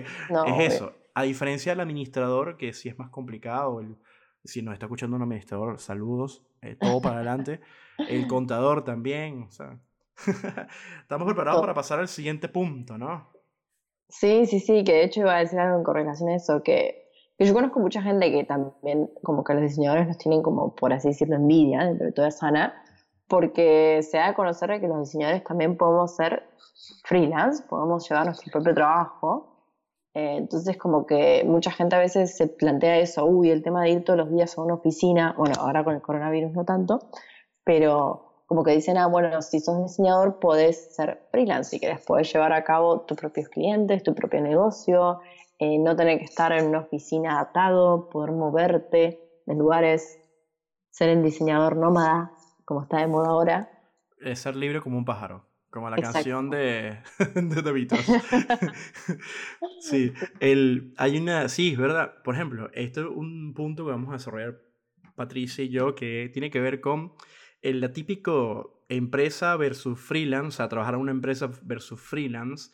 es 0.47 0.73
eso. 0.73 0.91
A 1.13 1.23
diferencia 1.23 1.71
del 1.71 1.82
administrador, 1.82 2.58
que 2.58 2.73
sí 2.73 2.89
es 2.89 2.97
más 2.97 3.10
complicado, 3.10 3.80
el, 3.80 3.97
si 4.43 4.62
nos 4.62 4.73
está 4.73 4.88
escuchando 4.88 5.15
un 5.15 5.23
administrador, 5.23 5.80
saludos, 5.80 6.43
eh, 6.62 6.76
todo 6.76 7.02
para 7.02 7.17
adelante. 7.17 7.62
El 8.10 8.28
contador 8.28 8.84
también, 8.84 9.43
o 9.43 9.52
sea. 9.52 9.80
Estamos 11.02 11.26
preparados 11.26 11.62
para 11.62 11.73
pasar 11.73 11.99
al 11.99 12.08
siguiente 12.08 12.47
punto, 12.47 12.97
¿no? 12.97 13.32
Sí, 14.10 14.45
sí, 14.45 14.60
sí, 14.60 14.84
que 14.84 14.93
de 14.93 15.04
hecho 15.06 15.21
iba 15.21 15.36
a 15.36 15.39
decir 15.39 15.60
algo 15.60 15.78
en 15.78 15.84
correlación 15.84 16.30
a 16.30 16.36
eso, 16.36 16.62
que, 16.62 17.10
que 17.38 17.45
yo 17.45 17.54
conozco 17.54 17.80
mucha 17.80 18.02
gente 18.02 18.32
que 18.32 18.43
también, 18.43 19.10
como 19.23 19.43
que 19.43 19.54
los 19.54 19.63
diseñadores 19.63 20.08
nos 20.08 20.17
tienen 20.19 20.43
como, 20.43 20.76
por 20.76 20.93
así 20.93 21.08
decirlo, 21.08 21.36
envidia 21.36 21.84
dentro 21.86 22.06
de 22.06 22.12
toda 22.12 22.30
sana, 22.30 22.76
porque 23.28 24.02
se 24.04 24.17
da 24.17 24.28
a 24.30 24.34
conocer 24.36 24.80
que 24.80 24.88
los 24.88 24.99
diseñadores 24.99 25.43
también 25.43 25.78
podemos 25.78 26.15
ser 26.15 26.43
freelance, 27.06 27.63
podemos 27.67 28.08
llevar 28.08 28.26
nuestro 28.26 28.52
propio 28.52 28.76
trabajo. 28.76 29.53
Eh, 30.13 30.36
entonces, 30.38 30.78
como 30.78 31.06
que 31.06 31.43
mucha 31.45 31.71
gente 31.71 31.95
a 31.95 31.99
veces 31.99 32.38
se 32.38 32.47
plantea 32.47 32.99
eso, 32.99 33.26
uy, 33.26 33.49
el 33.49 33.63
tema 33.63 33.84
de 33.84 33.89
ir 33.89 34.04
todos 34.04 34.17
los 34.17 34.32
días 34.32 34.58
a 34.58 34.62
una 34.62 34.76
oficina, 34.76 35.34
bueno, 35.38 35.56
ahora 35.60 35.84
con 35.84 35.95
el 35.95 36.02
coronavirus 36.02 36.52
no 36.52 36.65
tanto, 36.65 36.99
pero 37.63 38.34
como 38.45 38.63
que 38.63 38.71
dicen, 38.71 38.97
ah, 38.97 39.08
bueno, 39.08 39.41
si 39.41 39.60
sos 39.60 39.82
diseñador 39.82 40.39
podés 40.39 40.95
ser 40.95 41.28
freelance 41.32 41.76
y 41.76 41.80
que 41.80 41.88
después 41.88 42.32
llevar 42.32 42.54
a 42.54 42.63
cabo 42.63 43.02
tus 43.02 43.17
propios 43.17 43.49
clientes, 43.49 44.04
tu 44.04 44.13
propio 44.13 44.41
negocio, 44.41 45.21
eh, 45.58 45.80
no 45.80 45.95
tener 45.95 46.19
que 46.19 46.26
estar 46.26 46.52
en 46.52 46.67
una 46.67 46.80
oficina 46.80 47.39
atado, 47.39 48.10
poder 48.10 48.32
moverte 48.32 49.19
de 49.45 49.56
lugares, 49.56 50.19
ser 50.91 51.10
el 51.10 51.23
diseñador 51.23 51.78
nómada, 51.78 52.32
como 52.65 52.84
está 52.84 52.97
de 52.99 53.08
moda 53.08 53.30
ahora. 53.30 53.71
Es 54.19 54.39
ser 54.39 54.56
libre 54.56 54.82
como 54.82 54.97
un 54.97 55.06
pájaro, 55.06 55.45
como 55.74 55.90
la 55.90 55.98
canción 55.98 56.52
de, 56.52 57.00
de 57.34 57.64
The 57.64 57.72
Beatles. 57.72 58.06
sí, 59.80 60.14
el, 60.40 60.94
hay 60.98 61.18
una, 61.18 61.50
sí, 61.50 61.72
es 61.72 61.80
verdad. 61.80 62.22
Por 62.24 62.36
ejemplo, 62.36 62.70
esto 62.74 63.02
es 63.02 63.08
un 63.08 63.56
punto 63.56 63.84
que 63.84 63.92
vamos 63.92 64.12
a 64.12 64.14
desarrollar 64.14 64.62
Patricia 65.16 65.64
y 65.64 65.70
yo 65.70 65.96
que 65.96 66.30
tiene 66.32 66.52
que 66.52 66.62
ver 66.62 66.80
con 66.80 67.14
el, 67.64 67.82
la 67.82 67.92
típico 67.92 68.86
empresa 68.88 69.58
versus 69.58 70.00
freelance, 70.00 70.62
a 70.62 70.70
trabajar 70.70 70.94
en 70.94 71.00
una 71.00 71.12
empresa 71.12 71.50
versus 71.64 72.00
freelance, 72.00 72.72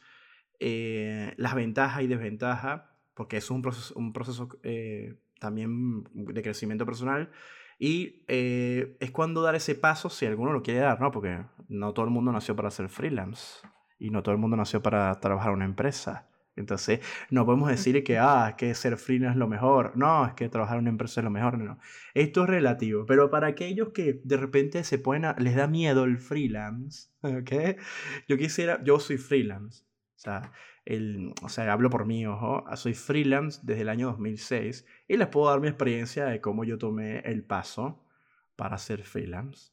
eh, 0.59 1.33
las 1.37 1.55
ventajas 1.55 2.03
y 2.03 2.07
desventajas, 2.07 2.81
porque 3.13 3.37
es 3.37 3.49
un 3.49 3.61
proceso, 3.61 3.93
un 3.97 4.11
proceso 4.11 4.49
eh, 4.63 5.15
también 5.39 6.03
de 6.13 6.41
crecimiento 6.41 6.85
personal 6.85 7.31
y 7.79 8.25
eh, 8.27 8.97
es 8.99 9.11
cuando 9.11 9.41
dar 9.41 9.55
ese 9.55 9.73
paso, 9.73 10.09
si 10.09 10.25
alguno 10.25 10.51
lo 10.51 10.61
quiere 10.61 10.81
dar, 10.81 10.99
¿no? 10.99 11.11
Porque 11.11 11.45
no 11.69 11.93
todo 11.93 12.05
el 12.05 12.11
mundo 12.11 12.31
nació 12.33 12.53
para 12.55 12.69
ser 12.71 12.89
freelance 12.89 13.65
y 13.97 14.09
no 14.09 14.21
todo 14.21 14.35
el 14.35 14.41
mundo 14.41 14.57
nació 14.57 14.83
para 14.83 15.17
trabajar 15.21 15.51
en 15.51 15.55
una 15.55 15.65
empresa. 15.65 16.27
Entonces, 16.57 16.99
no 17.29 17.45
podemos 17.45 17.69
decir 17.69 18.03
que, 18.03 18.17
ah, 18.19 18.55
que 18.57 18.75
ser 18.75 18.97
freelance 18.97 19.35
es 19.35 19.39
lo 19.39 19.47
mejor. 19.47 19.95
No, 19.95 20.25
es 20.25 20.33
que 20.33 20.49
trabajar 20.49 20.75
en 20.75 20.81
una 20.81 20.89
empresa 20.89 21.21
es 21.21 21.23
lo 21.23 21.31
mejor. 21.31 21.57
No. 21.57 21.79
Esto 22.13 22.43
es 22.43 22.49
relativo. 22.49 23.05
Pero 23.05 23.29
para 23.29 23.47
aquellos 23.47 23.89
que 23.93 24.19
de 24.25 24.37
repente 24.37 24.83
se 24.83 24.99
pueden, 24.99 25.25
les 25.37 25.55
da 25.55 25.67
miedo 25.67 26.03
el 26.03 26.17
freelance, 26.17 27.09
¿ok? 27.21 27.79
Yo 28.27 28.37
quisiera, 28.37 28.83
yo 28.83 28.99
soy 28.99 29.17
freelance. 29.17 29.85
O 30.19 30.21
sea, 30.21 30.51
el, 30.83 31.33
o 31.41 31.47
sea, 31.47 31.71
hablo 31.71 31.89
por 31.89 32.05
mí, 32.05 32.25
ojo, 32.25 32.65
soy 32.75 32.93
freelance 32.93 33.61
desde 33.63 33.83
el 33.83 33.89
año 33.89 34.07
2006 34.07 34.85
y 35.07 35.15
les 35.15 35.27
puedo 35.29 35.49
dar 35.49 35.61
mi 35.61 35.69
experiencia 35.69 36.25
de 36.25 36.41
cómo 36.41 36.65
yo 36.65 36.77
tomé 36.77 37.19
el 37.19 37.41
paso 37.41 38.03
para 38.57 38.77
ser 38.77 39.03
freelance, 39.03 39.71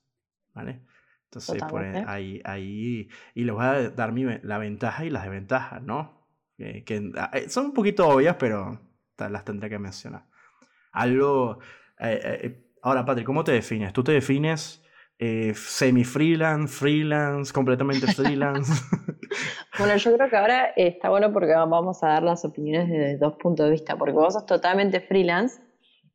¿vale? 0.55 0.83
Entonces, 1.25 1.61
por 1.69 1.83
ahí, 1.85 2.41
ahí, 2.45 3.09
y 3.35 3.43
les 3.43 3.53
voy 3.53 3.65
a 3.65 3.91
dar 3.91 4.13
mi, 4.13 4.25
la 4.43 4.59
ventaja 4.59 5.05
y 5.05 5.11
las 5.11 5.25
desventajas, 5.25 5.83
¿no? 5.83 6.25
que 6.57 7.13
ah, 7.19 7.31
eh, 7.35 7.51
son 7.51 7.67
un 7.67 7.75
poquito 7.75 8.09
obvias, 8.09 8.37
pero 8.39 8.81
las 9.19 9.45
tendré 9.45 9.69
que 9.69 9.81
mencionar. 9.81 10.27
Algo, 10.93 11.59
eh, 11.99 12.41
eh, 12.43 12.71
ahora, 12.83 13.05
Patrick, 13.05 13.27
¿cómo 13.27 13.43
te 13.43 13.51
defines? 13.51 13.93
¿Tú 13.93 14.05
te 14.05 14.13
defines 14.13 14.81
eh, 15.18 15.55
semi-freelance, 15.55 16.74
freelance, 16.74 17.52
completamente 17.52 18.07
freelance. 18.12 18.70
bueno, 19.79 19.96
yo 19.96 20.14
creo 20.14 20.29
que 20.29 20.37
ahora 20.37 20.66
está 20.76 21.09
bueno 21.09 21.33
porque 21.33 21.55
vamos 21.55 22.02
a 22.02 22.09
dar 22.09 22.22
las 22.22 22.44
opiniones 22.44 22.90
desde 22.90 23.16
dos 23.16 23.35
puntos 23.35 23.66
de 23.66 23.72
vista, 23.72 23.96
porque 23.96 24.12
vos 24.12 24.35
sos 24.35 24.44
totalmente 24.44 25.00
freelance 25.00 25.61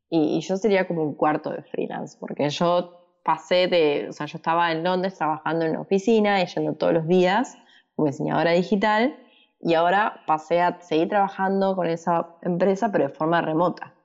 y, 0.10 0.40
yo 0.42 0.58
sería 0.58 0.88
como 0.88 1.04
un 1.04 1.16
cuarto 1.16 1.52
de 1.52 1.64
freelance, 1.64 2.18
porque 2.20 2.50
yo 2.50 3.18
pasé 3.24 3.68
de, 3.68 4.08
o 4.10 4.14
sea, 4.14 4.26
yo 4.26 4.38
estaba 4.38 4.72
en 4.72 4.84
Londres 4.84 5.16
trabajando 5.16 5.66
en 5.66 5.72
una 5.72 5.82
oficina 5.82 6.42
y 6.42 6.46
yendo 6.48 6.74
todos 6.76 6.94
los 6.94 7.08
días 7.08 7.58
como 7.96 8.08
diseñadora 8.08 8.52
digital 8.52 9.16
y 9.60 9.74
ahora 9.74 10.22
pasé 10.28 10.62
a 10.62 10.82
seguir 10.82 11.10
trabajando 11.10 11.76
con 11.76 11.88
esa 11.88 12.36
empresa 12.42 12.92
pero 12.92 13.08
de 13.08 13.14
forma 13.14 13.42
remota. 13.42 13.96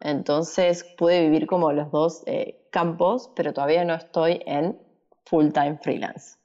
Entonces 0.00 0.84
pude 0.98 1.22
vivir 1.22 1.46
como 1.46 1.72
los 1.72 1.90
dos 1.90 2.22
eh, 2.26 2.63
campos, 2.74 3.30
pero 3.36 3.52
todavía 3.52 3.84
no 3.84 3.94
estoy 3.94 4.42
en 4.46 4.76
full 5.24 5.50
time 5.52 5.78
freelance. 5.80 6.36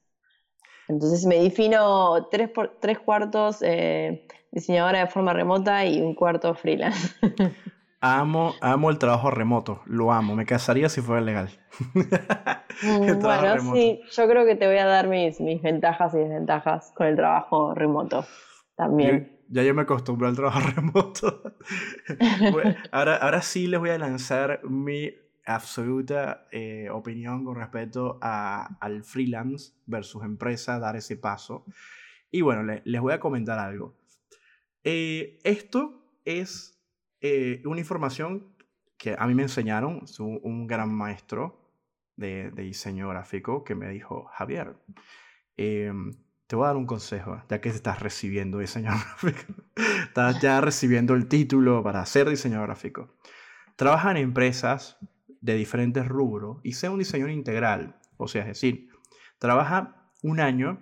Entonces 0.87 1.25
me 1.25 1.41
defino 1.41 2.27
tres, 2.29 2.51
tres 2.79 2.99
cuartos 2.99 3.63
eh, 3.63 4.27
diseñadora 4.51 4.99
de 4.99 5.07
forma 5.07 5.33
remota 5.33 5.85
y 5.85 6.01
un 6.01 6.13
cuarto 6.13 6.53
freelance. 6.53 7.15
Amo, 8.01 8.53
amo 8.61 8.89
el 8.91 8.97
trabajo 8.97 9.29
remoto, 9.29 9.81
lo 9.85 10.13
amo, 10.13 10.33
me 10.33 10.45
casaría 10.45 10.87
si 10.87 11.01
fuera 11.01 11.21
legal. 11.21 11.49
Mm, 12.81 13.19
bueno, 13.19 13.73
sí, 13.73 13.99
yo 14.09 14.25
creo 14.29 14.45
que 14.45 14.55
te 14.55 14.65
voy 14.65 14.77
a 14.77 14.85
dar 14.85 15.09
mis, 15.09 15.41
mis 15.41 15.61
ventajas 15.61 16.13
y 16.13 16.19
desventajas 16.19 16.93
con 16.95 17.07
el 17.07 17.17
trabajo 17.17 17.73
remoto 17.73 18.25
también 18.77 19.39
ya 19.49 19.63
yo 19.63 19.73
me 19.73 19.81
acostumbro 19.81 20.27
al 20.27 20.35
trabajo 20.35 20.59
remoto. 20.75 21.55
ahora, 22.91 23.15
ahora 23.17 23.41
sí 23.41 23.67
les 23.67 23.79
voy 23.79 23.89
a 23.89 23.97
lanzar 23.97 24.61
mi 24.63 25.11
absoluta 25.55 26.47
eh, 26.51 26.89
opinión 26.91 27.43
con 27.43 27.55
respecto 27.55 28.19
a, 28.21 28.77
al 28.79 29.03
freelance 29.03 29.73
versus 29.85 30.23
empresa, 30.23 30.79
dar 30.79 30.95
ese 30.95 31.17
paso. 31.17 31.65
Y 32.31 32.41
bueno, 32.41 32.63
les 32.83 33.01
voy 33.01 33.13
a 33.13 33.19
comentar 33.19 33.57
algo. 33.57 33.97
Eh, 34.83 35.39
esto 35.43 36.19
es 36.23 36.79
eh, 37.21 37.61
una 37.65 37.79
información 37.79 38.55
que 38.97 39.15
a 39.17 39.25
mí 39.25 39.33
me 39.33 39.43
enseñaron, 39.43 40.03
un, 40.19 40.39
un 40.43 40.67
gran 40.67 40.93
maestro 40.93 41.73
de, 42.15 42.51
diseño 42.51 43.09
gráfico 43.09 43.63
que 43.63 43.73
me 43.73 43.89
dijo, 43.89 44.25
Javier, 44.33 44.75
te 45.55 46.55
voy 46.55 46.63
a 46.63 46.67
dar 46.67 46.77
un 46.77 46.85
consejo, 46.85 47.41
ya 47.49 47.59
que 47.59 47.69
estás 47.69 47.99
recibiendo 47.99 48.59
diseñador 48.59 49.01
gráfico. 49.21 49.53
estás 50.03 50.41
ya 50.41 50.61
recibiendo 50.61 51.15
el 51.15 51.27
título 51.27 51.81
para 51.81 52.05
ser 52.05 52.29
diseñador 52.29 52.67
gráfico. 52.67 53.15
Trabaja 53.75 54.11
en 54.11 54.17
empresas 54.17 54.97
de 55.41 55.55
diferentes 55.55 56.07
rubros 56.07 56.59
y 56.63 56.73
sea 56.73 56.91
un 56.91 56.99
diseñador 56.99 57.31
integral. 57.31 57.99
O 58.17 58.27
sea, 58.27 58.41
es 58.41 58.47
decir, 58.49 58.89
trabaja 59.37 60.11
un 60.21 60.39
año 60.39 60.79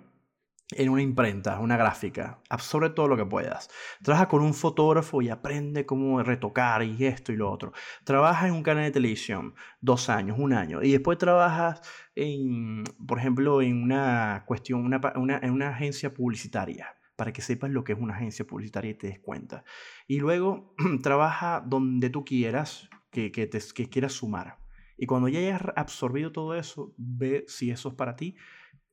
en 0.72 0.90
una 0.90 1.02
imprenta, 1.02 1.58
una 1.60 1.76
gráfica. 1.76 2.40
Absorbe 2.50 2.90
todo 2.90 3.08
lo 3.08 3.16
que 3.16 3.24
puedas. 3.24 3.70
Trabaja 4.02 4.28
con 4.28 4.42
un 4.42 4.52
fotógrafo 4.52 5.22
y 5.22 5.30
aprende 5.30 5.86
cómo 5.86 6.22
retocar 6.22 6.82
y 6.82 7.06
esto 7.06 7.32
y 7.32 7.36
lo 7.36 7.50
otro. 7.50 7.72
Trabaja 8.04 8.48
en 8.48 8.54
un 8.54 8.62
canal 8.62 8.84
de 8.84 8.90
televisión, 8.90 9.54
dos 9.80 10.10
años, 10.10 10.38
un 10.38 10.52
año. 10.52 10.82
Y 10.82 10.92
después 10.92 11.16
trabajas 11.16 11.80
en, 12.14 12.84
por 13.06 13.18
ejemplo, 13.18 13.62
en 13.62 13.82
una 13.82 14.44
cuestión, 14.46 14.84
una, 14.84 15.00
en 15.42 15.50
una 15.50 15.70
agencia 15.70 16.12
publicitaria 16.12 16.94
para 17.16 17.32
que 17.32 17.42
sepas 17.42 17.70
lo 17.70 17.82
que 17.82 17.94
es 17.94 17.98
una 17.98 18.14
agencia 18.14 18.46
publicitaria 18.46 18.92
y 18.92 18.94
te 18.94 19.08
des 19.08 19.18
cuenta. 19.18 19.64
Y 20.06 20.20
luego 20.20 20.74
trabaja 21.02 21.64
donde 21.66 22.10
tú 22.10 22.24
quieras, 22.24 22.88
que, 23.10 23.32
que, 23.32 23.46
te, 23.46 23.58
que 23.74 23.88
quieras 23.88 24.12
sumar. 24.12 24.58
Y 24.96 25.06
cuando 25.06 25.28
ya 25.28 25.38
hayas 25.38 25.62
absorbido 25.76 26.32
todo 26.32 26.54
eso, 26.54 26.92
ve 26.96 27.44
si 27.46 27.70
eso 27.70 27.90
es 27.90 27.94
para 27.94 28.16
ti 28.16 28.36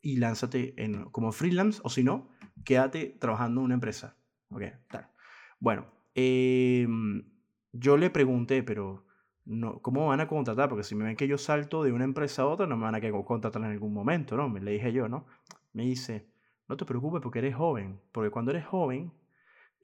y 0.02 0.18
lánzate 0.18 0.76
en, 0.78 1.06
como 1.06 1.32
freelance 1.32 1.82
o 1.84 1.90
si 1.90 2.04
no, 2.04 2.30
quédate 2.64 3.18
trabajando 3.20 3.62
en 3.62 3.66
una 3.66 3.74
empresa. 3.74 4.16
Ok. 4.50 4.64
Bueno, 5.60 5.88
em, 6.14 7.24
yo 7.74 7.98
le 7.98 8.12
pregunté, 8.12 8.62
pero 8.62 9.06
no, 9.46 9.82
¿cómo 9.82 10.08
van 10.08 10.22
a 10.22 10.28
contratar? 10.28 10.70
Porque 10.70 10.84
si 10.84 10.94
me 10.94 11.06
ven 11.06 11.16
que 11.16 11.28
yo 11.28 11.40
salto 11.40 11.84
de 11.84 11.92
una 11.92 12.04
empresa 12.04 12.44
a 12.44 12.48
otra, 12.48 12.68
no 12.68 12.78
me 12.78 12.84
van 12.84 12.96
a 12.96 13.02
querer 13.02 13.16
contratar 13.26 13.64
en 13.64 13.72
algún 13.72 13.94
momento, 13.94 14.38
¿no? 14.38 14.48
Me 14.48 14.62
le 14.62 14.72
dije 14.72 14.94
yo, 14.94 15.10
¿no? 15.10 15.26
Me 15.74 15.84
dice, 15.84 16.28
no 16.68 16.78
te 16.78 16.86
preocupes 16.86 17.22
porque 17.22 17.40
eres 17.40 17.56
joven, 17.56 18.00
porque 18.12 18.30
cuando 18.30 18.52
eres 18.52 18.66
joven 18.66 19.12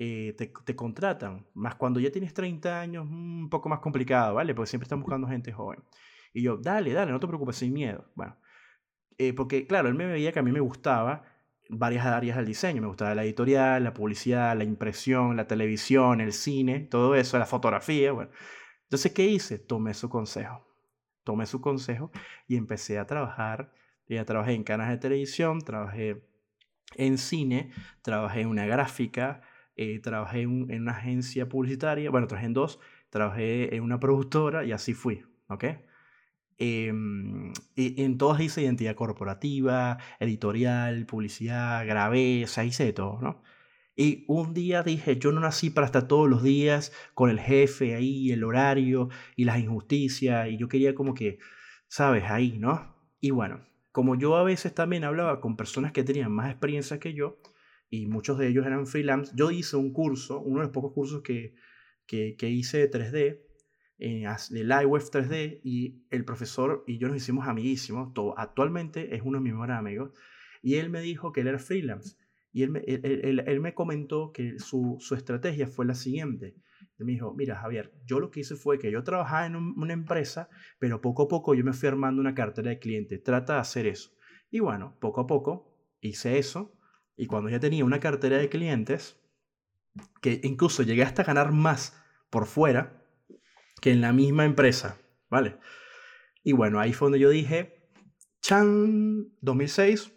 eh, 0.03 0.33
te, 0.35 0.47
te, 0.47 0.75
contratan, 0.75 1.45
más 1.53 1.75
cuando 1.75 1.99
ya 1.99 2.11
tienes 2.11 2.33
30 2.33 2.81
años, 2.81 3.05
un 3.07 3.49
poco 3.51 3.69
más 3.69 3.81
complicado, 3.81 4.33
¿vale? 4.33 4.55
Porque 4.55 4.67
siempre 4.67 4.85
están 4.85 4.99
buscando 4.99 5.27
gente 5.27 5.51
joven. 5.51 5.83
Y 6.33 6.41
yo, 6.41 6.57
dale, 6.57 6.91
dale, 6.91 7.11
no 7.11 7.19
te 7.19 7.27
preocupes, 7.27 7.57
sin 7.57 7.71
miedo. 7.71 8.09
Bueno, 8.15 8.35
eh, 9.19 9.31
porque 9.33 9.67
claro, 9.67 9.89
él 9.89 9.93
me 9.93 10.07
veía 10.07 10.31
que 10.31 10.39
a 10.39 10.41
mí 10.41 10.51
me 10.51 10.59
gustaba 10.59 11.23
varias 11.69 12.03
áreas 12.07 12.35
del 12.37 12.47
diseño. 12.47 12.81
Me 12.81 12.87
gustaba 12.87 13.13
la 13.13 13.23
editorial, 13.23 13.83
la 13.83 13.93
publicidad, 13.93 14.57
la 14.57 14.63
impresión, 14.63 15.37
la 15.37 15.45
televisión, 15.45 16.19
el 16.19 16.33
cine, 16.33 16.79
todo 16.79 17.13
eso, 17.13 17.37
la 17.37 17.45
fotografía. 17.45 18.11
Bueno. 18.11 18.31
Entonces, 18.85 19.11
¿qué 19.11 19.27
hice? 19.27 19.59
Tomé 19.59 19.93
su 19.93 20.09
consejo. 20.09 20.65
Tomé 21.23 21.45
su 21.45 21.61
consejo 21.61 22.09
y 22.47 22.55
empecé 22.57 22.97
a 22.97 23.05
trabajar. 23.05 23.71
Ya 24.07 24.25
trabajé 24.25 24.53
en 24.53 24.63
canales 24.63 24.93
de 24.93 24.97
televisión, 24.97 25.61
trabajé 25.61 26.23
en 26.95 27.19
cine, 27.19 27.71
trabajé 28.01 28.41
en 28.41 28.47
una 28.47 28.65
gráfica, 28.65 29.43
eh, 29.75 29.99
trabajé 29.99 30.41
en, 30.41 30.69
en, 30.71 30.83
una 30.83 30.93
agencia 30.93 31.49
publicitaria, 31.49 32.09
bueno, 32.11 32.27
trabajé 32.27 32.47
en 32.47 32.53
dos, 32.53 32.79
trabajé 33.09 33.75
en 33.75 33.83
una 33.83 33.99
productora 33.99 34.65
y 34.65 34.71
así 34.71 34.93
fui, 34.93 35.23
¿ok? 35.47 35.65
Em, 36.63 37.53
y 37.75 38.03
en 38.03 38.19
todas 38.19 38.39
hice 38.39 38.61
identidad 38.61 38.93
corporativa, 38.93 39.97
editorial, 40.19 41.07
publicidad, 41.07 41.87
grabé, 41.87 42.43
o 42.43 42.47
sea, 42.47 42.63
hice 42.63 42.85
de 42.85 42.93
todo, 42.93 43.19
¿no? 43.19 43.41
Y 43.95 44.25
un 44.27 44.53
día 44.53 44.83
dije, 44.83 45.17
yo 45.17 45.31
no 45.31 45.41
nací 45.41 45.71
para 45.71 45.87
estar 45.87 46.07
todos 46.07 46.29
los 46.29 46.43
días 46.43 46.93
con 47.15 47.31
el 47.31 47.39
jefe 47.39 47.95
ahí, 47.95 48.31
el 48.31 48.43
horario 48.43 49.09
y 49.35 49.45
las 49.45 49.57
injusticias, 49.59 50.49
y 50.49 50.57
yo 50.57 50.67
quería 50.67 50.93
como 50.93 51.15
que, 51.15 51.39
¿sabes? 51.87 52.25
Ahí, 52.25 52.59
¿no? 52.59 52.95
Y 53.19 53.31
bueno, 53.31 53.61
como 53.91 54.15
yo 54.15 54.35
a 54.35 54.43
veces 54.43 54.75
también 54.75 55.03
hablaba 55.03 55.41
con 55.41 55.57
personas 55.57 55.91
que 55.93 56.03
tenían 56.03 56.31
más 56.31 56.51
experiencia 56.51 56.99
que 56.99 57.13
yo, 57.15 57.39
y 57.93 58.07
muchos 58.07 58.37
de 58.39 58.47
ellos 58.47 58.65
eran 58.65 58.87
freelance, 58.87 59.33
yo 59.35 59.51
hice 59.51 59.75
un 59.75 59.91
curso, 59.91 60.39
uno 60.39 60.61
de 60.61 60.67
los 60.67 60.73
pocos 60.73 60.93
cursos 60.93 61.21
que, 61.21 61.55
que, 62.07 62.49
hice 62.49 62.77
de 62.77 62.89
3D, 62.89 63.41
eh, 63.99 64.25
de 64.49 64.63
Lightwave 64.63 65.03
3D 65.03 65.59
y 65.61 66.05
el 66.09 66.23
profesor 66.23 66.85
y 66.87 66.97
yo 66.97 67.09
nos 67.09 67.17
hicimos 67.17 67.49
amiguísimos. 67.49 68.13
Todo, 68.13 68.39
actualmente 68.39 69.13
es 69.13 69.21
uno 69.23 69.39
de 69.39 69.43
mis 69.43 69.51
mejores 69.51 69.75
amigos. 69.75 70.11
Y 70.61 70.75
él 70.75 70.89
me 70.89 71.01
dijo 71.01 71.33
que 71.33 71.41
él 71.41 71.47
era 71.47 71.59
freelance. 71.59 72.15
Y 72.53 72.63
él 72.63 72.69
me, 72.69 72.79
él, 72.87 73.43
él, 73.45 73.59
me 73.59 73.73
comentó 73.73 74.31
que 74.31 74.57
su, 74.57 74.95
su, 74.99 75.15
estrategia 75.15 75.67
fue 75.67 75.85
la 75.85 75.93
siguiente. 75.93 76.55
Él 76.97 77.05
me 77.05 77.11
dijo, 77.11 77.33
mira 77.33 77.57
Javier, 77.57 77.93
yo 78.05 78.21
lo 78.21 78.31
que 78.31 78.39
hice 78.39 78.55
fue 78.55 78.79
que 78.79 78.89
yo 78.89 79.03
trabajaba 79.03 79.45
en 79.45 79.55
una 79.55 79.93
empresa, 79.93 80.49
pero 80.79 81.01
poco 81.01 81.23
a 81.23 81.27
poco 81.27 81.55
yo 81.55 81.63
me 81.65 81.73
fui 81.73 81.89
armando 81.89 82.21
una 82.21 82.35
cartera 82.35 82.69
de 82.69 82.79
clientes. 82.79 83.21
Trata 83.21 83.55
de 83.55 83.59
hacer 83.59 83.85
eso. 83.85 84.11
Y 84.49 84.59
bueno, 84.61 84.97
poco 85.01 85.21
a 85.21 85.27
poco 85.27 85.77
hice 85.99 86.37
eso. 86.37 86.77
Y 87.15 87.27
cuando 87.27 87.49
ya 87.49 87.59
tenía 87.59 87.85
una 87.85 87.99
cartera 87.99 88.37
de 88.37 88.49
clientes, 88.49 89.19
que 90.21 90.39
incluso 90.43 90.83
llegué 90.83 91.03
hasta 91.03 91.23
ganar 91.23 91.51
más 91.51 92.01
por 92.29 92.45
fuera, 92.45 93.03
que 93.81 93.91
en 93.91 94.01
la 94.01 94.13
misma 94.13 94.45
empresa, 94.45 94.97
¿vale? 95.29 95.57
Y 96.43 96.53
bueno, 96.53 96.79
ahí 96.79 96.93
fue 96.93 97.07
donde 97.07 97.19
yo 97.19 97.29
dije, 97.29 97.89
chan, 98.41 99.33
2006, 99.41 100.11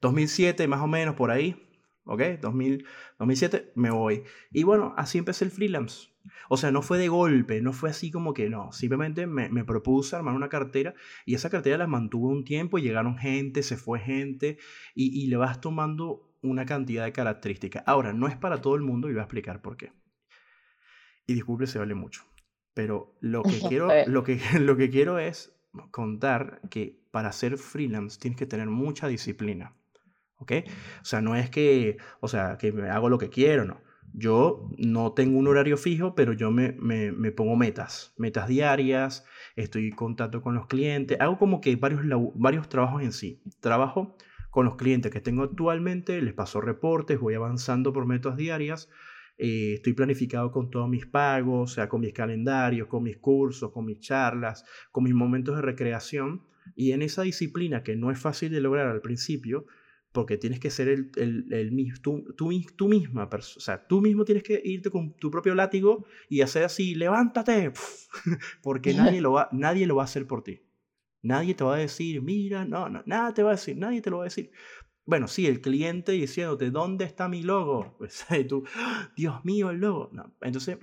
2007 0.00 0.62
eh, 0.62 0.68
más 0.68 0.80
o 0.80 0.86
menos 0.86 1.14
por 1.14 1.30
ahí, 1.30 1.68
¿ok? 2.04 2.22
2000, 2.40 2.86
2007 3.18 3.72
me 3.74 3.90
voy. 3.90 4.24
Y 4.50 4.64
bueno, 4.64 4.94
así 4.96 5.18
empecé 5.18 5.44
el 5.44 5.50
freelance. 5.50 6.09
O 6.48 6.56
sea, 6.56 6.70
no 6.70 6.82
fue 6.82 6.98
de 6.98 7.08
golpe, 7.08 7.60
no 7.62 7.72
fue 7.72 7.90
así 7.90 8.10
como 8.10 8.34
que 8.34 8.50
no, 8.50 8.72
simplemente 8.72 9.26
me, 9.26 9.48
me 9.48 9.64
propuse 9.64 10.16
armar 10.16 10.34
una 10.34 10.48
cartera 10.48 10.94
y 11.24 11.34
esa 11.34 11.50
cartera 11.50 11.78
la 11.78 11.86
mantuve 11.86 12.28
un 12.28 12.44
tiempo 12.44 12.78
y 12.78 12.82
llegaron 12.82 13.16
gente, 13.18 13.62
se 13.62 13.76
fue 13.76 14.00
gente 14.00 14.58
y, 14.94 15.22
y 15.22 15.26
le 15.28 15.36
vas 15.36 15.60
tomando 15.60 16.30
una 16.42 16.66
cantidad 16.66 17.04
de 17.04 17.12
características. 17.12 17.82
Ahora, 17.86 18.12
no 18.12 18.26
es 18.26 18.36
para 18.36 18.60
todo 18.60 18.74
el 18.74 18.82
mundo 18.82 19.08
y 19.08 19.12
voy 19.12 19.20
a 19.20 19.24
explicar 19.24 19.60
por 19.62 19.76
qué. 19.76 19.92
Y 21.26 21.34
disculpe 21.34 21.66
se 21.66 21.78
vale 21.78 21.94
mucho. 21.94 22.24
Pero 22.74 23.16
lo 23.20 23.42
que 23.42 23.60
quiero, 23.68 23.88
lo 24.06 24.24
que, 24.24 24.40
lo 24.60 24.76
que 24.76 24.90
quiero 24.90 25.18
es 25.18 25.54
contar 25.90 26.60
que 26.70 27.00
para 27.10 27.32
ser 27.32 27.58
freelance 27.58 28.18
tienes 28.18 28.38
que 28.38 28.46
tener 28.46 28.68
mucha 28.68 29.08
disciplina. 29.08 29.76
¿Ok? 30.36 30.52
O 31.02 31.04
sea, 31.04 31.20
no 31.20 31.36
es 31.36 31.50
que, 31.50 31.98
o 32.20 32.28
sea, 32.28 32.56
que 32.56 32.72
me 32.72 32.88
hago 32.88 33.10
lo 33.10 33.18
que 33.18 33.28
quiero, 33.28 33.66
no. 33.66 33.82
Yo 34.12 34.68
no 34.76 35.12
tengo 35.12 35.38
un 35.38 35.46
horario 35.46 35.76
fijo, 35.76 36.14
pero 36.14 36.32
yo 36.32 36.50
me, 36.50 36.72
me, 36.72 37.12
me, 37.12 37.30
pongo 37.32 37.56
metas, 37.56 38.12
metas 38.18 38.48
diarias, 38.48 39.24
estoy 39.56 39.88
en 39.88 39.94
contacto 39.94 40.42
con 40.42 40.54
los 40.54 40.66
clientes, 40.66 41.20
hago 41.20 41.38
como 41.38 41.60
que 41.60 41.76
varios, 41.76 42.02
varios 42.34 42.68
trabajos 42.68 43.02
en 43.02 43.12
sí. 43.12 43.40
Trabajo 43.60 44.16
con 44.50 44.66
los 44.66 44.76
clientes 44.76 45.12
que 45.12 45.20
tengo 45.20 45.44
actualmente, 45.44 46.20
les 46.22 46.34
paso 46.34 46.60
reportes, 46.60 47.20
voy 47.20 47.34
avanzando 47.34 47.92
por 47.92 48.06
metas 48.06 48.36
diarias, 48.36 48.88
eh, 49.42 49.74
estoy 49.76 49.94
planificado 49.94 50.52
con 50.52 50.70
todos 50.70 50.88
mis 50.88 51.06
pagos, 51.06 51.70
o 51.70 51.74
sea, 51.74 51.88
con 51.88 52.02
mis 52.02 52.12
calendarios, 52.12 52.88
con 52.88 53.02
mis 53.02 53.16
cursos, 53.16 53.72
con 53.72 53.86
mis 53.86 54.00
charlas, 54.00 54.66
con 54.92 55.04
mis 55.04 55.14
momentos 55.14 55.56
de 55.56 55.62
recreación. 55.62 56.42
Y 56.76 56.92
en 56.92 57.00
esa 57.00 57.22
disciplina 57.22 57.82
que 57.82 57.96
no 57.96 58.10
es 58.10 58.18
fácil 58.18 58.52
de 58.52 58.60
lograr 58.60 58.88
al 58.88 59.00
principio, 59.00 59.64
porque 60.12 60.36
tienes 60.36 60.58
que 60.58 60.70
ser 60.70 60.88
el, 60.88 61.10
el, 61.16 61.52
el 61.52 62.00
tú, 62.00 62.88
misma, 62.88 63.28
o 63.32 63.40
sea, 63.42 63.86
tú 63.86 64.00
mismo 64.00 64.24
tienes 64.24 64.42
que 64.42 64.60
irte 64.64 64.90
con 64.90 65.12
tu 65.14 65.30
propio 65.30 65.54
látigo 65.54 66.04
y 66.28 66.40
hacer 66.40 66.64
así, 66.64 66.94
levántate, 66.94 67.72
porque 68.62 68.92
nadie 68.92 69.20
lo, 69.20 69.32
va, 69.32 69.48
nadie 69.52 69.86
lo 69.86 69.96
va 69.96 70.02
a 70.02 70.04
hacer 70.04 70.26
por 70.26 70.42
ti. 70.42 70.62
Nadie 71.22 71.54
te 71.54 71.64
va 71.64 71.74
a 71.74 71.78
decir, 71.78 72.22
mira, 72.22 72.64
no, 72.64 72.88
no, 72.88 73.02
nada 73.06 73.34
te 73.34 73.42
va 73.42 73.50
a 73.50 73.54
decir, 73.54 73.76
nadie 73.76 74.00
te 74.00 74.10
lo 74.10 74.18
va 74.18 74.24
a 74.24 74.32
decir. 74.32 74.50
Bueno, 75.04 75.28
sí, 75.28 75.46
el 75.46 75.60
cliente 75.60 76.12
diciéndote, 76.12 76.70
¿dónde 76.70 77.04
está 77.04 77.28
mi 77.28 77.42
logo? 77.42 77.96
Pues, 77.98 78.24
y 78.30 78.44
tú, 78.44 78.64
Dios 79.16 79.44
mío, 79.44 79.70
el 79.70 79.78
logo. 79.78 80.10
No. 80.12 80.34
Entonces, 80.40 80.78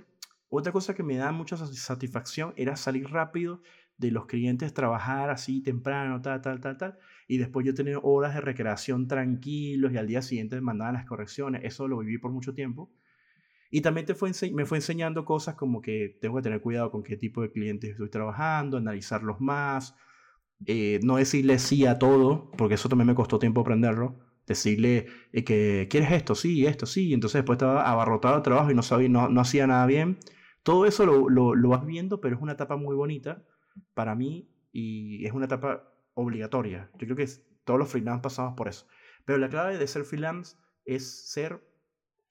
otra 0.50 0.72
cosa 0.72 0.94
que 0.96 1.04
me 1.04 1.18
da 1.18 1.32
mucha 1.32 1.58
satisfacción 1.58 2.54
era 2.56 2.76
salir 2.76 3.10
rápido 3.10 3.62
de 3.98 4.12
los 4.12 4.26
clientes, 4.28 4.74
trabajar 4.74 5.30
así 5.30 5.62
temprano, 5.62 6.22
tal, 6.22 6.42
tal, 6.42 6.60
tal, 6.60 6.78
tal, 6.78 7.00
y 7.28 7.38
después 7.38 7.66
yo 7.66 7.74
tener 7.74 8.00
horas 8.04 8.34
de 8.36 8.42
recreación 8.42 9.08
tranquilos 9.08 9.92
y 9.92 9.98
al 9.98 10.08
día 10.08 10.22
siguiente 10.22 10.56
me 10.56 10.62
mandaban 10.62 10.94
las 10.94 11.06
correcciones. 11.06 11.62
Eso 11.64 11.88
lo 11.88 12.00
viví 12.00 12.18
por 12.18 12.32
mucho 12.32 12.54
tiempo. 12.54 12.90
Y 13.70 13.82
también 13.82 14.06
te 14.06 14.16
fue 14.16 14.32
me 14.54 14.66
fue 14.66 14.78
enseñando 14.78 15.26
cosas 15.26 15.56
como 15.56 15.82
que 15.82 16.18
tengo 16.22 16.38
que 16.38 16.44
tener 16.44 16.62
cuidado 16.62 16.90
con 16.90 17.04
qué 17.04 17.18
tipo 17.18 17.42
de 17.42 17.52
clientes 17.52 17.92
estoy 17.92 18.10
trabajando, 18.10 18.78
analizarlos 18.78 19.42
más, 19.42 19.94
eh, 20.66 21.00
no 21.04 21.18
decirle 21.18 21.60
sí 21.60 21.86
a 21.86 22.00
todo, 22.00 22.50
porque 22.58 22.76
eso 22.76 22.88
también 22.90 23.08
me 23.08 23.16
costó 23.16 23.40
tiempo 23.40 23.62
aprenderlo. 23.62 24.20
Decirle 24.46 25.08
eh, 25.34 25.44
que 25.44 25.88
quieres 25.90 26.12
esto, 26.14 26.34
sí, 26.34 26.66
esto, 26.66 26.86
sí. 26.86 27.14
entonces 27.14 27.40
después 27.40 27.58
estaba 27.58 27.90
abarrotado 27.90 28.38
de 28.38 28.42
trabajo 28.44 28.72
y 28.72 28.76
no, 28.76 28.82
sabía, 28.84 29.10
no, 29.10 29.28
no 29.28 29.42
hacía 29.42 29.68
nada 29.68 29.86
bien. 29.86 30.18
Todo 30.64 30.86
eso 30.86 31.06
lo, 31.06 31.30
lo, 31.30 31.54
lo, 31.56 31.70
vas 31.70 31.86
viendo, 31.86 32.22
pero 32.22 32.38
es 32.38 32.42
una 32.42 32.54
etapa 32.54 32.78
muy 32.78 32.96
bonita 32.96 33.44
para 33.94 34.16
mí 34.16 34.50
y 34.72 35.26
es 35.26 35.34
una 35.34 35.46
etapa 35.46 35.97
obligatoria. 36.18 36.89
Yo 36.93 37.07
creo 37.07 37.15
que 37.15 37.28
todos 37.63 37.80
los 37.80 37.89
freelance 37.89 38.22
pasamos 38.22 38.55
por 38.55 38.68
eso. 38.68 38.88
Pero 39.26 39.38
la 39.38 39.49
clave 39.49 39.78
de 39.78 39.88
ser 39.88 40.03
freelance 40.03 40.57
es 40.86 41.30
ser 41.32 41.61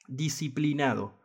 disciplinado. 0.08 1.20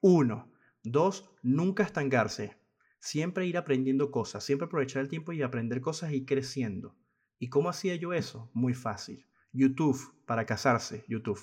Uno. 0.00 0.50
Dos, 0.82 1.30
nunca 1.42 1.82
estancarse. 1.82 2.56
Siempre 3.00 3.46
ir 3.46 3.56
aprendiendo 3.56 4.10
cosas, 4.10 4.44
siempre 4.44 4.66
aprovechar 4.66 5.02
el 5.02 5.08
tiempo 5.08 5.32
y 5.32 5.42
aprender 5.42 5.80
cosas 5.80 6.12
y 6.12 6.24
creciendo. 6.24 6.96
¿Y 7.38 7.48
cómo 7.48 7.68
hacía 7.68 7.94
yo 7.96 8.12
eso? 8.12 8.50
Muy 8.52 8.74
fácil. 8.74 9.26
YouTube, 9.52 9.98
para 10.26 10.46
casarse, 10.46 11.04
YouTube. 11.08 11.40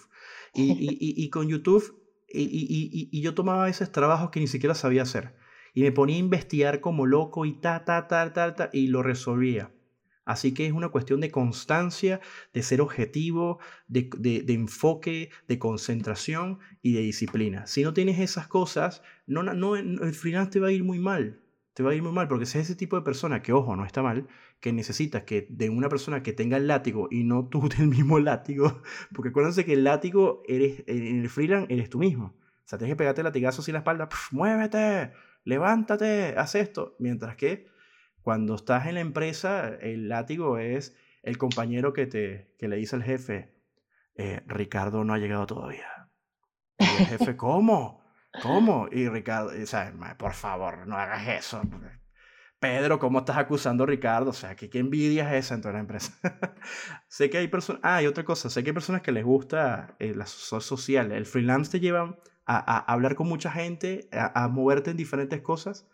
Y, 0.54 0.72
y, 0.72 0.98
y, 1.24 1.30
con 1.30 1.48
YouTube, 1.48 2.04
y, 2.28 3.22
yo 3.22 3.34
tomaba 3.34 3.66
veces 3.66 3.92
trabajos 3.92 4.30
que 4.32 4.40
ni 4.40 4.48
siquiera 4.48 4.76
sabía 4.76 5.04
hacer. 5.04 5.36
Y 5.74 5.82
me 5.82 5.92
ponía 5.92 6.16
a 6.16 6.20
investigar 6.20 6.82
como 6.82 7.06
loco 7.06 7.46
y 7.46 7.60
ta, 7.60 7.86
ta, 7.86 8.08
ta, 8.08 8.34
ta, 8.34 8.56
ta, 8.56 8.70
y 8.74 8.88
lo 8.88 9.04
resolvía. 9.04 9.72
Así 10.28 10.54
que 10.54 10.66
es 10.66 10.74
una 10.74 10.90
cuestión 10.90 11.22
de 11.22 11.32
constancia, 11.32 12.20
de 12.54 12.62
ser 12.62 12.82
objetivo, 12.82 13.60
de, 13.88 14.44
enfoque, 14.50 15.30
de 15.48 15.58
concentración 15.58 16.60
y 16.82 16.92
de 16.92 17.00
disciplina. 17.00 17.66
Si 17.66 17.82
no 17.82 17.94
tienes 17.94 18.20
esas 18.20 18.46
cosas, 18.46 19.02
no, 19.26 19.42
no, 19.42 19.78
el 19.78 20.14
freelance 20.14 20.52
te 20.52 20.60
va 20.60 20.68
a 20.68 20.72
ir 20.74 20.84
muy 20.84 21.00
mal. 21.00 21.40
Te 21.74 21.82
va 21.82 21.92
a 21.92 21.96
ir 21.96 22.04
muy 22.04 22.12
mal 22.12 22.28
porque 22.28 22.46
si 22.46 22.58
es 22.58 22.66
ese 22.66 22.76
tipo 22.76 22.98
de 22.98 23.04
persona 23.04 23.42
que, 23.42 23.54
ojo, 23.54 23.78
no 23.78 23.86
está 23.86 24.04
mal, 24.04 24.28
que 24.60 24.74
necesitas 24.74 25.24
que 25.24 25.48
de 25.50 25.70
una 25.70 25.88
persona 25.88 26.22
que 26.24 26.34
tenga 26.34 26.58
el 26.58 26.68
látigo 26.68 27.08
y 27.10 27.24
no 27.24 27.48
tú 27.48 27.70
del 27.78 27.88
mismo 27.88 28.20
látigo, 28.20 28.82
porque 29.16 29.30
acuérdense 29.30 29.64
que 29.64 29.74
el 29.74 29.86
látigo 29.86 30.44
eres, 30.46 30.84
en 30.88 31.22
el 31.22 31.30
freelance 31.30 31.74
eres 31.74 31.90
tú 31.90 32.00
mismo. 32.00 32.36
O 32.36 32.70
sea, 32.70 32.78
tienes 32.78 32.96
que 32.96 32.98
pegarte 32.98 33.24
latigazos 33.24 33.66
en 33.70 33.74
la 33.74 33.80
espalda, 33.80 34.10
muévete, 34.32 35.14
levántate, 35.46 36.36
haz 36.38 36.56
esto. 36.56 36.98
Mientras 37.00 37.38
que 37.38 37.77
cuando 38.28 38.56
estás 38.56 38.88
en 38.88 38.96
la 38.96 39.00
empresa, 39.00 39.70
el 39.80 40.10
látigo 40.10 40.58
es 40.58 40.94
el 41.24 41.38
compañero 41.38 41.94
que, 41.94 42.08
te, 42.08 42.54
que 42.60 42.68
le 42.68 42.76
dice 42.76 42.98
al 42.98 43.04
jefe, 43.04 43.56
eh, 44.16 44.42
Ricardo 44.48 45.06
no 45.06 45.14
ha 45.14 45.18
llegado 45.18 45.48
todavía. 45.48 46.10
Y 46.78 46.84
el 46.84 47.06
jefe, 47.06 47.38
¿cómo? 47.38 48.04
¿Cómo? 48.44 48.90
Y 48.92 49.08
Ricardo, 49.08 49.52
sea, 49.66 49.94
por 50.20 50.34
favor, 50.34 50.86
no 50.88 50.98
hagas 50.98 51.26
eso. 51.26 51.62
Pedro, 52.60 53.00
¿cómo 53.00 53.20
estás 53.20 53.38
acusando 53.38 53.86
a 53.86 53.88
Ricardo? 53.88 54.32
O 54.32 54.34
sea, 54.34 54.58
¿qué, 54.58 54.70
qué 54.70 54.80
envidia 54.80 55.34
es 55.34 55.46
esa 55.46 55.56
en 55.56 55.62
toda 55.62 55.76
la 55.76 55.80
empresa? 55.80 56.12
sé 57.08 57.30
que 57.30 57.38
hay 57.38 57.48
personas, 57.48 57.80
ah, 57.82 58.04
y 58.04 58.08
otra 58.08 58.26
cosa, 58.26 58.50
sé 58.50 58.62
que 58.62 58.72
hay 58.72 58.74
personas 58.74 59.04
que 59.04 59.14
les 59.14 59.24
gusta 59.24 59.96
eh, 60.00 60.14
la 60.14 60.26
social. 60.26 61.14
El 61.14 61.26
freelance 61.26 61.72
te 61.72 61.80
lleva 61.80 62.20
a, 62.46 62.58
a 62.58 62.80
hablar 62.92 63.16
con 63.16 63.30
mucha 63.30 63.52
gente, 63.52 64.10
a, 64.12 64.44
a, 64.44 64.50
moverte 64.50 64.92
en 64.92 64.98
diferentes 64.98 65.42
cosas, 65.42 65.88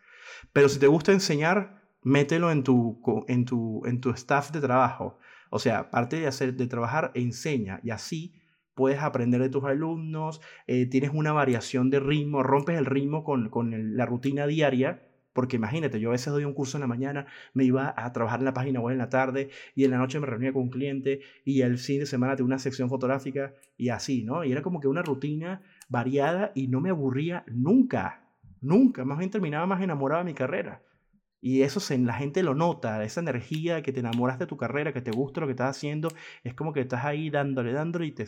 pero 0.51 0.67
si 0.67 0.79
te 0.79 0.87
gusta 0.87 1.11
enseñar, 1.11 1.82
mételo 2.03 2.51
en 2.51 2.63
tu, 2.63 3.01
en 3.27 3.45
tu, 3.45 3.83
en 3.85 4.01
tu 4.01 4.11
staff 4.11 4.51
de 4.51 4.61
trabajo. 4.61 5.17
O 5.49 5.59
sea, 5.59 5.79
aparte 5.79 6.19
de, 6.19 6.27
hacer, 6.27 6.55
de 6.55 6.67
trabajar, 6.67 7.11
enseña 7.13 7.79
y 7.83 7.91
así 7.91 8.33
puedes 8.75 8.99
aprender 8.99 9.41
de 9.41 9.49
tus 9.49 9.63
alumnos, 9.65 10.41
eh, 10.67 10.85
tienes 10.87 11.11
una 11.13 11.31
variación 11.31 11.89
de 11.89 11.99
ritmo, 11.99 12.43
rompes 12.43 12.77
el 12.77 12.85
ritmo 12.85 13.23
con, 13.23 13.49
con 13.49 13.95
la 13.95 14.05
rutina 14.05 14.47
diaria, 14.47 15.03
porque 15.33 15.55
imagínate, 15.55 15.99
yo 15.99 16.09
a 16.09 16.13
veces 16.13 16.31
doy 16.31 16.45
un 16.45 16.53
curso 16.53 16.77
en 16.77 16.81
la 16.81 16.87
mañana, 16.87 17.25
me 17.53 17.63
iba 17.63 17.93
a 17.95 18.13
trabajar 18.13 18.39
en 18.39 18.45
la 18.45 18.53
página 18.53 18.79
web 18.79 18.93
en 18.93 18.99
la 18.99 19.09
tarde 19.09 19.49
y 19.75 19.83
en 19.83 19.91
la 19.91 19.97
noche 19.97 20.19
me 20.19 20.27
reunía 20.27 20.53
con 20.53 20.63
un 20.63 20.69
cliente 20.69 21.21
y 21.43 21.61
el 21.61 21.77
fin 21.77 21.99
de 21.99 22.05
semana 22.05 22.35
tenía 22.35 22.47
una 22.47 22.59
sección 22.59 22.89
fotográfica 22.89 23.53
y 23.77 23.89
así, 23.89 24.23
¿no? 24.23 24.43
Y 24.43 24.51
era 24.51 24.61
como 24.61 24.79
que 24.79 24.87
una 24.87 25.01
rutina 25.01 25.61
variada 25.89 26.51
y 26.53 26.67
no 26.67 26.81
me 26.81 26.91
aburría 26.91 27.43
nunca, 27.47 28.27
nunca, 28.61 29.05
más 29.05 29.17
bien 29.17 29.31
terminaba 29.31 29.65
más 29.65 29.81
enamorado 29.81 30.23
de 30.23 30.31
mi 30.31 30.35
carrera. 30.35 30.81
Y 31.45 31.63
eso 31.63 31.81
se, 31.81 31.97
la 31.97 32.13
gente 32.13 32.41
lo 32.41 32.55
nota, 32.55 33.03
esa 33.03 33.19
energía 33.19 33.81
que 33.81 33.91
te 33.91 33.99
enamoras 33.99 34.39
de 34.39 34.47
tu 34.47 34.55
carrera, 34.55 34.93
que 34.93 35.01
te 35.01 35.11
gusta 35.11 35.41
lo 35.41 35.47
que 35.47 35.51
estás 35.51 35.75
haciendo, 35.75 36.07
es 36.41 36.53
como 36.53 36.71
que 36.71 36.79
estás 36.79 37.03
ahí 37.03 37.29
dándole, 37.29 37.73
dándole 37.73 38.05
y 38.05 38.13
te, 38.13 38.25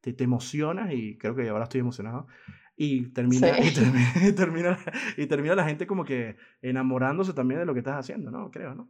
te, 0.00 0.14
te 0.14 0.24
emocionas 0.24 0.90
y 0.90 1.18
creo 1.18 1.34
que 1.34 1.46
ahora 1.50 1.64
estoy 1.64 1.80
emocionado. 1.80 2.26
Y 2.74 3.12
termina, 3.12 3.48
y, 3.58 3.70
termina, 4.34 4.78
y, 5.18 5.26
termina, 5.26 5.54
la 5.56 5.64
gente 5.66 5.86
como 5.86 6.06
que 6.06 6.36
enamorándose 6.62 7.34
también 7.34 7.60
de 7.60 7.66
lo 7.66 7.74
que 7.74 7.80
estás 7.80 7.96
haciendo, 7.96 8.30
¿no? 8.30 8.50
Creo, 8.50 8.74
¿no? 8.74 8.88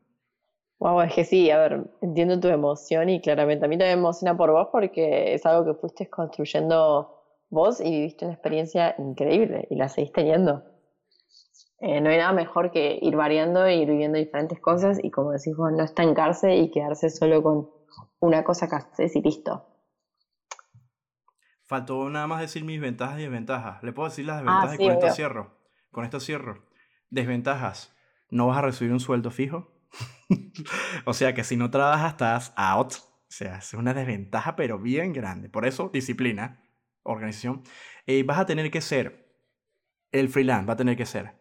Wow, 0.79 1.01
es 1.01 1.15
que 1.15 1.25
sí, 1.25 1.51
a 1.51 1.59
ver, 1.59 1.91
entiendo 2.01 2.39
tu 2.39 2.47
emoción 2.47 3.09
y 3.09 3.21
claramente 3.21 3.65
a 3.65 3.69
mí 3.69 3.77
también 3.77 3.99
me 3.99 4.03
emociona 4.03 4.37
por 4.37 4.53
vos 4.53 4.69
porque 4.71 5.35
es 5.35 5.45
algo 5.45 5.65
que 5.65 5.81
fuiste 5.81 6.09
construyendo 6.09 7.13
vos 7.51 7.81
y 7.81 7.91
viviste 7.91 8.25
una 8.25 8.35
experiencia 8.35 8.95
increíble 8.99 9.67
y 9.69 9.75
la 9.75 9.89
seguís 9.89 10.13
teniendo. 10.13 10.78
Eh, 11.81 12.01
no 12.01 12.11
hay 12.11 12.19
nada 12.19 12.33
mejor 12.33 12.73
que 12.73 12.99
ir 13.01 13.15
variando 13.15 13.65
e 13.65 13.77
ir 13.77 13.89
viviendo 13.89 14.19
diferentes 14.19 14.59
cosas 14.61 14.99
y 15.01 15.11
como 15.13 15.31
decís 15.31 15.55
vos, 15.57 15.71
no 15.73 15.85
estancarse 15.85 16.57
y 16.57 16.71
quedarse 16.73 17.09
solo 17.09 17.41
con 17.43 17.71
una 18.19 18.43
cosa 18.43 18.69
que 18.69 18.77
haces 18.77 19.15
y 19.15 19.23
listo. 19.23 19.65
Faltó 21.67 22.09
nada 22.11 22.27
más 22.27 22.41
decir 22.41 22.65
mis 22.65 22.81
ventajas 22.81 23.19
y 23.19 23.23
desventajas. 23.23 23.83
¿Le 23.83 23.93
puedo 23.93 24.09
decir 24.09 24.25
las 24.25 24.39
ah, 24.39 24.41
desventajas 24.41 24.75
y 24.75 24.85
con 24.85 24.93
esto 24.93 25.11
cierro? 25.11 25.59
Con 25.93 26.05
esto 26.05 26.19
cierro. 26.19 26.65
Desventajas. 27.11 27.95
No 28.31 28.49
vas 28.49 28.59
a 28.59 28.63
recibir 28.63 28.93
un 28.93 29.01
sueldo 29.01 29.31
fijo. 29.31 29.71
o 31.05 31.13
sea 31.13 31.35
que 31.35 31.45
si 31.45 31.57
no 31.57 31.71
trabajas 31.71 32.13
estás 32.13 32.53
out. 32.57 32.95
O 32.95 33.31
sea, 33.31 33.59
es 33.59 33.75
una 33.75 33.95
desventaja 33.95 34.57
pero 34.57 34.79
bien 34.79 35.13
grande. 35.13 35.49
Por 35.49 35.67
eso, 35.67 35.91
disciplina, 35.93 36.65
organización. 37.03 37.63
Eh, 38.07 38.25
vas 38.25 38.39
a 38.39 38.47
tener 38.47 38.71
que 38.71 38.81
ser, 38.81 39.31
el 40.11 40.29
freelance 40.29 40.67
va 40.67 40.73
a 40.73 40.77
tener 40.77 40.97
que 40.97 41.07
ser 41.07 41.38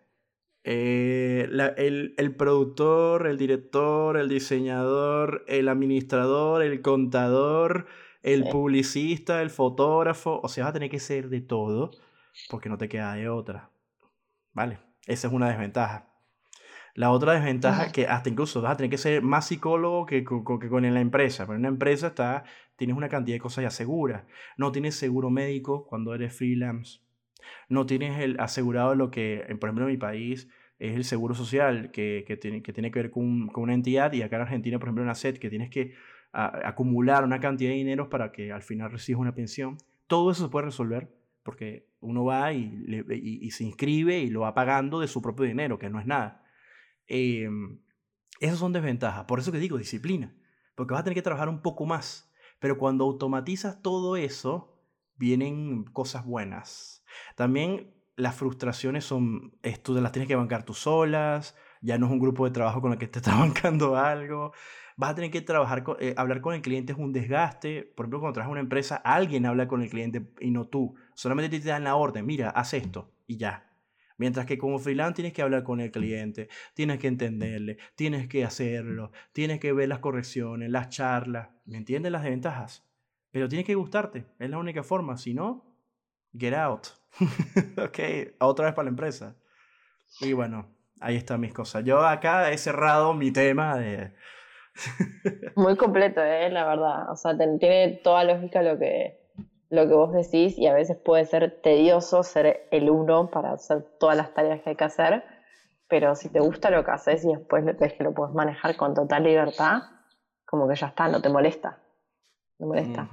eh, 0.70 1.47
el, 1.78 2.13
el, 2.18 2.36
productor, 2.36 3.26
el 3.28 3.38
director, 3.38 4.18
el 4.18 4.28
diseñador, 4.28 5.45
el 5.47 5.70
administrador, 5.70 6.61
el 6.61 6.82
contador, 6.82 7.88
el 8.22 8.43
publicista, 8.43 9.41
el 9.41 9.49
fotógrafo. 9.49 10.41
O 10.43 10.49
sea, 10.49 10.65
va 10.65 10.72
a 10.72 10.74
tener 10.74 10.89
que 10.89 10.99
ser 10.99 11.30
de 11.30 11.39
todo 11.39 11.91
porque 12.49 12.68
no 12.68 12.78
te 12.78 12.89
queda 12.89 13.13
de 13.13 13.30
otra. 13.30 13.70
¿Vale? 14.51 14.80
Esa 15.05 15.28
es 15.28 15.34
una 15.34 15.47
desventaja. 15.47 16.09
La 16.95 17.11
otra 17.11 17.32
desventaja 17.32 17.86
es 17.86 17.93
que 17.93 18.07
hasta 18.07 18.28
incluso 18.28 18.61
vas 18.61 18.74
a 18.74 18.78
tener 18.78 18.89
que 18.89 18.97
ser 18.97 19.22
más 19.22 19.47
psicólogo 19.47 20.05
que, 20.05 20.26
que, 20.26 20.43
con 20.43 20.93
la 20.93 20.99
empresa. 20.99 21.45
Pero 21.45 21.55
en 21.55 21.61
una 21.61 21.70
empresa 21.70 22.07
está, 22.07 22.43
tienes 22.76 22.97
una 22.97 23.07
cantidad 23.07 23.36
de 23.36 23.41
cosas 23.41 23.63
ya 23.63 23.70
seguras. 23.70 24.26
No 24.57 24.74
tienes 24.74 24.95
seguro 24.95 25.30
médico 25.30 25.86
cuando 25.88 26.13
eres 26.13 26.36
freelance 26.36 27.07
no 27.69 27.85
tienes 27.85 28.19
el 28.19 28.39
asegurado 28.39 28.95
lo 28.95 29.11
que, 29.11 29.43
por 29.59 29.69
ejemplo, 29.69 29.85
en 29.85 29.91
mi 29.91 29.97
país 29.97 30.47
es 30.79 30.95
el 30.95 31.03
seguro 31.03 31.33
social, 31.33 31.91
que, 31.91 32.23
que, 32.27 32.37
tiene, 32.37 32.61
que 32.61 32.73
tiene 32.73 32.91
que 32.91 33.01
ver 33.01 33.11
con, 33.11 33.47
con, 33.47 33.63
una 33.63 33.73
entidad, 33.73 34.13
y 34.13 34.21
acá 34.21 34.35
en 34.35 34.43
Argentina, 34.43 34.79
por 34.79 34.87
ejemplo, 34.87 35.03
en 35.03 35.07
la 35.07 35.15
SED, 35.15 35.37
que 35.37 35.49
tienes 35.49 35.69
que 35.69 35.95
acumular 36.31 37.23
una 37.23 37.39
cantidad 37.39 37.71
de 37.71 37.77
dinero 37.77 38.09
para 38.09 38.31
que 38.31 38.51
al 38.51 38.61
final 38.61 38.91
recibas 38.91 39.19
una 39.19 39.33
pensión. 39.33 39.77
Todo 40.05 40.31
eso 40.31 40.43
se 40.43 40.49
puede 40.49 40.65
resolver 40.65 41.09
porque 41.47 41.87
uno 42.01 42.25
va 42.25 42.51
y, 42.51 42.83
y, 43.09 43.51
se 43.51 43.63
inscribe 43.63 44.19
y 44.19 44.29
lo 44.29 44.41
va 44.41 44.53
pagando 44.53 44.99
de 44.99 45.07
su 45.07 45.21
propio 45.21 45.45
dinero, 45.45 45.79
que 45.79 45.89
no 45.89 45.97
es 45.97 46.05
nada. 46.05 46.43
Eh, 47.07 47.49
esas 48.41 48.59
son 48.59 48.73
desventajas. 48.73 49.23
Por 49.25 49.39
eso 49.39 49.53
que 49.53 49.57
digo 49.57 49.77
disciplina, 49.77 50.35
porque 50.75 50.93
vas 50.93 51.01
a 51.01 51.03
tener 51.05 51.15
que 51.15 51.21
trabajar 51.21 51.47
un 51.47 51.61
poco 51.61 51.85
más. 51.85 52.29
Pero 52.59 52.77
cuando 52.77 53.05
automatizas 53.05 53.81
todo 53.81 54.17
eso, 54.17 54.77
vienen 55.15 55.85
cosas 55.85 56.25
buenas. 56.25 56.96
También 57.36 57.93
las 58.15 58.36
frustraciones 58.36 59.05
son, 59.05 59.53
tú 59.84 59.93
las 59.93 60.11
tienes 60.11 60.28
que 60.28 60.36
bancar 60.36 60.63
tú 60.63 60.74
solas, 60.74 61.55
ya 61.82 61.97
no 61.97 62.07
es 62.07 62.11
un 62.11 62.20
grupo 62.20 62.45
de 62.45 62.51
trabajo 62.51 62.82
con 62.82 62.91
el 62.91 62.97
que 62.97 63.07
te 63.07 63.20
está 63.20 63.36
bancando 63.39 63.95
algo, 63.95 64.51
vas 64.97 65.11
a 65.11 65.15
tener 65.15 65.32
que 65.32 65.41
trabajar, 65.41 65.84
eh, 65.99 66.15
hablar 66.18 66.41
con 66.41 66.55
el 66.55 66.61
cliente 66.61 66.93
es 66.93 66.99
un 66.99 67.13
desgaste, 67.13 67.84
por 67.84 68.05
ejemplo, 68.05 68.20
cuando 68.20 68.34
trabajas 68.34 68.49
en 68.49 68.53
una 68.53 68.61
empresa, 68.61 68.95
alguien 68.97 69.45
habla 69.45 69.68
con 69.68 69.82
el 69.82 69.89
cliente 69.89 70.32
y 70.41 70.51
no 70.51 70.65
tú, 70.68 70.95
solamente 71.13 71.59
te 71.59 71.70
dan 71.70 71.84
la 71.84 71.95
orden, 71.95 72.26
mira, 72.26 72.49
haz 72.49 72.74
esto 72.74 73.13
y 73.28 73.38
ya. 73.38 73.63
Mientras 74.20 74.47
que 74.47 74.57
como 74.57 74.80
freelance 74.80 75.13
tienes 75.13 75.34
que 75.34 75.43
hablar 75.43 75.61
con 75.63 75.80
el 75.80 75.91
cliente, 75.91 76.49
tienes 76.74 76.97
que 76.97 77.07
entenderle, 77.07 77.78
tienes 77.95 78.28
que 78.28 78.43
hacerlo, 78.43 79.11
tienes 79.32 79.59
que 79.59 79.74
ver 79.74 79.88
las 79.89 79.99
correcciones, 79.99 80.72
las 80.72 80.89
charlas, 80.89 81.49
¿me 81.65 81.78
entiendes 81.78 82.11
las 82.11 82.24
desventajas? 82.24 82.84
Pero 83.30 83.47
tiene 83.47 83.63
que 83.63 83.76
gustarte, 83.76 84.26
es 84.39 84.49
la 84.49 84.57
única 84.57 84.82
forma, 84.82 85.18
si 85.18 85.36
no, 85.36 85.68
get 86.36 86.55
out. 86.55 86.88
ok, 87.78 87.99
otra 88.39 88.66
vez 88.66 88.74
para 88.74 88.86
la 88.86 88.89
empresa. 88.89 89.36
Y 90.22 90.34
bueno, 90.34 90.68
ahí 90.99 91.16
están 91.16 91.41
mis 91.41 91.53
cosas. 91.53 91.84
Yo 91.84 92.05
acá 92.05 92.51
he 92.51 92.58
cerrado 92.58 93.14
mi 93.14 93.32
tema 93.32 93.78
de... 93.78 94.14
Muy 95.55 95.76
completo, 95.76 96.22
¿eh? 96.22 96.49
la 96.49 96.66
verdad. 96.66 97.12
O 97.12 97.16
sea, 97.16 97.36
tiene 97.38 97.99
toda 98.03 98.24
lógica 98.24 98.62
lo 98.62 98.78
que, 98.78 99.20
lo 99.70 99.88
que 99.88 99.93
vos 99.93 100.14
decís 100.14 100.58
y 100.58 100.68
a 100.68 100.74
veces 100.74 100.97
puede 100.97 101.26
ser 101.26 101.62
tedioso 101.62 102.24
ser 102.24 102.68
el 102.72 102.89
uno 102.89 103.30
para 103.30 103.53
hacer 103.53 103.84
todas 103.99 104.16
las 104.16 104.34
tareas 104.34 104.62
que 104.62 104.72
hay 104.72 104.76
que 104.76 104.84
hacer, 104.84 105.24
pero 105.88 106.16
si 106.16 106.30
te 106.30 106.39
gusta 106.39 106.70
lo 106.70 106.84
que 106.84 106.91
haces 106.91 107.26
y 107.26 107.30
después 107.30 107.66
ves 107.66 107.93
que 107.93 108.03
lo 108.03 108.14
puedes 108.14 108.34
manejar 108.36 108.76
con 108.76 108.93
total 108.93 109.24
libertad, 109.24 109.84
como 110.45 110.68
que 110.68 110.76
ya 110.76 110.88
está, 110.88 111.08
no 111.08 111.22
te 111.22 111.30
molesta. 111.30 111.80
No 112.60 112.68
molesta. 112.68 113.10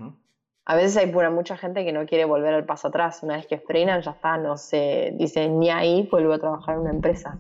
A 0.67 0.77
veces 0.77 0.97
hay 0.97 1.13
pura 1.13 1.31
mucha 1.31 1.57
gente 1.57 1.85
que 1.85 1.93
no 1.93 2.07
quiere 2.07 2.25
volver 2.25 2.55
al 2.55 2.65
paso 2.65 2.89
atrás. 2.89 3.23
Una 3.23 3.37
vez 3.37 3.47
que 3.47 3.59
frenan, 3.59 4.01
ya 4.01 4.13
está, 4.13 4.39
no 4.39 4.57
se 4.57 5.13
dice 5.15 5.49
ni 5.49 5.71
ahí, 5.71 6.09
vuelvo 6.11 6.33
a 6.33 6.39
trabajar 6.39 6.77
en 6.77 6.83
una 6.83 6.91
empresa. 6.91 7.39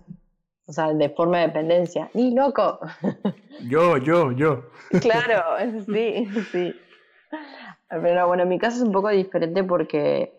O 0.66 0.72
sea, 0.72 0.92
de 0.92 1.08
forma 1.10 1.38
de 1.38 1.46
dependencia. 1.46 2.10
¡Ni 2.14 2.34
loco! 2.34 2.80
Yo, 3.68 3.96
yo, 3.98 4.32
yo. 4.32 4.64
Claro, 5.00 5.42
sí, 5.86 6.28
sí. 6.50 6.74
Pero 7.88 8.26
bueno, 8.26 8.42
en 8.42 8.48
mi 8.48 8.58
caso 8.58 8.78
es 8.78 8.82
un 8.82 8.92
poco 8.92 9.08
diferente 9.08 9.62
porque 9.62 10.34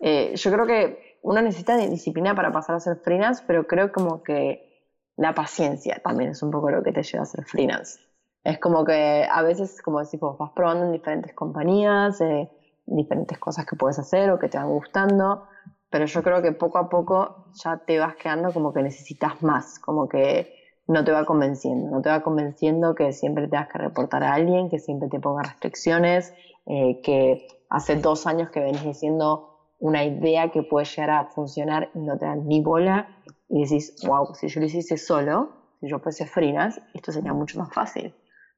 eh, 0.00 0.32
yo 0.34 0.50
creo 0.50 0.66
que 0.66 1.18
uno 1.22 1.42
necesita 1.42 1.76
disciplina 1.76 2.34
para 2.34 2.52
pasar 2.52 2.76
a 2.76 2.80
ser 2.80 2.96
freelance, 2.96 3.44
pero 3.46 3.66
creo 3.66 3.92
como 3.92 4.22
que 4.22 4.90
la 5.16 5.34
paciencia 5.34 6.00
también 6.02 6.30
es 6.30 6.42
un 6.42 6.50
poco 6.50 6.70
lo 6.70 6.82
que 6.82 6.92
te 6.92 7.02
lleva 7.02 7.22
a 7.22 7.26
ser 7.26 7.44
freelance. 7.44 8.00
Es 8.44 8.58
como 8.58 8.84
que 8.84 9.26
a 9.28 9.42
veces, 9.42 9.80
como 9.80 10.00
decimos, 10.00 10.36
vas 10.36 10.50
probando 10.54 10.84
en 10.84 10.92
diferentes 10.92 11.32
compañías, 11.32 12.20
eh, 12.20 12.50
diferentes 12.84 13.38
cosas 13.38 13.64
que 13.64 13.74
puedes 13.74 13.98
hacer 13.98 14.30
o 14.30 14.38
que 14.38 14.50
te 14.50 14.58
van 14.58 14.68
gustando, 14.68 15.46
pero 15.88 16.04
yo 16.04 16.22
creo 16.22 16.42
que 16.42 16.52
poco 16.52 16.76
a 16.76 16.90
poco 16.90 17.46
ya 17.54 17.78
te 17.78 17.98
vas 17.98 18.16
quedando 18.16 18.52
como 18.52 18.74
que 18.74 18.82
necesitas 18.82 19.42
más, 19.42 19.78
como 19.78 20.08
que 20.08 20.52
no 20.86 21.02
te 21.04 21.12
va 21.12 21.24
convenciendo, 21.24 21.90
no 21.90 22.02
te 22.02 22.10
va 22.10 22.22
convenciendo 22.22 22.94
que 22.94 23.12
siempre 23.12 23.48
tengas 23.48 23.68
que 23.68 23.78
reportar 23.78 24.22
a 24.22 24.34
alguien, 24.34 24.68
que 24.68 24.78
siempre 24.78 25.08
te 25.08 25.20
ponga 25.20 25.42
restricciones, 25.42 26.34
eh, 26.66 27.00
que 27.02 27.46
hace 27.70 27.96
dos 27.96 28.26
años 28.26 28.50
que 28.50 28.60
venís 28.60 28.84
diciendo 28.84 29.58
una 29.78 30.04
idea 30.04 30.50
que 30.50 30.62
puede 30.62 30.84
llegar 30.84 31.10
a 31.10 31.24
funcionar 31.26 31.90
y 31.94 32.00
no 32.00 32.18
te 32.18 32.26
dan 32.26 32.46
ni 32.46 32.60
bola 32.62 33.08
y 33.48 33.62
decís, 33.62 33.96
wow, 34.06 34.34
si 34.34 34.48
yo 34.48 34.60
lo 34.60 34.66
hiciese 34.66 34.98
solo, 34.98 35.48
si 35.80 35.88
yo 35.88 35.98
fuese 35.98 36.26
freelance, 36.26 36.82
esto 36.92 37.10
sería 37.10 37.32
mucho 37.32 37.58
más 37.58 37.72
fácil. 37.72 38.14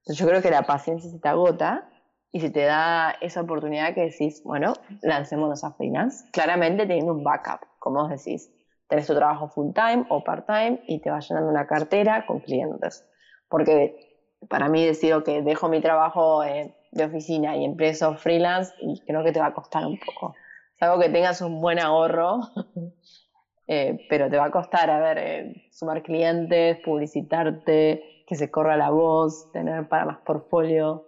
Entonces 0.07 0.19
yo 0.19 0.29
creo 0.29 0.41
que 0.41 0.51
la 0.53 0.63
paciencia 0.63 1.11
se 1.11 1.19
te 1.19 1.27
agota 1.27 1.89
y 2.31 2.39
se 2.39 2.51
te 2.51 2.63
da 2.63 3.17
esa 3.21 3.41
oportunidad 3.41 3.93
que 3.93 4.03
decís, 4.03 4.41
bueno, 4.45 4.75
lancémonos 5.03 5.65
a 5.65 5.73
freelance, 5.73 6.31
claramente 6.31 6.87
teniendo 6.87 7.13
un 7.13 7.25
backup, 7.25 7.67
como 7.81 8.03
vos 8.03 8.11
decís, 8.11 8.49
tenés 8.87 9.09
tu 9.09 9.17
trabajo 9.17 9.49
full 9.49 9.73
time 9.73 10.07
o 10.09 10.23
part 10.23 10.47
time 10.47 10.81
y 10.87 11.01
te 11.01 11.11
vas 11.11 11.29
llenando 11.29 11.51
una 11.51 11.67
cartera 11.67 12.25
con 12.25 12.39
clientes. 12.39 13.05
Porque 13.49 14.29
para 14.49 14.69
mí 14.69 14.87
decir, 14.87 15.17
que 15.25 15.43
dejo 15.43 15.69
mi 15.69 15.81
trabajo 15.81 16.45
eh, 16.45 16.73
de 16.93 17.05
oficina 17.05 17.57
y 17.57 17.65
empiezo 17.65 18.15
freelance 18.15 18.75
y 18.81 19.01
creo 19.01 19.25
que 19.25 19.33
te 19.33 19.41
va 19.41 19.47
a 19.47 19.55
costar 19.55 19.85
un 19.85 19.99
poco. 19.99 20.37
Es 20.77 20.83
algo 20.83 21.01
que 21.01 21.09
tengas 21.09 21.41
un 21.41 21.61
buen 21.61 21.81
ahorro, 21.81 22.43
eh, 23.67 24.07
pero 24.09 24.31
te 24.31 24.37
va 24.37 24.45
a 24.45 24.51
costar, 24.53 24.89
a 24.89 25.01
ver, 25.01 25.19
eh, 25.19 25.69
sumar 25.73 26.05
clientes, 26.05 26.79
publicitarte, 26.85 28.16
que 28.27 28.35
se 28.35 28.51
corra 28.51 28.77
la 28.77 28.91
voz, 28.91 29.47
tener 29.53 29.87
para 29.89 30.05
más 30.05 30.19
portfolio. 30.23 31.05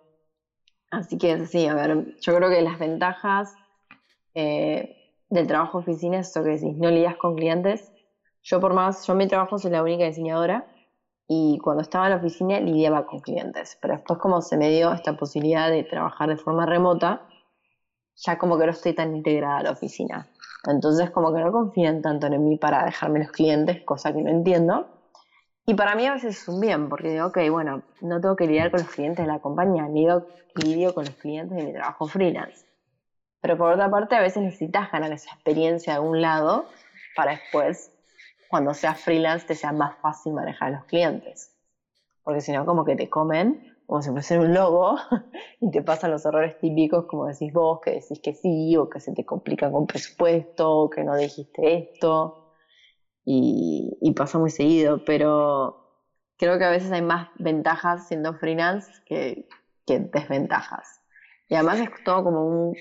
Así 0.91 1.19
que 1.19 1.47
sí, 1.47 1.67
a 1.67 1.75
ver, 1.75 2.07
yo 2.21 2.35
creo 2.35 2.49
que 2.49 2.63
las 2.63 2.79
ventajas 2.79 3.55
del 4.35 5.47
trabajo 5.47 5.79
oficina 5.79 6.21
es 6.21 6.29
eso 6.29 6.43
que 6.45 6.51
decís, 6.51 6.77
no 6.77 6.91
lidias 6.91 7.17
con 7.17 7.35
clientes. 7.35 7.93
Yo 8.43 8.61
por 8.61 8.73
más, 8.73 9.05
yo 9.07 9.13
en 9.13 9.19
mi 9.19 9.27
trabajo 9.27 9.59
soy 9.59 9.73
la 9.73 9.83
única 9.83 10.05
diseñadora 10.05 10.65
y 11.27 11.59
cuando 11.59 11.83
estaba 11.83 12.07
en 12.07 12.13
la 12.13 12.17
oficina 12.19 12.61
lidiaba 12.61 13.05
con 13.05 13.19
clientes, 13.19 13.77
pero 13.83 13.95
después 13.95 14.19
como 14.21 14.41
se 14.41 14.57
me 14.57 14.71
dio 14.71 14.93
esta 14.93 15.15
posibilidad 15.15 15.71
de 15.71 15.85
trabajar 15.85 16.29
de 16.29 16.37
forma 16.37 16.65
remota, 16.65 17.27
ya 18.17 18.39
como 18.39 18.57
que 18.57 18.65
no 18.65 18.73
estoy 18.73 18.95
tan 18.95 19.15
integrada 19.15 19.59
a 19.59 19.63
la 19.65 19.71
oficina. 19.73 20.27
Entonces 20.67 21.11
como 21.11 21.35
que 21.35 21.41
no 21.41 21.53
confían 21.53 22.01
tanto 22.01 22.29
en 22.29 22.45
mí 22.45 22.57
para 22.57 22.85
dejarme 22.85 23.19
los 23.19 23.33
clientes, 23.33 23.83
cosa 23.85 24.13
que 24.13 24.23
no 24.23 24.31
entiendo. 24.31 24.87
Y 25.69 25.75
para 25.75 25.95
mí 25.95 26.07
a 26.07 26.15
veces 26.15 26.41
es 26.41 26.49
un 26.49 26.63
bien, 26.63 26.89
porque 26.89 27.11
digo, 27.11 27.27
ok, 27.27 27.41
bueno, 27.51 27.83
no 28.01 28.23
tengo 28.23 28.37
que 28.37 28.47
lidiar 28.47 28.71
con 28.71 28.81
los 28.81 28.89
clientes 28.89 29.23
de 29.27 29.31
la 29.31 29.39
compañía, 29.39 29.87
lidio, 29.87 30.27
lidio 30.55 30.95
con 30.95 31.05
los 31.05 31.15
clientes 31.17 31.59
de 31.59 31.63
mi 31.63 31.75
trabajo 31.75 32.07
freelance. 32.07 32.65
Pero 33.43 33.59
por 33.59 33.75
otra 33.75 33.91
parte, 33.91 34.17
a 34.17 34.23
veces 34.23 34.43
necesitas 34.43 34.91
ganar 34.91 35.13
esa 35.13 35.31
experiencia 35.35 35.93
de 35.93 36.01
un 36.01 36.23
lado 36.23 36.65
para 37.15 37.33
después, 37.33 37.93
cuando 38.49 38.73
seas 38.73 38.99
freelance, 38.99 39.47
te 39.47 39.55
sea 39.55 39.73
más 39.73 39.95
fácil 40.01 40.33
manejar 40.33 40.69
a 40.69 40.77
los 40.79 40.87
clientes. 40.87 41.55
Porque 42.25 42.41
si 42.41 42.51
no, 42.53 42.65
como 42.65 42.87
que 42.87 42.97
te 42.97 43.11
comen, 43.11 43.77
como 43.85 44.01
si 44.01 44.09
fuese 44.09 44.39
un 44.39 44.55
logo, 44.55 44.97
y 45.61 45.71
te 45.71 45.83
pasan 45.83 46.13
los 46.13 46.25
errores 46.25 46.59
típicos, 46.59 47.05
como 47.05 47.27
decís 47.27 47.53
vos, 47.53 47.81
que 47.83 47.91
decís 47.91 48.21
que 48.23 48.33
sí, 48.33 48.75
o 48.79 48.89
que 48.89 49.01
se 49.01 49.13
te 49.13 49.27
complica 49.27 49.71
con 49.71 49.87
presupuesto, 49.87 50.71
o 50.71 50.89
que 50.89 51.05
no 51.05 51.15
dijiste 51.15 51.77
esto. 51.77 52.48
Y, 53.31 53.99
y 54.01 54.13
pasa 54.13 54.39
muy 54.39 54.49
seguido, 54.49 55.05
pero 55.05 55.89
creo 56.39 56.57
que 56.57 56.65
a 56.65 56.71
veces 56.71 56.91
hay 56.93 57.03
más 57.03 57.29
ventajas 57.39 58.09
siendo 58.09 58.33
freelance 58.33 58.91
que, 59.05 59.47
que 59.87 59.99
desventajas. 59.99 61.03
Y 61.49 61.55
además 61.55 61.81
es 61.81 61.91
todo 62.05 62.25
como 62.25 62.47
un 62.47 62.77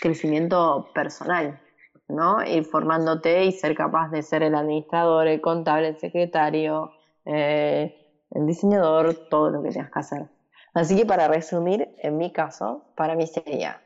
crecimiento 0.00 0.88
personal, 0.92 1.60
¿no? 2.08 2.42
Ir 2.44 2.64
formándote 2.64 3.44
y 3.44 3.52
ser 3.52 3.76
capaz 3.76 4.08
de 4.10 4.22
ser 4.22 4.42
el 4.42 4.56
administrador, 4.56 5.28
el 5.28 5.40
contable, 5.40 5.88
el 5.88 5.98
secretario, 5.98 6.90
eh, 7.24 7.94
el 8.32 8.46
diseñador, 8.46 9.14
todo 9.28 9.50
lo 9.50 9.62
que 9.62 9.70
tengas 9.70 9.92
que 9.92 9.98
hacer. 10.00 10.26
Así 10.74 10.96
que 10.96 11.06
para 11.06 11.28
resumir, 11.28 11.94
en 11.98 12.18
mi 12.18 12.32
caso, 12.32 12.86
para 12.96 13.14
mí 13.14 13.26
sería, 13.26 13.80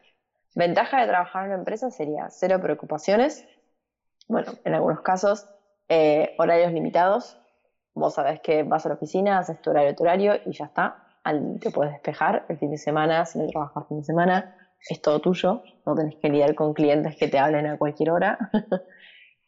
ventaja 0.55 1.01
de 1.01 1.09
trabajar 1.09 1.45
en 1.45 1.51
una 1.51 1.59
empresa 1.59 1.91
sería 1.91 2.29
cero 2.31 2.59
preocupaciones, 2.61 3.47
bueno, 4.29 4.53
en 4.65 4.75
algunos 4.75 5.01
casos, 5.01 5.47
eh, 5.91 6.37
horarios 6.39 6.73
limitados, 6.73 7.37
vos 7.95 8.15
sabés 8.15 8.41
que 8.41 8.63
vas 8.63 8.87
a 8.87 8.91
la 8.91 8.95
oficina, 8.95 9.39
haces 9.39 9.61
tu 9.61 9.71
horario, 9.71 9.95
tu 9.97 10.05
horario 10.05 10.35
y 10.47 10.53
ya 10.53 10.67
está, 10.67 11.05
te 11.61 11.71
puedes 11.71 11.93
despejar 11.93 12.47
el 12.49 12.59
fin 12.59 12.71
de 12.71 12.79
semana, 12.79 13.27
si 13.27 13.41
no 13.41 13.49
trabajas 13.49 13.89
fin 13.89 13.99
de 13.99 14.05
semana, 14.05 14.57
es 14.89 15.03
todo 15.03 15.21
tuyo, 15.21 15.65
no 15.85 15.95
tenés 15.97 16.15
que 16.17 16.29
lidiar 16.29 16.55
con 16.55 16.75
clientes 16.75 17.17
que 17.17 17.27
te 17.27 17.39
hablen 17.39 17.67
a 17.67 17.77
cualquier 17.77 18.11
hora. 18.11 18.39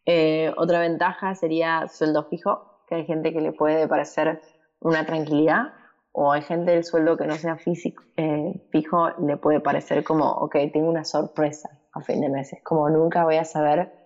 Eh, 0.05 0.53
otra 0.57 0.81
ventaja 0.81 1.37
sería 1.37 1.87
sueldo 1.87 2.25
fijo, 2.25 2.83
que 2.89 2.97
hay 2.97 3.05
gente 3.07 3.33
que 3.33 3.41
le 3.41 3.53
puede 3.53 3.87
parecer 3.87 4.41
una 4.81 5.07
tranquilidad, 5.07 5.75
o 6.11 6.33
hay 6.33 6.43
gente 6.43 6.73
del 6.73 6.83
sueldo 6.83 7.17
que 7.17 7.25
no 7.25 7.37
sea 7.37 7.57
físico, 7.57 8.03
eh, 8.17 8.67
fijo, 8.73 9.11
le 9.25 9.37
puede 9.37 9.61
parecer 9.61 10.03
como, 10.03 10.29
ok, 10.29 10.57
tengo 10.73 10.89
una 10.89 11.05
sorpresa 11.05 11.71
a 11.93 12.01
fin 12.01 12.21
de 12.21 12.31
mes, 12.31 12.53
es 12.53 12.65
como 12.65 12.91
nunca 12.91 13.23
voy 13.23 13.37
a 13.37 13.45
saber 13.45 14.02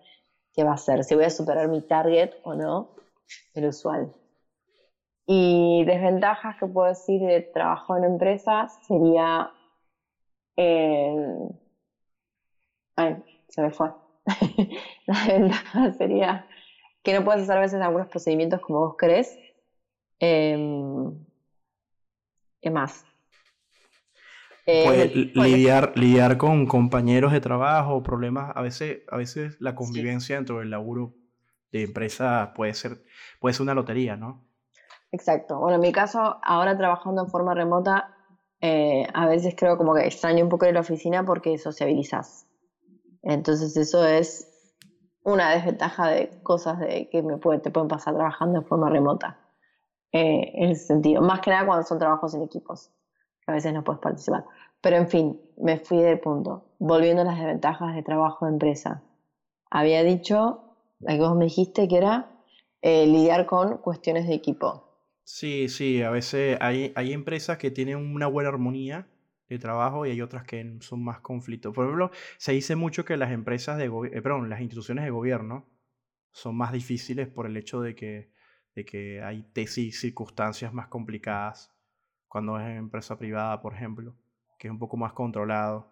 qué 0.57 0.64
va 0.64 0.72
a 0.72 0.78
ser, 0.78 1.04
si 1.04 1.14
voy 1.14 1.24
a 1.24 1.30
superar 1.30 1.68
mi 1.68 1.82
target 1.82 2.30
o 2.42 2.54
no, 2.54 2.88
el 3.54 3.66
usual. 3.66 4.12
Y 5.26 5.84
desventajas 5.84 6.57
que 6.59 6.66
puedo 6.66 6.88
decir 6.88 7.20
de 7.20 7.42
trabajo 7.42 7.96
en 7.96 8.04
empresas 8.04 8.78
sería. 8.86 9.50
Eh, 10.57 11.14
ay, 12.96 13.16
se 13.48 13.62
me 13.62 13.70
fue. 13.70 13.90
la 15.07 15.14
desventaja 15.26 15.92
sería 15.92 16.46
que 17.02 17.12
no 17.12 17.24
puedes 17.24 17.42
hacer 17.42 17.59
a 17.59 17.61
veces 17.61 17.80
algunos 17.82 18.09
procedimientos 18.09 18.61
como 18.61 18.80
vos 18.80 18.94
crees. 18.96 19.36
Em, 20.18 21.12
¿Qué 22.61 22.70
más? 22.70 23.04
Eh, 24.67 25.31
lidiar, 25.35 25.93
lidiar 25.97 26.37
con 26.37 26.67
compañeros 26.67 27.33
de 27.33 27.41
trabajo, 27.41 28.03
problemas, 28.03 28.53
a 28.57 28.62
veces, 28.62 29.03
a 29.09 29.17
veces 29.17 29.57
la 29.61 29.77
convivencia 29.77 30.37
dentro 30.37 30.59
del 30.59 30.71
laburo 30.71 31.14
de 31.71 31.85
empresa 31.85 32.53
puede 32.55 32.75
ser, 32.75 33.05
puede 33.41 33.55
ser 33.55 33.62
una 33.62 33.75
lotería, 33.75 34.17
¿no? 34.17 34.45
Exacto. 35.12 35.61
Bueno, 35.61 35.77
en 35.77 35.83
mi 35.83 35.93
caso, 35.93 36.39
ahora 36.43 36.77
trabajando 36.77 37.23
en 37.23 37.29
forma 37.29 37.55
remota, 37.55 38.17
eh, 38.61 39.07
a 39.14 39.27
veces 39.27 39.55
creo 39.57 39.79
como 39.79 39.95
que 39.95 40.05
extraño 40.05 40.43
un 40.43 40.51
poco 40.51 40.67
de 40.67 40.73
la 40.73 40.81
oficina 40.81 41.25
porque 41.25 41.59
sociabilizas. 41.59 42.47
Entonces 43.23 43.77
eso 43.77 44.05
es 44.05 44.53
una 45.23 45.51
desventaja 45.51 46.09
de 46.09 46.31
cosas 46.43 46.81
de 46.81 47.09
que 47.11 47.23
me 47.23 47.37
puede, 47.37 47.61
te 47.61 47.71
pueden 47.71 47.89
pasar 47.89 48.14
trabajando 48.14 48.59
en 48.59 48.64
forma 48.64 48.91
remota. 48.91 49.39
Eh, 50.12 50.53
en 50.55 50.71
ese 50.71 50.87
sentido. 50.87 51.21
Más 51.21 51.41
que 51.41 51.51
nada 51.51 51.67
cuando 51.67 51.87
son 51.87 51.99
trabajos 51.99 52.35
en 52.35 52.43
equipos. 52.43 52.91
A 53.47 53.53
veces 53.53 53.72
no 53.72 53.84
puedes 53.84 54.01
participar. 54.01 54.44
Pero 54.80 54.97
en 54.97 55.09
fin, 55.09 55.40
me 55.57 55.78
fui 55.78 55.99
del 55.99 56.20
punto. 56.20 56.74
Volviendo 56.78 57.22
a 57.22 57.24
las 57.24 57.38
desventajas 57.38 57.94
de 57.94 58.03
trabajo 58.03 58.47
de 58.47 58.53
empresa. 58.53 59.03
Había 59.70 60.03
dicho, 60.05 60.76
la 61.01 61.14
que 61.14 61.20
vos 61.20 61.36
me 61.36 61.47
dijiste, 61.47 61.88
que 61.88 61.97
era 61.97 62.30
eh, 62.82 63.07
lidiar 63.07 63.47
con 63.47 63.78
cuestiones 63.78 64.26
de 64.26 64.34
equipo. 64.34 64.86
Sí, 65.24 65.68
sí, 65.68 66.03
a 66.03 66.11
veces 66.11 66.57
hay, 66.61 66.92
hay 66.94 67.12
empresas 67.12 67.59
que 67.59 67.70
tienen 67.70 67.97
una 67.97 68.28
buena 68.28 68.49
armonía 68.51 69.09
de 69.49 69.59
trabajo 69.59 70.07
y 70.07 70.11
hay 70.11 70.20
otras 70.20 70.44
que 70.44 70.78
son 70.80 71.03
más 71.03 71.20
conflictos. 71.20 71.74
Por 71.74 71.86
ejemplo, 71.86 72.11
se 72.38 72.53
dice 72.53 72.76
mucho 72.76 73.05
que 73.05 73.16
las 73.16 73.32
empresas 73.32 73.78
de 73.78 73.86
eh, 73.86 74.22
perdón, 74.22 74.49
las 74.49 74.61
instituciones 74.61 75.05
de 75.05 75.11
gobierno 75.11 75.66
son 76.32 76.57
más 76.57 76.72
difíciles 76.72 77.28
por 77.28 77.47
el 77.47 77.57
hecho 77.57 77.80
de 77.80 77.94
que, 77.94 78.30
de 78.74 78.84
que 78.84 79.22
hay 79.22 79.42
tesis 79.53 80.01
circunstancias 80.01 80.72
más 80.72 80.88
complicadas 80.88 81.76
cuando 82.37 82.61
es 82.61 82.66
empresa 82.76 83.16
privada, 83.16 83.62
por 83.62 83.72
ejemplo, 83.72 84.14
que 84.59 84.68
es 84.68 84.70
un 84.70 84.78
poco 84.78 84.99
más 84.99 85.14
controlado. 85.14 85.91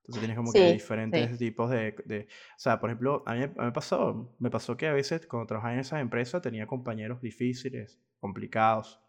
Entonces 0.00 0.20
tienes 0.20 0.36
como 0.36 0.52
que 0.52 0.72
diferentes 0.72 1.38
tipos 1.38 1.70
de, 1.70 1.96
de, 2.04 2.28
O 2.54 2.58
sea, 2.58 2.78
por 2.78 2.90
ejemplo, 2.90 3.22
a 3.24 3.32
mí, 3.32 3.46
me, 3.56 3.72
pasó, 3.72 4.30
me 4.38 4.50
pasó 4.50 4.76
que 4.76 4.88
a 4.88 4.92
veces 4.92 5.26
cuando 5.26 5.46
trabajaba 5.46 5.72
en 5.72 5.80
esas 5.80 6.02
empresas 6.02 6.42
tenía 6.42 6.66
compañeros 6.66 7.22
difíciles, 7.22 7.98
complicados. 8.18 9.00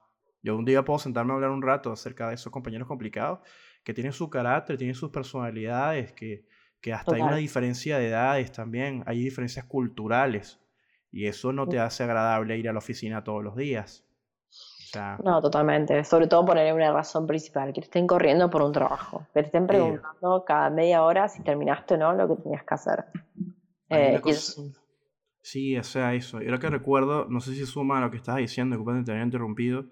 Yo 0.44 0.56
un 0.56 0.64
día 0.64 0.86
puedo 0.86 0.98
sentarme 0.98 1.34
a 1.34 1.36
hablar 1.36 1.50
un 1.50 1.62
rato 1.62 1.92
acerca 1.92 2.30
de 2.30 2.36
esos 2.36 2.54
compañeros 2.54 2.88
complicados 2.88 3.40
que 3.84 3.94
tienen 3.94 4.14
su 4.14 4.30
carácter, 4.30 4.78
tienen 4.78 4.96
sus 4.96 5.10
personalidades, 5.10 6.14
que, 6.14 6.46
que 6.80 6.94
hasta 6.94 7.16
hay 7.16 7.22
una 7.22 7.36
diferencia 7.36 7.98
de 7.98 8.08
edades 8.08 8.50
también, 8.54 9.04
hay 9.08 9.20
diferencias 9.20 9.66
culturales. 9.66 10.62
Y 11.12 11.26
eso 11.26 11.52
no 11.52 11.68
te 11.68 11.80
hace 11.80 12.04
agradable 12.04 12.58
ir 12.58 12.70
a 12.70 12.72
la 12.72 12.80
oficina 12.80 13.26
todos 13.26 13.44
los 13.44 13.58
días 13.58 14.06
no, 15.24 15.42
totalmente. 15.42 16.04
Sobre 16.04 16.28
todo 16.28 16.46
poner 16.46 16.74
una 16.74 16.92
razón 16.92 17.28
principal, 17.28 17.74
que 17.74 17.82
te 17.82 17.86
estén 17.86 18.08
corriendo 18.08 18.50
por 18.50 18.62
un 18.62 18.72
trabajo, 18.72 19.26
que 19.34 19.42
te 19.42 19.46
estén 19.48 19.68
preguntando 19.68 20.44
cada 20.46 20.70
media 20.70 21.04
hora 21.04 21.28
si 21.28 21.44
terminaste 21.44 21.96
o 21.96 21.98
no 21.98 22.14
lo 22.14 22.28
que 22.28 22.42
tenías 22.42 22.64
que 22.64 22.74
hacer. 22.74 23.06
Eh, 23.90 24.22
sí, 25.42 25.78
o 25.78 25.84
sea, 25.84 26.14
eso. 26.14 26.42
Y 26.42 26.46
lo 26.46 26.60
que 26.60 26.70
recuerdo, 26.70 27.28
no 27.30 27.40
sé 27.42 27.54
si 27.54 27.66
suma 27.66 27.98
a 27.98 28.02
lo 28.02 28.12
que 28.12 28.18
estabas 28.18 28.42
diciendo, 28.42 28.76
disculpa 28.76 29.04
te 29.04 29.12
había 29.12 29.24
interrumpido, 29.24 29.86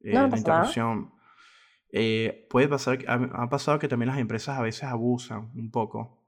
eh, 0.00 0.12
la 0.14 0.36
interrupción. 0.36 1.12
Eh, 1.92 2.46
puede 2.48 2.68
pasar, 2.68 2.98
ha, 3.08 3.48
pasado 3.48 3.78
que 3.78 3.88
también 3.88 4.10
las 4.10 4.18
empresas 4.18 4.56
a 4.56 4.62
veces 4.62 4.84
abusan 4.84 5.50
un 5.56 5.70
poco 5.72 6.18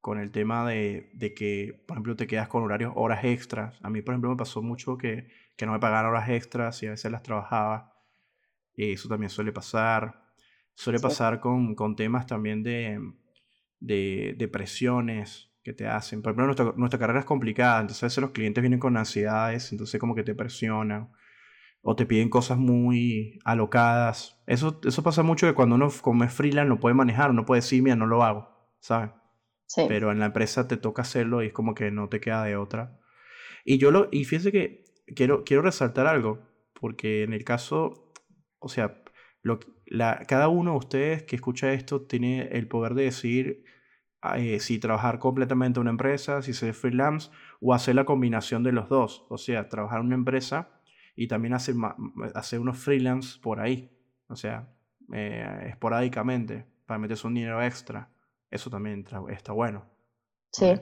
con 0.00 0.18
el 0.18 0.30
tema 0.30 0.68
de, 0.68 1.10
de, 1.14 1.32
que, 1.32 1.82
por 1.86 1.96
ejemplo, 1.96 2.16
te 2.16 2.26
quedas 2.26 2.48
con 2.48 2.62
horarios, 2.62 2.92
horas 2.96 3.24
extras. 3.24 3.78
A 3.82 3.88
mí, 3.88 4.02
por 4.02 4.12
ejemplo, 4.12 4.30
me 4.30 4.36
pasó 4.36 4.60
mucho 4.60 4.98
que, 4.98 5.28
que 5.56 5.66
no 5.66 5.72
me 5.72 5.78
pagaran 5.78 6.10
horas 6.10 6.28
extras 6.28 6.82
y 6.82 6.86
a 6.86 6.90
veces 6.90 7.10
las 7.10 7.22
trabajaba. 7.22 7.94
Y 8.74 8.92
eso 8.92 9.08
también 9.08 9.30
suele 9.30 9.52
pasar. 9.52 10.22
Suele 10.74 10.98
pasar 10.98 11.40
con, 11.40 11.74
con, 11.74 11.96
temas 11.96 12.26
también 12.26 12.62
de, 12.62 12.98
de, 13.78 14.34
de, 14.38 14.48
presiones 14.48 15.50
que 15.62 15.74
te 15.74 15.86
hacen. 15.86 16.22
Por 16.22 16.30
ejemplo, 16.30 16.46
nuestra, 16.46 16.72
nuestra 16.76 16.98
carrera 16.98 17.20
es 17.20 17.26
complicada, 17.26 17.80
entonces 17.80 18.02
a 18.02 18.06
veces 18.06 18.22
los 18.22 18.30
clientes 18.30 18.62
vienen 18.62 18.80
con 18.80 18.96
ansiedades, 18.96 19.70
entonces 19.70 20.00
como 20.00 20.14
que 20.14 20.22
te 20.22 20.34
presionan 20.34 21.12
o 21.82 21.94
te 21.94 22.06
piden 22.06 22.30
cosas 22.30 22.56
muy 22.56 23.38
alocadas. 23.44 24.40
Eso, 24.46 24.80
eso 24.84 25.02
pasa 25.02 25.22
mucho 25.22 25.46
que 25.46 25.54
cuando 25.54 25.74
uno 25.74 25.90
como 26.00 26.24
es 26.24 26.32
freelance 26.32 26.68
no 26.68 26.80
puede 26.80 26.94
manejar, 26.94 27.34
no 27.34 27.44
puede 27.44 27.60
decir, 27.60 27.82
mira, 27.82 27.96
no 27.96 28.06
lo 28.06 28.24
hago, 28.24 28.48
¿sabes? 28.80 29.10
Sí. 29.66 29.82
Pero 29.88 30.10
en 30.10 30.20
la 30.20 30.26
empresa 30.26 30.68
te 30.68 30.76
toca 30.76 31.02
hacerlo 31.02 31.42
y 31.42 31.48
es 31.48 31.52
como 31.52 31.74
que 31.74 31.90
no 31.90 32.08
te 32.08 32.20
queda 32.20 32.44
de 32.44 32.56
otra. 32.56 32.98
Y 33.64 33.78
yo 33.78 33.90
lo, 33.90 34.08
y 34.10 34.24
fíjense 34.24 34.52
que 34.52 34.84
quiero, 35.06 35.44
quiero 35.44 35.62
resaltar 35.62 36.06
algo, 36.06 36.40
porque 36.74 37.22
en 37.22 37.32
el 37.32 37.44
caso, 37.44 38.12
o 38.58 38.68
sea, 38.68 39.02
lo, 39.42 39.60
la, 39.86 40.24
cada 40.26 40.48
uno 40.48 40.72
de 40.72 40.78
ustedes 40.78 41.22
que 41.24 41.36
escucha 41.36 41.72
esto 41.72 42.02
tiene 42.02 42.48
el 42.52 42.68
poder 42.68 42.94
de 42.94 43.04
decidir 43.04 43.64
eh, 44.36 44.60
si 44.60 44.78
trabajar 44.78 45.18
completamente 45.18 45.78
en 45.78 45.82
una 45.82 45.90
empresa, 45.90 46.42
si 46.42 46.52
ser 46.52 46.74
freelance 46.74 47.30
o 47.60 47.74
hacer 47.74 47.96
la 47.96 48.04
combinación 48.04 48.62
de 48.62 48.72
los 48.72 48.88
dos. 48.88 49.26
O 49.28 49.38
sea, 49.38 49.68
trabajar 49.68 50.00
en 50.00 50.06
una 50.06 50.14
empresa 50.14 50.80
y 51.16 51.26
también 51.26 51.54
hacer, 51.54 51.74
hacer 52.34 52.60
unos 52.60 52.78
freelance 52.78 53.38
por 53.40 53.60
ahí, 53.60 53.90
o 54.28 54.36
sea, 54.36 54.72
eh, 55.12 55.66
esporádicamente, 55.68 56.66
para 56.86 56.98
meterse 56.98 57.26
un 57.26 57.34
dinero 57.34 57.62
extra. 57.62 58.08
Eso 58.50 58.70
también 58.70 59.04
está 59.30 59.52
bueno. 59.52 59.86
Sí. 60.52 60.72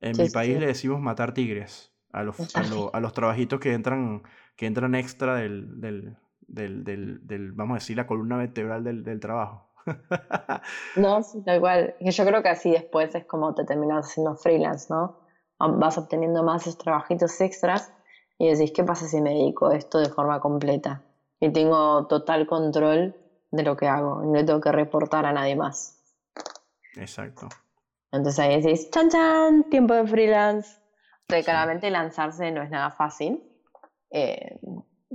En 0.00 0.16
mi 0.16 0.28
país 0.30 0.58
le 0.58 0.66
decimos 0.66 1.00
matar 1.00 1.32
tigres 1.32 1.93
a 2.14 2.22
los, 2.22 2.36
a, 2.54 3.00
los 3.00 3.12
trabajitos 3.12 3.58
que 3.58 3.72
entran, 3.72 4.22
que 4.56 4.66
entran 4.66 4.94
extra 4.94 5.34
del, 5.34 5.80
del, 5.80 6.16
del, 6.46 7.26
del, 7.26 7.52
vamos 7.52 7.74
a 7.74 7.78
decir, 7.78 7.96
la 7.96 8.06
columna 8.06 8.36
vertebral 8.36 8.84
del, 8.84 9.02
del 9.02 9.18
trabajo. 9.18 9.68
no, 10.96 11.22
sí, 11.22 11.42
tal 11.42 11.60
cual. 11.60 11.94
Yo 12.00 12.24
creo 12.24 12.42
que 12.42 12.48
así 12.48 12.70
después 12.70 13.14
es 13.14 13.24
como 13.24 13.54
te 13.54 13.64
terminas 13.64 14.06
haciendo 14.06 14.36
freelance, 14.36 14.86
¿no? 14.88 15.18
Vas 15.58 15.98
obteniendo 15.98 16.42
más 16.42 16.62
esos 16.62 16.78
trabajitos 16.78 17.40
extras 17.40 17.92
y 18.38 18.48
decís, 18.48 18.72
¿qué 18.72 18.84
pasa 18.84 19.06
si 19.06 19.20
me 19.20 19.30
dedico 19.30 19.66
a 19.66 19.76
esto 19.76 19.98
de 19.98 20.08
forma 20.08 20.40
completa? 20.40 21.02
Y 21.40 21.52
tengo 21.52 22.06
total 22.06 22.46
control 22.46 23.16
de 23.50 23.62
lo 23.62 23.76
que 23.76 23.88
hago 23.88 24.22
y 24.24 24.28
no 24.28 24.44
tengo 24.44 24.60
que 24.60 24.72
reportar 24.72 25.26
a 25.26 25.32
nadie 25.32 25.56
más. 25.56 26.00
Exacto. 26.96 27.48
Entonces 28.12 28.38
ahí 28.38 28.62
decís, 28.62 28.90
chan 28.90 29.10
chan, 29.10 29.64
tiempo 29.70 29.94
de 29.94 30.06
freelance. 30.06 30.83
Claramente 31.26 31.90
lanzarse 31.90 32.50
no 32.50 32.62
es 32.62 32.70
nada 32.70 32.90
fácil. 32.90 33.42
Eh, 34.10 34.58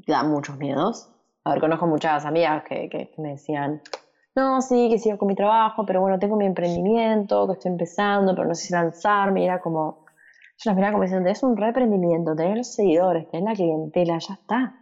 da 0.08 0.24
muchos 0.24 0.58
miedos. 0.58 1.10
A 1.44 1.52
ver, 1.52 1.62
conozco 1.62 1.88
muchas 1.88 2.26
amigas 2.26 2.64
que, 2.64 2.90
que, 2.90 3.12
me 3.18 3.32
decían, 3.32 3.82
no, 4.36 4.62
sí, 4.62 4.90
que 4.90 5.00
sigo 5.00 5.18
con 5.18 5.28
mi 5.28 5.36
trabajo, 5.36 5.86
pero 5.86 6.02
bueno, 6.02 6.20
tengo 6.20 6.36
mi 6.36 6.46
emprendimiento, 6.46 7.48
que 7.48 7.54
estoy 7.54 7.72
empezando, 7.72 8.36
pero 8.36 8.48
no 8.48 8.56
sé 8.56 8.68
si 8.68 8.74
lanzarme. 8.74 9.46
Era 9.46 9.62
como, 9.62 10.06
yo 10.58 10.70
las 10.70 10.76
miraba 10.76 10.94
como 10.94 11.04
diciendo, 11.04 11.30
es 11.30 11.44
un 11.44 11.56
reprendimiento, 11.56 12.36
tener 12.36 12.58
los 12.58 12.74
seguidores, 12.74 13.30
tener 13.30 13.50
la 13.50 13.56
clientela, 13.56 14.18
ya 14.20 14.34
está. 14.34 14.76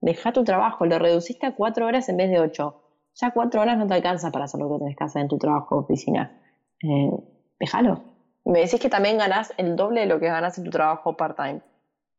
Deja 0.00 0.32
tu 0.32 0.44
trabajo, 0.44 0.86
lo 0.86 0.98
reduciste 0.98 1.46
a 1.46 1.54
cuatro 1.54 1.86
horas 1.86 2.08
en 2.08 2.16
vez 2.16 2.30
de 2.30 2.40
ocho. 2.40 2.82
Ya 3.14 3.30
cuatro 3.30 3.60
horas 3.60 3.78
no 3.78 3.86
te 3.86 3.94
alcanza 3.94 4.30
para 4.30 4.44
hacer 4.44 4.60
lo 4.60 4.70
que 4.70 4.78
tenés 4.78 4.96
que 4.96 5.04
hacer 5.04 5.22
en 5.22 5.28
tu 5.28 5.38
trabajo 5.38 5.76
oficina. 5.76 6.40
Eh, 6.82 7.10
déjalo. 7.58 8.13
Me 8.44 8.60
decís 8.60 8.80
que 8.80 8.90
también 8.90 9.18
ganás 9.18 9.54
el 9.56 9.76
doble 9.76 10.00
de 10.00 10.06
lo 10.06 10.20
que 10.20 10.26
ganás 10.26 10.58
en 10.58 10.64
tu 10.64 10.70
trabajo 10.70 11.16
part-time. 11.16 11.62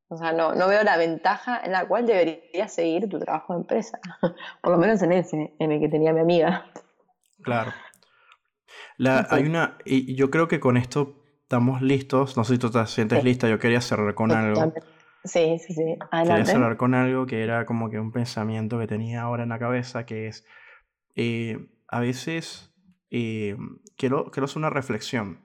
O 0.07 0.17
sea, 0.17 0.31
no, 0.31 0.53
no 0.53 0.67
veo 0.67 0.83
la 0.83 0.97
ventaja 0.97 1.61
en 1.63 1.71
la 1.71 1.87
cual 1.87 2.05
deberías 2.05 2.73
seguir 2.73 3.09
tu 3.09 3.19
trabajo 3.19 3.53
de 3.53 3.59
empresa. 3.59 3.99
Por 4.61 4.71
lo 4.71 4.77
menos 4.77 5.01
en 5.01 5.11
ese, 5.11 5.53
en 5.59 5.71
el 5.71 5.79
que 5.79 5.89
tenía 5.89 6.13
mi 6.13 6.21
amiga. 6.21 6.65
Claro. 7.41 7.73
La, 8.97 9.27
hay 9.29 9.43
una, 9.43 9.77
y 9.83 10.15
yo 10.15 10.31
creo 10.31 10.47
que 10.47 10.59
con 10.59 10.77
esto 10.77 11.23
estamos 11.41 11.81
listos. 11.81 12.37
No 12.37 12.43
sé 12.43 12.53
si 12.53 12.59
tú 12.59 12.71
te 12.71 12.85
sientes 12.87 13.23
lista. 13.23 13.49
Yo 13.49 13.59
quería 13.59 13.81
cerrar 13.81 14.13
con 14.13 14.31
algo. 14.31 14.73
Sí, 15.23 15.57
sí, 15.59 15.73
sí. 15.73 15.97
Quería 16.11 16.45
cerrar 16.45 16.77
con 16.77 16.93
algo 16.93 17.25
que 17.25 17.43
era 17.43 17.65
como 17.65 17.89
que 17.89 17.99
un 17.99 18.11
pensamiento 18.11 18.79
que 18.79 18.87
tenía 18.87 19.21
ahora 19.21 19.43
en 19.43 19.49
la 19.49 19.59
cabeza, 19.59 20.05
que 20.05 20.27
es, 20.27 20.45
eh, 21.15 21.67
a 21.87 21.99
veces 21.99 22.71
eh, 23.09 23.57
quiero, 23.97 24.29
quiero 24.31 24.45
hacer 24.45 24.57
una 24.57 24.69
reflexión. 24.69 25.44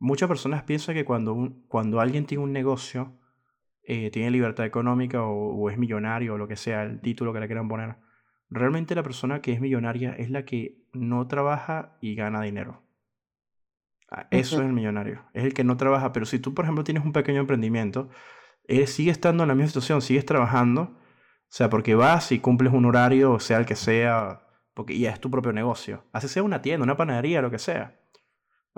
Muchas 0.00 0.28
personas 0.28 0.64
piensan 0.64 0.96
que 0.96 1.04
cuando, 1.04 1.52
cuando 1.68 2.00
alguien 2.00 2.26
tiene 2.26 2.42
un 2.42 2.52
negocio, 2.52 3.16
eh, 3.84 4.10
tiene 4.10 4.32
libertad 4.32 4.66
económica 4.66 5.22
o, 5.22 5.54
o, 5.54 5.70
es 5.70 5.78
millonario 5.78 6.34
o 6.34 6.38
lo 6.38 6.48
que 6.48 6.56
sea, 6.56 6.82
el 6.82 7.00
título 7.00 7.32
que 7.32 7.40
le 7.40 7.46
quieran 7.46 7.68
poner, 7.68 7.96
realmente 8.48 8.94
la 8.94 9.02
persona 9.02 9.40
que 9.40 9.52
es 9.52 9.60
millonaria 9.60 10.12
es 10.12 10.30
la 10.30 10.44
que 10.44 10.82
no 10.92 11.28
trabaja 11.28 11.96
y 12.00 12.16
gana 12.16 12.42
dinero. 12.42 12.82
Ah, 14.10 14.26
eso 14.30 14.56
es 14.56 14.62
el 14.62 14.72
millonario. 14.72 15.22
Es 15.32 15.44
el 15.44 15.54
que 15.54 15.62
no 15.62 15.76
trabaja. 15.76 16.12
Pero 16.12 16.26
si 16.26 16.38
tú, 16.40 16.52
por 16.52 16.64
ejemplo, 16.64 16.82
tienes 16.82 17.04
un 17.04 17.12
pequeño 17.12 17.40
emprendimiento, 17.40 18.08
él 18.64 18.86
sigue 18.88 19.10
estando 19.10 19.44
en 19.44 19.48
la 19.48 19.54
misma 19.54 19.68
situación, 19.68 20.02
sigues 20.02 20.26
trabajando. 20.26 20.82
O 20.82 21.52
sea, 21.52 21.70
porque 21.70 21.94
vas 21.94 22.32
y 22.32 22.40
cumples 22.40 22.72
un 22.72 22.84
horario, 22.86 23.38
sea 23.38 23.58
el 23.58 23.66
que 23.66 23.76
sea, 23.76 24.46
porque 24.74 24.98
ya 24.98 25.10
es 25.10 25.20
tu 25.20 25.30
propio 25.30 25.52
negocio. 25.52 26.04
Así 26.12 26.28
sea 26.28 26.42
una 26.42 26.62
tienda, 26.62 26.84
una 26.84 26.96
panadería, 26.96 27.42
lo 27.42 27.50
que 27.50 27.58
sea. 27.58 27.99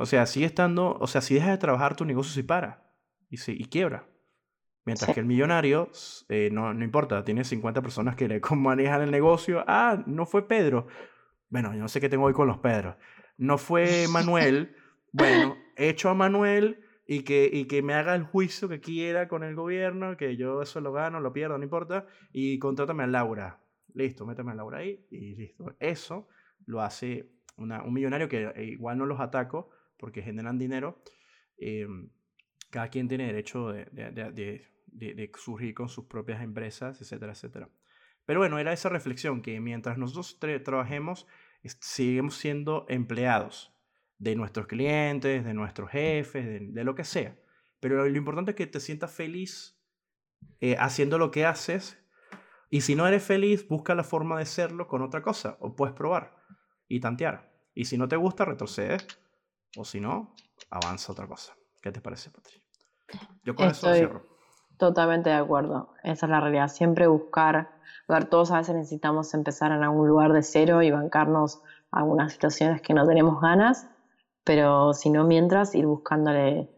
O 0.03 0.07
sea, 0.07 0.27
sigue 0.27 0.47
estando, 0.47 0.97
o 0.99 1.07
sea, 1.07 1.21
si 1.21 1.35
dejas 1.35 1.51
de 1.51 1.59
trabajar, 1.59 1.95
tu 1.95 2.05
negocio 2.05 2.33
sí 2.33 2.43
para 2.43 2.93
y, 3.31 3.37
sí, 3.37 3.55
y 3.57 3.67
quiebra. 3.67 4.09
Mientras 4.85 5.15
que 5.15 5.21
el 5.21 5.27
millonario, 5.27 5.91
eh, 6.29 6.51
no, 6.51 6.75
no 6.75 6.85
importa, 6.85 7.23
tiene 7.23 7.45
50 7.45 7.83
personas 7.83 8.17
que 8.17 8.27
le 8.27 8.41
manejan 8.57 9.03
el 9.03 9.13
negocio. 9.13 9.63
Ah, 9.69 10.03
no 10.07 10.27
fue 10.27 10.49
Pedro. 10.49 10.89
Bueno, 11.49 11.73
yo 11.73 11.79
no 11.79 11.89
sé 11.89 12.01
qué 12.01 12.09
tengo 12.09 12.25
hoy 12.25 12.33
con 12.33 12.49
los 12.49 12.59
Pedros. 12.59 12.97
No 13.39 13.59
fue 13.59 14.07
Manuel. 14.09 14.77
Bueno, 15.15 15.59
echo 15.77 16.09
a 16.09 16.15
Manuel 16.15 16.87
y 17.07 17.23
que, 17.23 17.51
y 17.53 17.67
que 17.67 17.83
me 17.83 17.93
haga 17.93 18.15
el 18.15 18.23
juicio 18.23 18.67
que 18.67 18.81
quiera 18.81 19.29
con 19.29 19.45
el 19.45 19.55
gobierno, 19.55 20.17
que 20.17 20.39
yo 20.39 20.63
eso 20.63 20.81
lo 20.81 20.91
gano, 20.91 21.21
lo 21.21 21.35
pierdo, 21.35 21.59
no 21.59 21.65
importa, 21.65 22.07
y 22.33 22.59
contrátame 22.59 23.03
a 23.03 23.09
Laura. 23.09 23.61
Listo, 23.93 24.25
méteme 24.25 24.53
a 24.53 24.55
Laura 24.55 24.79
ahí 24.79 25.07
y 25.11 25.35
listo. 25.35 25.77
Eso 25.79 26.29
lo 26.65 26.81
hace 26.81 27.31
una, 27.59 27.83
un 27.83 27.93
millonario 27.93 28.27
que 28.27 28.53
eh, 28.57 28.65
igual 28.65 28.97
no 28.97 29.05
los 29.05 29.21
ataco 29.21 29.69
porque 30.03 30.21
generan 30.21 30.59
dinero. 30.59 31.01
Eh, 31.59 31.87
cada 32.71 32.89
quien 32.89 33.07
tiene 33.07 33.27
derecho 33.27 33.69
de, 33.69 33.85
de, 33.93 35.31
surgir 35.39 35.75
con 35.75 35.89
sus 35.89 36.07
propias 36.07 36.43
empresas, 36.43 37.01
etcétera, 37.01 37.35
etcétera. 37.35 37.71
Pero 38.27 38.41
bueno, 38.41 38.59
era 38.59 38.73
esa 38.73 38.89
reflexión 38.89 39.43
que 39.43 39.61
mientras 39.61 39.99
nosotros 39.99 40.41
trabajemos, 40.65 41.29
seguimos 41.79 42.37
siendo 42.37 42.85
empleados 42.89 43.77
de 44.19 44.35
nuestros 44.35 44.67
clientes, 44.67 45.45
de 45.45 45.55
nuestros 45.55 45.89
jefes, 45.89 46.75
de, 46.75 46.83
lo 46.83 46.97
que 46.97 47.05
sea. 47.05 47.39
Pero 47.79 48.05
lo 48.05 48.19
importante 48.19 48.51
es 48.51 48.57
que 48.57 48.67
te 48.67 48.81
sientas 48.81 49.13
feliz 49.13 49.81
eh, 50.61 50.75
haciendo 50.81 51.17
lo 51.17 51.31
que 51.31 51.47
haces. 51.47 52.05
Y 52.71 52.81
si 52.81 52.97
no 52.97 53.07
eres 53.07 53.23
feliz, 53.23 53.69
busca 53.69 53.95
la 53.95 54.03
forma 54.03 54.41
de 54.41 54.47
serlo 54.47 54.89
con 54.89 55.01
otra 55.01 55.23
cosa. 55.23 55.57
O 55.61 55.77
puedes 55.77 55.95
probar 55.95 56.43
y 56.89 56.99
tantear. 56.99 57.53
Y 57.73 57.85
si 57.85 57.97
no 57.97 58.09
te 58.09 58.17
gusta, 58.17 58.45
retrocede. 58.45 58.97
O 59.77 59.85
si 59.85 60.01
no, 60.01 60.35
avanza 60.71 61.13
otra 61.13 61.27
cosa. 61.27 61.55
¿Qué 61.81 61.93
te 61.93 62.01
parece, 62.01 62.31
Patricia? 62.31 62.63
Yo 63.45 63.55
con 63.55 63.69
eso 63.69 63.93
cierro. 63.93 64.23
Totalmente 64.77 65.31
de 65.31 65.37
acuerdo. 65.37 65.95
Esa 66.03 66.27
es 66.27 66.31
la 66.31 66.41
realidad. 66.41 66.69
Siempre 66.69 67.07
buscar. 67.07 67.71
Ver, 68.09 68.25
todos 68.27 68.51
a 68.51 68.59
veces 68.59 68.75
necesitamos 68.75 69.33
empezar 69.35 69.73
en 69.73 69.83
algún 69.83 70.09
lugar 70.09 70.33
de 70.33 70.43
cero 70.43 70.83
y 70.83 70.91
bancarnos 70.91 71.63
algunas 71.91 72.33
situaciones 72.33 72.83
que 72.83 72.95
no 72.95 73.07
tenemos 73.07 73.41
ganas 73.41 73.87
pero 74.45 74.93
si 74.95 75.11
no, 75.11 75.25
mientras 75.25 75.75
ir 75.75 75.87
buscándole 75.87 76.71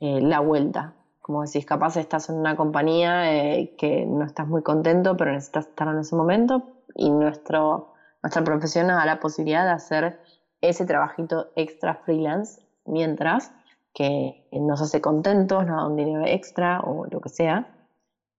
eh, 0.00 0.20
la 0.20 0.40
vuelta. 0.40 0.94
Como 1.20 1.42
decís, 1.42 1.66
capaz 1.66 1.96
estás 1.96 2.30
en 2.30 2.36
una 2.36 2.56
compañía 2.56 3.34
eh, 3.34 3.74
que 3.76 4.06
no 4.06 4.24
estás 4.24 4.46
muy 4.46 4.62
contento, 4.62 5.16
pero 5.16 5.32
necesitas 5.32 5.66
estar 5.66 5.88
en 5.88 5.98
ese 5.98 6.16
momento 6.16 6.62
y 6.94 7.10
nuestro, 7.10 7.94
nuestra 8.22 8.42
profesión 8.44 8.86
nos 8.86 8.96
da 8.96 9.04
la 9.04 9.20
posibilidad 9.20 9.64
de 9.64 9.72
hacer 9.72 10.20
ese 10.60 10.86
trabajito 10.86 11.50
extra 11.56 11.94
freelance 11.94 12.62
mientras 12.84 13.52
que 13.94 14.48
nos 14.52 14.80
hace 14.80 15.00
contentos, 15.00 15.66
nos 15.66 15.76
da 15.76 15.86
un 15.86 15.96
dinero 15.96 16.24
extra 16.26 16.80
o 16.80 17.06
lo 17.06 17.20
que 17.20 17.28
sea 17.28 17.88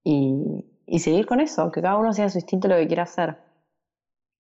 y, 0.03 0.65
y 0.85 0.99
seguir 0.99 1.25
con 1.25 1.39
eso, 1.39 1.71
que 1.71 1.81
cada 1.81 1.97
uno 1.97 2.13
sea 2.13 2.29
su 2.29 2.37
instinto 2.37 2.67
lo 2.67 2.75
que 2.75 2.87
quiera 2.87 3.03
hacer. 3.03 3.37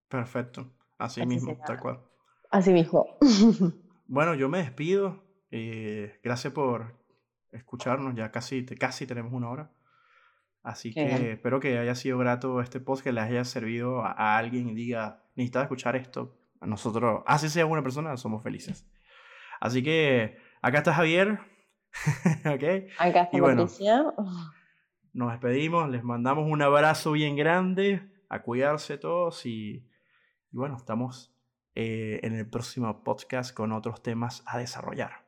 Perfecto, 0.07 0.71
así, 0.97 1.25
mismo, 1.25 1.57
tal 1.65 1.79
cual. 1.79 1.99
Así 2.49 2.73
mismo. 2.73 3.17
Bueno, 4.11 4.33
yo 4.33 4.49
me 4.49 4.57
despido. 4.57 5.23
Eh, 5.51 6.19
gracias 6.23 6.51
por 6.51 6.95
escucharnos. 7.51 8.15
Ya 8.15 8.31
casi, 8.31 8.65
casi 8.65 9.05
tenemos 9.05 9.31
una 9.33 9.51
hora. 9.51 9.71
Así 10.63 10.91
que 10.91 11.33
espero 11.33 11.59
que 11.59 11.77
haya 11.77 11.93
sido 11.93 12.17
grato 12.17 12.59
este 12.59 12.79
post, 12.79 13.03
que 13.03 13.11
les 13.11 13.25
haya 13.25 13.43
servido 13.45 14.03
a, 14.03 14.37
alguien 14.37 14.67
y 14.67 14.73
diga, 14.73 15.23
necesitaba 15.35 15.65
escuchar 15.65 15.95
esto. 15.95 16.38
Nosotros, 16.61 17.23
así 17.25 17.49
sea 17.49 17.65
una 17.65 17.81
persona, 17.81 18.17
somos 18.17 18.43
felices. 18.43 18.85
Así 19.59 19.83
que 19.83 20.37
acá 20.61 20.79
está 20.79 20.93
Javier. 20.93 21.39
¿Okay? 22.45 22.87
Acá 22.97 23.23
está 23.23 23.39
Patricia. 23.39 24.05
Nos 25.13 25.31
despedimos, 25.31 25.89
les 25.89 26.03
mandamos 26.03 26.49
un 26.49 26.61
abrazo 26.61 27.13
bien 27.13 27.35
grande, 27.35 28.11
a 28.29 28.43
cuidarse 28.43 28.97
todos 28.97 29.45
y, 29.45 29.87
bueno, 30.51 30.77
estamos 30.77 31.33
eh, 31.75 32.19
en 32.23 32.35
el 32.35 32.47
próximo 32.47 33.03
podcast 33.03 33.55
con 33.55 33.71
otros 33.71 34.03
temas 34.03 34.43
a 34.45 34.59
desarrollar. 34.59 35.25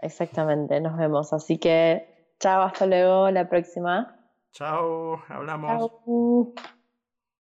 Exactamente, 0.00 0.80
nos 0.80 0.98
vemos. 0.98 1.32
Así 1.32 1.58
que 1.58 2.34
chao, 2.38 2.62
hasta 2.62 2.86
luego, 2.86 3.30
la 3.30 3.48
próxima. 3.48 4.14
Chao, 4.52 5.22
hablamos. 5.28 5.90
Chao. 6.04 6.74